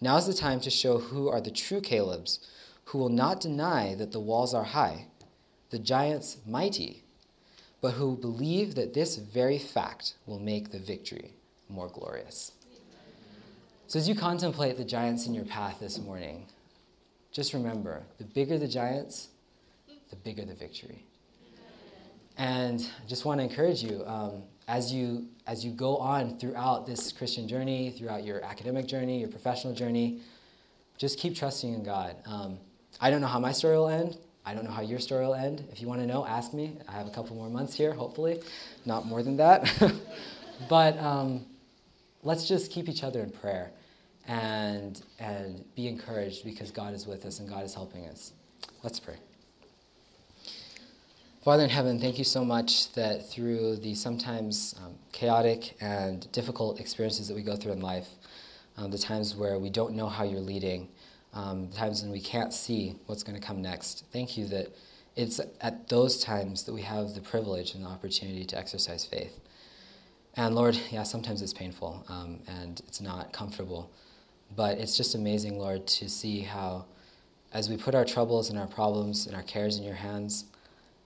Now 0.00 0.16
is 0.18 0.28
the 0.28 0.34
time 0.34 0.60
to 0.60 0.70
show 0.70 0.98
who 0.98 1.28
are 1.28 1.40
the 1.40 1.50
true 1.50 1.80
Calebs, 1.80 2.38
who 2.84 2.98
will 2.98 3.08
not 3.08 3.40
deny 3.40 3.96
that 3.96 4.12
the 4.12 4.20
walls 4.20 4.54
are 4.54 4.62
high, 4.62 5.06
the 5.70 5.78
giants 5.78 6.38
mighty, 6.46 7.02
but 7.80 7.92
who 7.92 8.16
believe 8.16 8.74
that 8.74 8.94
this 8.94 9.16
very 9.16 9.58
fact 9.58 10.14
will 10.26 10.38
make 10.38 10.70
the 10.70 10.78
victory 10.78 11.32
more 11.68 11.88
glorious. 11.88 12.52
So, 13.86 13.98
as 13.98 14.08
you 14.08 14.14
contemplate 14.14 14.76
the 14.76 14.84
giants 14.84 15.26
in 15.26 15.34
your 15.34 15.46
path 15.46 15.80
this 15.80 15.98
morning, 15.98 16.46
just 17.32 17.54
remember 17.54 18.02
the 18.18 18.24
bigger 18.24 18.58
the 18.58 18.68
giants, 18.68 19.28
the 20.10 20.16
bigger 20.16 20.44
the 20.44 20.54
victory. 20.54 21.04
And 22.36 22.80
I 22.80 23.08
just 23.08 23.24
want 23.24 23.40
to 23.40 23.44
encourage 23.44 23.82
you 23.82 24.04
um, 24.06 24.42
as 24.68 24.92
you 24.92 25.26
as 25.46 25.64
you 25.64 25.72
go 25.72 25.96
on 25.96 26.38
throughout 26.38 26.86
this 26.86 27.12
Christian 27.12 27.48
journey, 27.48 27.90
throughout 27.90 28.24
your 28.24 28.44
academic 28.44 28.86
journey, 28.86 29.18
your 29.20 29.28
professional 29.28 29.74
journey, 29.74 30.20
just 30.98 31.18
keep 31.18 31.34
trusting 31.34 31.72
in 31.72 31.82
God. 31.82 32.16
Um, 32.26 32.58
I 33.00 33.10
don't 33.10 33.20
know 33.20 33.26
how 33.26 33.40
my 33.40 33.52
story 33.52 33.76
will 33.76 33.88
end. 33.88 34.18
I 34.48 34.54
don't 34.54 34.64
know 34.64 34.70
how 34.70 34.80
your 34.80 34.98
story 34.98 35.26
will 35.26 35.34
end. 35.34 35.62
If 35.70 35.82
you 35.82 35.88
want 35.88 36.00
to 36.00 36.06
know, 36.06 36.24
ask 36.24 36.54
me. 36.54 36.72
I 36.88 36.92
have 36.92 37.06
a 37.06 37.10
couple 37.10 37.36
more 37.36 37.50
months 37.50 37.74
here, 37.74 37.92
hopefully, 37.92 38.40
not 38.86 39.04
more 39.04 39.22
than 39.22 39.36
that. 39.36 39.70
but 40.70 40.98
um, 40.98 41.44
let's 42.22 42.48
just 42.48 42.72
keep 42.72 42.88
each 42.88 43.04
other 43.04 43.20
in 43.20 43.30
prayer 43.30 43.70
and 44.26 45.02
and 45.18 45.62
be 45.76 45.86
encouraged 45.86 46.46
because 46.46 46.70
God 46.70 46.94
is 46.94 47.06
with 47.06 47.26
us 47.26 47.40
and 47.40 47.48
God 47.48 47.62
is 47.62 47.74
helping 47.74 48.06
us. 48.06 48.32
Let's 48.82 48.98
pray. 48.98 49.16
Father 51.44 51.64
in 51.64 51.70
heaven, 51.70 52.00
thank 52.00 52.16
you 52.16 52.24
so 52.24 52.42
much 52.42 52.90
that 52.94 53.28
through 53.28 53.76
the 53.76 53.94
sometimes 53.94 54.74
um, 54.82 54.94
chaotic 55.12 55.76
and 55.82 56.30
difficult 56.32 56.80
experiences 56.80 57.28
that 57.28 57.34
we 57.34 57.42
go 57.42 57.54
through 57.54 57.72
in 57.72 57.82
life, 57.82 58.08
um, 58.78 58.90
the 58.90 58.96
times 58.96 59.36
where 59.36 59.58
we 59.58 59.68
don't 59.68 59.94
know 59.94 60.08
how 60.08 60.24
you're 60.24 60.40
leading, 60.40 60.88
um, 61.34 61.68
times 61.68 62.02
when 62.02 62.10
we 62.10 62.20
can't 62.20 62.52
see 62.52 62.96
what's 63.06 63.22
going 63.22 63.38
to 63.38 63.46
come 63.46 63.62
next, 63.62 64.04
thank 64.12 64.36
you 64.36 64.46
that 64.48 64.74
it's 65.16 65.40
at 65.60 65.88
those 65.88 66.22
times 66.22 66.62
that 66.64 66.72
we 66.72 66.82
have 66.82 67.14
the 67.14 67.20
privilege 67.20 67.74
and 67.74 67.84
the 67.84 67.88
opportunity 67.88 68.44
to 68.44 68.56
exercise 68.56 69.04
faith. 69.04 69.40
And 70.34 70.54
Lord, 70.54 70.78
yeah, 70.90 71.02
sometimes 71.02 71.42
it's 71.42 71.52
painful 71.52 72.04
um, 72.08 72.38
and 72.46 72.80
it's 72.86 73.00
not 73.00 73.32
comfortable, 73.32 73.90
but 74.54 74.78
it's 74.78 74.96
just 74.96 75.16
amazing, 75.16 75.58
Lord, 75.58 75.86
to 75.88 76.08
see 76.08 76.40
how, 76.40 76.84
as 77.52 77.68
we 77.68 77.76
put 77.76 77.96
our 77.96 78.04
troubles 78.04 78.48
and 78.48 78.58
our 78.58 78.68
problems 78.68 79.26
and 79.26 79.34
our 79.34 79.42
cares 79.42 79.78
in 79.78 79.82
your 79.82 79.96
hands, 79.96 80.44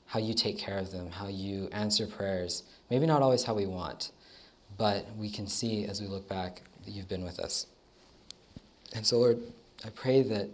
how 0.04 0.18
you 0.18 0.34
take 0.34 0.58
care 0.58 0.76
of 0.76 0.92
them, 0.92 1.10
how 1.10 1.28
you 1.28 1.70
answer 1.72 2.06
prayers. 2.06 2.64
Maybe 2.90 3.06
not 3.06 3.22
always 3.22 3.44
how 3.44 3.54
we 3.54 3.64
want, 3.64 4.12
but 4.76 5.06
we 5.16 5.30
can 5.30 5.46
see 5.46 5.86
as 5.86 6.02
we 6.02 6.06
look 6.06 6.28
back 6.28 6.60
that 6.84 6.90
you've 6.90 7.08
been 7.08 7.24
with 7.24 7.38
us. 7.38 7.66
And 8.94 9.06
so, 9.06 9.18
Lord, 9.18 9.40
I 9.84 9.90
pray 9.90 10.22
that 10.22 10.48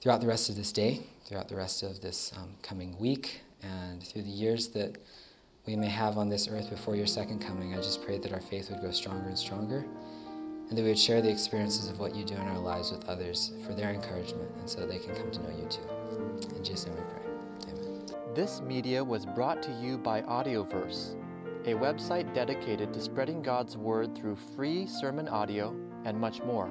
throughout 0.00 0.20
the 0.20 0.26
rest 0.26 0.48
of 0.48 0.56
this 0.56 0.72
day, 0.72 1.00
throughout 1.24 1.48
the 1.48 1.56
rest 1.56 1.82
of 1.82 2.00
this 2.00 2.32
um, 2.36 2.50
coming 2.62 2.98
week, 2.98 3.42
and 3.62 4.02
through 4.02 4.22
the 4.22 4.30
years 4.30 4.68
that 4.68 4.98
we 5.66 5.76
may 5.76 5.88
have 5.88 6.18
on 6.18 6.28
this 6.28 6.48
earth 6.48 6.70
before 6.70 6.96
your 6.96 7.06
second 7.06 7.40
coming, 7.40 7.74
I 7.74 7.76
just 7.76 8.02
pray 8.04 8.18
that 8.18 8.32
our 8.32 8.40
faith 8.40 8.70
would 8.70 8.80
grow 8.80 8.90
stronger 8.90 9.28
and 9.28 9.38
stronger, 9.38 9.84
and 10.68 10.76
that 10.76 10.82
we 10.82 10.88
would 10.88 10.98
share 10.98 11.22
the 11.22 11.30
experiences 11.30 11.88
of 11.88 12.00
what 12.00 12.14
you 12.14 12.24
do 12.24 12.34
in 12.34 12.40
our 12.40 12.58
lives 12.58 12.90
with 12.90 13.04
others 13.08 13.52
for 13.64 13.74
their 13.74 13.90
encouragement, 13.90 14.50
and 14.58 14.68
so 14.68 14.86
they 14.86 14.98
can 14.98 15.14
come 15.14 15.30
to 15.30 15.42
know 15.42 15.50
you 15.50 15.68
too. 15.68 16.56
In 16.56 16.64
Jesus' 16.64 16.86
name 16.86 16.96
we 16.96 17.02
pray. 17.02 17.72
Amen. 17.72 18.02
This 18.34 18.60
media 18.62 19.04
was 19.04 19.26
brought 19.26 19.62
to 19.62 19.72
you 19.80 19.96
by 19.96 20.22
Audioverse, 20.22 21.14
a 21.66 21.74
website 21.74 22.32
dedicated 22.34 22.92
to 22.94 23.00
spreading 23.00 23.42
God's 23.42 23.76
Word 23.76 24.16
through 24.16 24.36
free 24.56 24.86
sermon 24.86 25.28
audio 25.28 25.76
and 26.04 26.18
much 26.18 26.42
more. 26.42 26.70